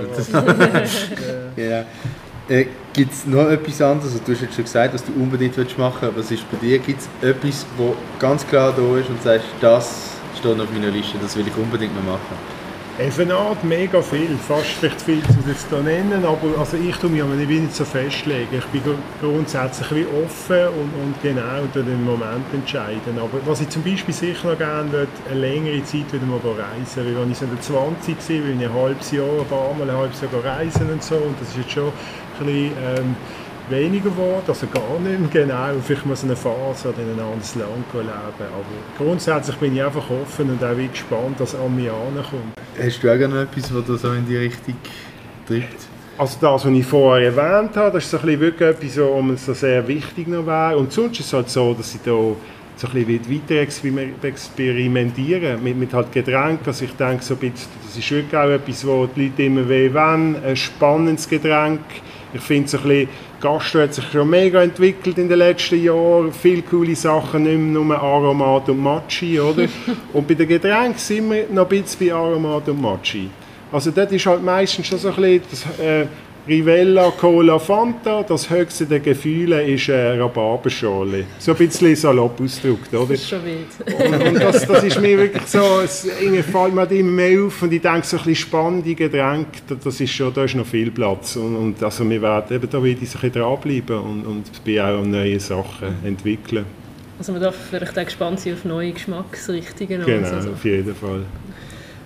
ja. 1.55 1.85
Äh, 2.49 2.65
Gibt 2.91 3.13
es 3.13 3.25
noch 3.25 3.49
etwas 3.49 3.81
anderes? 3.81 4.11
Also, 4.11 4.23
du 4.25 4.33
hast 4.33 4.41
jetzt 4.41 4.55
schon 4.55 4.65
gesagt, 4.65 4.93
was 4.93 5.05
du 5.05 5.13
unbedingt 5.13 5.55
machen 5.77 6.09
willst. 6.13 6.17
Was 6.17 6.31
ist 6.31 6.51
bei 6.51 6.57
dir? 6.57 6.79
Gibt 6.79 6.99
es 6.99 7.27
etwas, 7.27 7.65
das 7.77 7.87
ganz 8.19 8.45
klar 8.45 8.73
da 8.75 8.97
ist 8.97 9.09
und 9.09 9.21
sagst, 9.23 9.47
das 9.61 10.11
steht 10.37 10.59
auf 10.59 10.71
meiner 10.71 10.91
Liste, 10.91 11.17
das 11.21 11.37
will 11.37 11.47
ich 11.47 11.55
unbedingt 11.55 11.95
mal 11.95 12.13
machen? 12.13 12.54
FNA 12.97 13.57
mega 13.63 14.01
viel, 14.01 14.37
fast 14.37 14.67
vielleicht 14.67 15.01
viel 15.01 15.21
zu 15.23 15.35
das 15.45 15.67
da 15.69 15.81
nennen, 15.81 16.23
aber 16.23 16.57
also 16.57 16.77
ich 16.77 16.95
tue 16.95 17.09
mich 17.09 17.21
aber 17.21 17.33
nicht 17.33 17.75
so 17.75 17.83
festlegen. 17.83 18.47
Ich 18.57 18.65
bin 18.67 18.81
grundsätzlich 19.19 19.91
wie 19.91 20.05
offen 20.23 20.67
und, 20.69 21.03
und 21.03 21.21
genau 21.21 21.61
unter 21.61 21.83
den 21.83 22.05
Moment 22.05 22.45
entscheiden. 22.53 23.17
Aber 23.17 23.45
was 23.45 23.59
ich 23.59 23.67
zum 23.67 23.83
Beispiel 23.83 24.13
sicher 24.13 24.51
noch 24.51 24.57
gerne 24.57 24.89
würde, 24.93 25.11
eine 25.29 25.39
längere 25.41 25.83
Zeit 25.83 26.13
wieder 26.13 26.25
mal 26.25 26.39
reisen. 26.39 27.05
Weil 27.05 27.19
wenn 27.19 27.31
ich 27.31 27.37
so 27.37 27.43
in 27.43 27.51
der 27.51 27.61
20 27.61 28.15
war, 28.15 28.47
bin 28.47 28.61
ich 28.61 28.65
ein 28.65 28.73
halbes 28.73 29.11
Jahr, 29.11 29.41
ein 29.41 29.47
paar 29.47 29.73
Mal 29.73 29.89
ein 29.89 29.97
halbes 29.97 30.21
Jahr 30.21 30.45
reisen 30.45 30.89
und 30.89 31.03
so 31.03 31.15
und 31.15 31.35
das 31.41 31.49
ist 31.49 31.57
jetzt 31.57 31.71
schon 31.71 31.91
ein 32.39 32.45
bisschen, 32.45 32.71
ähm, 32.81 33.15
weniger 33.69 34.09
geworden, 34.09 34.43
also 34.47 34.67
gar 34.67 34.99
nicht 34.99 35.19
mehr 35.19 35.45
genau. 35.45 35.79
Vielleicht 35.81 36.05
muss 36.05 36.23
eine 36.23 36.35
Phase 36.35 36.89
oder 36.89 36.99
in 36.99 37.13
ein 37.13 37.19
anderes 37.19 37.55
Land 37.55 37.93
leben. 37.93 38.07
Aber 38.07 38.63
grundsätzlich 38.97 39.55
bin 39.57 39.75
ich 39.75 39.83
einfach 39.83 40.09
offen 40.09 40.49
und 40.49 40.63
auch 40.63 40.75
gespannt, 40.91 41.35
was 41.39 41.55
an 41.55 41.75
mich 41.75 41.89
ankommt. 41.89 42.53
Hast 42.81 43.03
du 43.03 43.11
auch 43.11 43.27
noch 43.27 43.41
etwas, 43.41 43.73
was 43.73 44.01
so 44.01 44.11
in 44.13 44.27
die 44.27 44.37
Richtung 44.37 44.75
trifft? 45.47 45.87
Also 46.17 46.37
das, 46.39 46.65
was 46.65 46.71
ich 46.71 46.85
vorher 46.85 47.27
erwähnt 47.27 47.75
habe, 47.75 47.91
das 47.91 48.05
ist 48.05 48.11
so 48.11 48.17
ein 48.17 48.25
bisschen 48.25 48.39
wirklich 48.39 48.69
etwas, 48.69 48.97
was 48.97 49.23
mir 49.23 49.37
so 49.37 49.53
sehr 49.53 49.87
wichtig 49.87 50.27
noch 50.27 50.45
wäre. 50.45 50.77
Und 50.77 50.93
sonst 50.93 51.19
ist 51.19 51.25
es 51.25 51.33
halt 51.33 51.49
so, 51.49 51.73
dass 51.73 51.93
ich 51.93 52.01
da 52.01 52.11
so 52.11 52.87
ein 52.87 53.05
bisschen 53.05 53.41
weiter 53.49 54.27
experimentieren 54.27 55.63
mit, 55.63 55.77
mit 55.77 55.93
halt 55.93 56.11
Getränken. 56.11 56.67
Also 56.67 56.85
ich 56.85 56.93
denke, 56.93 57.23
so 57.23 57.33
ein 57.33 57.39
bisschen, 57.39 57.69
das 57.85 57.97
ist 57.97 58.11
wirklich 58.11 58.35
auch 58.35 58.49
etwas, 58.49 58.85
wo 58.87 59.07
die 59.07 59.25
Leute 59.25 59.43
immer 59.43 59.67
wollen. 59.67 60.43
Ein 60.43 60.55
spannendes 60.55 61.27
Getränk. 61.27 61.81
Ich 62.33 62.41
finde 62.41 62.67
so 62.67 62.77
ein 62.77 62.83
bisschen, 62.83 63.09
Gastro 63.45 63.81
hat 63.81 63.93
sich 63.93 64.05
schon 64.11 64.27
mega 64.27 64.63
entwickelt 64.63 65.19
in 65.19 65.29
den 65.29 65.37
letzten 65.37 65.83
Jahren. 65.83 66.33
Viele 66.33 66.63
coole 66.63 66.95
Sachen, 66.95 67.43
nicht 67.43 67.55
mehr 67.55 67.83
nur 67.83 67.95
Aromat 67.95 68.69
und 68.69 68.81
Machi, 68.81 69.39
oder? 69.39 69.67
und 70.13 70.27
bei 70.27 70.33
den 70.33 70.47
Getränken 70.47 70.97
sind 70.97 71.29
wir 71.29 71.45
noch 71.51 71.69
ein 71.69 71.83
bisschen 71.83 72.07
bei 72.07 72.11
Aromat 72.11 72.67
und 72.69 72.81
Machi. 72.81 73.29
Also 73.71 73.91
dort 73.91 74.11
ist 74.11 74.25
halt 74.25 74.41
meistens 74.41 74.87
schon 74.87 74.97
so 74.97 75.09
ein 75.09 75.15
bisschen 75.15 75.41
das, 75.51 75.79
äh, 75.79 76.07
Rivella, 76.47 77.09
Cola, 77.09 77.57
Fanta, 77.57 78.21
das 78.21 78.47
höchste 78.47 78.85
der 78.85 78.99
Gefühle 78.99 79.63
ist 79.63 79.89
eine 79.89 80.19
Rhabarberschale. 80.19 81.25
So 81.39 81.53
ein 81.53 81.57
bisschen 81.57 81.95
salopp 81.95 82.39
ausgedrückt, 82.39 82.93
oder? 82.93 83.13
Das 83.13 83.21
ist 83.21 83.29
schon 83.29 83.39
wild. 83.43 84.11
Und, 84.13 84.27
und 84.27 84.43
das, 84.43 84.67
das, 84.67 84.83
ist 84.83 85.01
mir 85.01 85.17
wirklich 85.17 85.47
so, 85.47 85.81
es 85.83 86.01
fällt 86.51 86.75
mir 86.75 86.91
immer 86.91 87.11
mehr 87.11 87.45
auf 87.45 87.63
und 87.63 87.73
ich 87.73 87.81
denke, 87.81 88.05
so 88.05 88.17
ein 88.17 88.23
bisschen 88.25 88.35
spannende 88.35 88.93
Getränke, 88.93 89.59
das 89.83 89.99
ist 89.99 90.11
schon, 90.11 90.31
da 90.35 90.43
ist 90.43 90.53
noch 90.53 90.67
viel 90.67 90.91
Platz. 90.91 91.35
Und, 91.35 91.55
und 91.55 91.81
also 91.81 92.07
wir 92.07 92.21
werden 92.21 92.55
eben 92.55 92.69
da 92.69 92.83
wieder 92.83 92.99
ein 92.99 92.99
bisschen 92.99 93.31
dranbleiben 93.31 93.97
und, 93.97 94.25
und 94.27 94.63
bei 94.63 94.83
auch 94.83 95.03
neue 95.03 95.39
Sachen 95.39 95.95
entwickeln. 96.05 96.65
Also 97.17 97.31
man 97.31 97.41
darf 97.41 97.55
vielleicht 97.71 97.97
auch 97.97 98.05
gespannt 98.05 98.39
sein 98.41 98.53
auf 98.53 98.65
neue 98.65 98.91
Geschmacksrichtungen. 98.91 100.05
Genau, 100.05 100.41
so. 100.41 100.51
auf 100.51 100.63
jeden 100.63 100.93
Fall. 100.93 101.21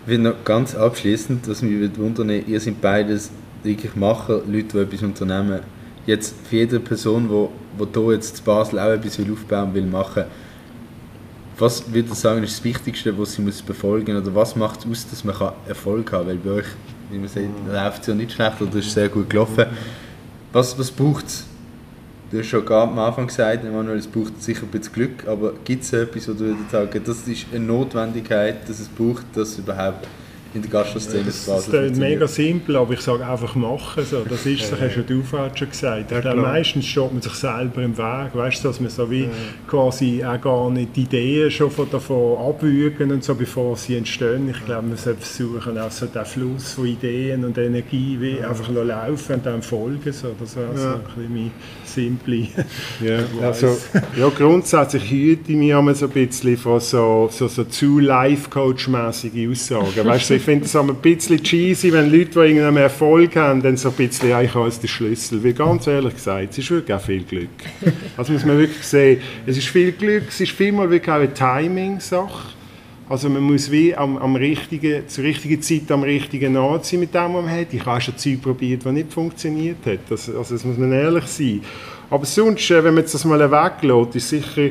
Ich 0.05 0.11
will 0.11 0.19
noch 0.19 0.45
ganz 0.45 0.75
abschließend, 0.75 1.45
was 1.49 1.61
mich 1.61 1.97
wundern, 1.97 2.29
ihr 2.29 2.59
seid 2.61 2.79
beides 2.79 3.31
wirklich 3.63 3.95
machen, 3.95 4.41
Leute, 4.51 4.67
die 4.73 4.77
etwas 4.79 5.03
unternehmen. 5.03 5.59
Jetzt 6.05 6.35
für 6.47 6.57
jede 6.57 6.79
Person, 6.79 7.29
die, 7.29 7.85
hier 7.93 8.13
jetzt 8.13 8.39
in 8.39 8.45
Basel 8.45 8.79
auch 8.79 8.91
etwas 8.91 9.19
will 9.19 9.31
aufbauen 9.31 9.73
will, 9.73 9.85
machen, 9.85 10.23
was 11.57 11.93
würde 11.93 12.07
ich 12.09 12.15
sagen, 12.15 12.41
ist 12.43 12.57
das 12.57 12.63
Wichtigste, 12.63 13.17
was 13.17 13.33
sie 13.33 13.41
muss 13.41 13.61
befolgen 13.61 14.15
oder 14.15 14.33
was 14.33 14.55
macht 14.55 14.79
es 14.79 14.89
aus, 14.89 15.09
dass 15.09 15.23
man 15.23 15.35
Erfolg 15.67 16.11
haben 16.11 16.25
kann? 16.25 16.27
Weil 16.27 16.35
bei 16.37 16.51
euch, 16.51 16.67
wie 17.11 17.17
man 17.17 17.27
sagt, 17.27 17.45
läuft 17.67 18.01
es 18.01 18.07
ja 18.07 18.15
nicht 18.15 18.31
schlecht 18.31 18.61
oder 18.61 18.75
ist 18.75 18.91
sehr 18.91 19.09
gut 19.09 19.29
gelaufen. 19.29 19.65
Was, 20.53 20.77
was 20.79 20.89
braucht 20.89 21.27
es? 21.27 21.45
Du 22.31 22.37
hast 22.37 22.47
schon 22.47 22.67
am 22.67 22.97
Anfang 22.99 23.27
gesagt, 23.27 23.65
Emanuel, 23.65 23.97
es 23.97 24.07
braucht 24.07 24.41
sicher 24.41 24.63
ein 24.63 24.69
bisschen 24.69 24.93
Glück, 24.93 25.27
aber 25.27 25.53
gibt 25.65 25.83
es 25.83 25.91
etwas, 25.91 26.29
wo 26.29 26.33
du 26.33 26.39
würdest 26.41 26.71
sagen, 26.71 27.01
das 27.03 27.27
ist 27.27 27.47
eine 27.51 27.65
Notwendigkeit, 27.65 28.69
dass 28.69 28.79
es 28.79 28.87
braucht, 28.87 29.25
dass 29.33 29.49
es 29.49 29.59
überhaupt 29.59 30.07
in 30.53 30.61
der 30.63 30.71
Gastroszene 30.71 31.25
das, 31.25 31.45
das 31.45 31.67
ist 31.67 31.97
mega 31.97 32.27
simpel, 32.27 32.75
aber 32.75 32.93
ich 32.93 33.01
sage 33.01 33.25
einfach 33.25 33.53
machen. 33.55 34.03
So. 34.03 34.23
Das 34.27 34.45
ist, 34.45 34.71
das 34.71 34.81
hast 34.81 34.95
ja 34.95 35.03
du 35.03 35.21
vorhin 35.21 35.55
schon 35.55 35.69
gesagt. 35.69 36.11
Ja, 36.11 36.33
meistens 36.33 36.87
steht 36.87 37.11
man 37.11 37.21
sich 37.21 37.33
selber 37.33 37.83
im 37.83 37.95
Weg. 37.97 38.33
Weißt 38.33 38.63
du, 38.63 38.69
dass 38.69 38.79
man 38.79 38.89
so 38.89 39.09
wie 39.11 39.23
ja. 39.23 39.29
quasi 39.67 40.23
auch 40.23 40.41
gar 40.41 40.71
nicht 40.71 40.95
die 40.95 41.01
Ideen 41.03 41.51
schon 41.51 41.69
von 41.69 41.89
davon 41.91 42.37
abwürgen 42.37 43.11
und 43.11 43.23
so, 43.23 43.35
bevor 43.35 43.77
sie 43.77 43.95
entstehen. 43.95 44.49
Ich 44.49 44.65
glaube, 44.65 44.87
man 44.87 44.97
sollte 44.97 45.21
versuchen, 45.21 45.77
auch 45.77 45.91
so 45.91 46.07
den 46.07 46.25
Fluss 46.25 46.73
von 46.73 46.87
Ideen 46.87 47.45
und 47.45 47.57
Energie 47.57 48.17
wie 48.19 48.37
ja. 48.39 48.49
einfach 48.49 48.69
laufen 48.69 49.35
und 49.35 49.45
dann 49.45 49.61
folgen. 49.61 50.11
So. 50.11 50.35
Das 50.39 50.55
wäre 50.55 50.75
so 50.75 50.87
ein 50.87 51.01
bisschen 51.01 51.33
mein 51.33 51.51
simple 51.85 52.39
ja. 53.01 53.19
also, 53.41 53.77
ja, 54.17 54.29
grundsätzlich 54.29 55.09
hüte 55.09 55.51
ich 55.51 55.57
mich 55.57 55.69
immer 55.69 55.93
so 55.93 56.05
ein 56.05 56.11
bisschen 56.11 56.57
von 56.57 56.79
so, 56.79 57.29
so, 57.31 57.47
so 57.47 57.63
zu 57.65 57.99
Life-Coach-mäßige 57.99 59.49
Aussagen. 59.49 60.05
Weißt 60.07 60.29
du, 60.29 60.38
ich 60.39 60.45
finde 60.45 60.65
es 60.65 60.75
ein 60.75 60.95
bisschen 60.95 61.43
cheesy, 61.43 61.91
wenn 61.91 62.09
Leute, 62.09 62.31
die 62.31 62.39
irgendeinen 62.39 62.77
Erfolg 62.77 63.35
haben, 63.35 63.61
dann 63.61 63.75
so 63.75 63.89
ein 63.89 63.95
bisschen, 63.95 64.29
ja, 64.29 64.41
ich 64.41 64.53
habe 64.53 64.69
den 64.71 64.87
Schlüssel. 64.87 65.43
Weil 65.43 65.51
ganz 65.51 65.85
ehrlich 65.85 66.13
gesagt, 66.13 66.51
es 66.51 66.59
ist 66.59 66.71
wirklich 66.71 66.95
auch 66.95 67.01
viel 67.01 67.23
Glück. 67.23 67.49
Also 68.15 68.31
muss 68.31 68.45
man 68.45 68.57
wirklich 68.57 68.83
sehen, 68.83 69.19
es 69.45 69.57
ist 69.57 69.67
viel 69.67 69.91
Glück, 69.91 70.23
es 70.29 70.39
ist 70.39 70.53
vielmal 70.53 70.89
wirklich 70.89 71.11
auch 71.11 71.19
eine 71.19 71.33
Timing-Sache. 71.33 72.53
Also 73.09 73.27
man 73.27 73.43
muss 73.43 73.69
wie 73.69 73.93
am, 73.93 74.17
am 74.17 74.37
richtigen, 74.37 75.07
zur 75.09 75.25
richtigen 75.25 75.61
Zeit 75.61 75.91
am 75.91 76.03
richtigen 76.03 76.55
Ort 76.55 76.85
sein 76.85 77.01
mit 77.01 77.13
dem, 77.13 77.33
was 77.33 77.43
man 77.43 77.51
hat. 77.51 77.73
Ich 77.73 77.85
habe 77.85 77.99
schon 77.99 78.15
Zeug 78.17 78.41
probiert, 78.41 78.85
das 78.85 78.93
nicht 78.93 79.11
funktioniert 79.11 79.85
hat. 79.85 79.99
Das, 80.09 80.29
also 80.29 80.53
das 80.53 80.63
muss 80.63 80.77
man 80.77 80.93
ehrlich 80.93 81.25
sein. 81.25 81.61
Aber 82.09 82.25
sonst, 82.25 82.71
äh, 82.71 82.81
wenn 82.81 82.93
man 82.93 83.03
jetzt 83.03 83.13
das 83.13 83.25
mal 83.25 83.39
weglässt, 83.51 84.15
ist 84.15 84.29
sicher 84.29 84.69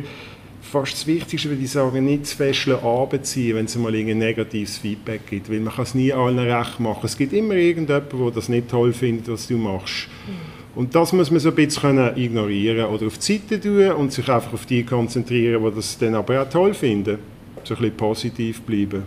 fast 0.69 0.93
das 0.93 1.07
Wichtigste, 1.07 1.49
würde 1.49 1.63
ich 1.63 1.71
sagen, 1.71 2.05
nicht 2.05 2.27
zu 2.27 2.37
fest 2.37 2.69
anbeziehen, 2.69 3.57
wenn 3.57 3.65
es 3.65 3.77
mal 3.77 3.95
ein 3.95 4.19
negatives 4.19 4.79
Feedback 4.79 5.27
gibt, 5.27 5.51
weil 5.51 5.61
man 5.61 5.73
kann 5.75 5.85
es 5.85 5.95
nie 5.95 6.13
allen 6.13 6.39
recht 6.39 6.79
machen. 6.81 7.01
Es 7.05 7.17
gibt 7.17 7.33
immer 7.33 7.55
irgendjemanden, 7.55 8.19
der 8.19 8.31
das 8.31 8.49
nicht 8.49 8.69
toll 8.69 8.93
findet, 8.93 9.29
was 9.29 9.47
du 9.47 9.57
machst. 9.57 10.09
Und 10.75 10.95
das 10.95 11.13
muss 11.13 11.31
man 11.31 11.41
so 11.41 11.49
ein 11.49 11.55
bisschen 11.55 12.17
ignorieren 12.17 12.87
oder 12.87 13.07
auf 13.07 13.19
die 13.19 13.39
Seite 13.39 13.61
tun 13.61 13.91
und 13.93 14.13
sich 14.13 14.29
einfach 14.29 14.53
auf 14.53 14.67
die 14.67 14.85
konzentrieren, 14.85 15.65
die 15.65 15.75
das 15.75 15.99
dann 15.99 16.15
aber 16.15 16.43
auch 16.43 16.49
toll 16.49 16.75
finden. 16.75 17.19
So 17.65 17.75
ein 17.75 17.81
bisschen 17.81 17.97
positiv 17.97 18.63
bleiben. 18.63 19.03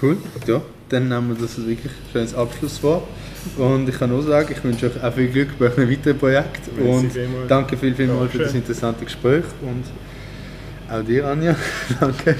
Cool, 0.00 0.16
ja, 0.46 0.62
dann 0.88 1.08
nehmen 1.08 1.30
wir 1.30 1.36
das 1.36 1.58
wirklich 1.58 1.92
ein 1.92 2.12
schönes 2.12 2.34
Abschlusswort. 2.34 3.02
Und 3.56 3.88
ich 3.88 3.98
kann 3.98 4.10
nur 4.10 4.22
sagen, 4.22 4.54
ich 4.56 4.62
wünsche 4.62 4.86
euch 4.86 5.02
auch 5.02 5.12
viel 5.12 5.28
Glück 5.28 5.58
bei 5.58 5.66
eurem 5.66 5.90
weiteren 5.90 6.18
Projekt. 6.18 6.60
Merci 6.76 6.90
Und 6.90 7.12
vielmals. 7.12 7.48
danke 7.48 7.76
viel, 7.76 7.94
viel 7.94 8.06
mal 8.06 8.28
für 8.28 8.38
das 8.38 8.54
interessante 8.54 9.04
Gespräch. 9.04 9.44
Und 9.62 9.84
auch 10.90 11.02
dir, 11.04 11.26
Anja. 11.26 11.54
danke. 12.00 12.36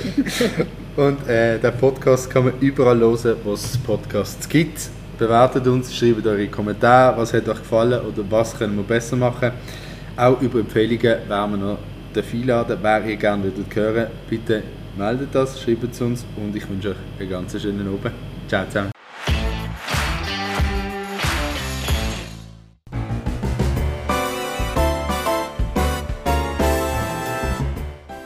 Und 0.97 1.29
äh, 1.29 1.59
den 1.59 1.73
Podcast 1.79 2.29
kann 2.31 2.45
man 2.45 2.55
überall 2.61 2.99
hören, 2.99 3.37
wo 3.45 3.53
es 3.53 3.79
Podcasts 3.79 4.49
gibt. 4.49 4.89
Bewertet 5.19 5.67
uns, 5.67 5.95
schreibt 5.95 6.27
eure 6.27 6.49
Kommentare, 6.49 7.17
was 7.17 7.33
hat 7.33 7.49
euch 7.49 7.59
gefallen 7.59 8.01
oder 8.01 8.25
was 8.29 8.59
können 8.59 8.77
wir 8.77 8.83
besser 8.83 9.17
machen. 9.17 9.53
Auch 10.17 10.41
über 10.41 10.61
Empfehlungen 10.61 11.29
werden 11.29 11.51
wir 11.53 11.57
noch 11.57 11.79
dafür 12.13 12.41
einladen. 12.41 12.79
Wer 12.81 13.05
ihr 13.05 13.17
gerne 13.17 13.45
würdet 13.45 13.75
hören, 13.75 14.07
bitte 14.29 14.63
meldet 14.97 15.35
das, 15.35 15.61
schreibt 15.61 15.93
es 15.93 16.01
uns 16.01 16.25
und 16.37 16.55
ich 16.57 16.69
wünsche 16.69 16.91
euch 16.91 16.97
einen 17.21 17.31
ganz 17.31 17.61
schönen 17.61 17.87
Abend. 17.87 18.13
Ciao 18.49 18.67
zusammen. 18.67 19.00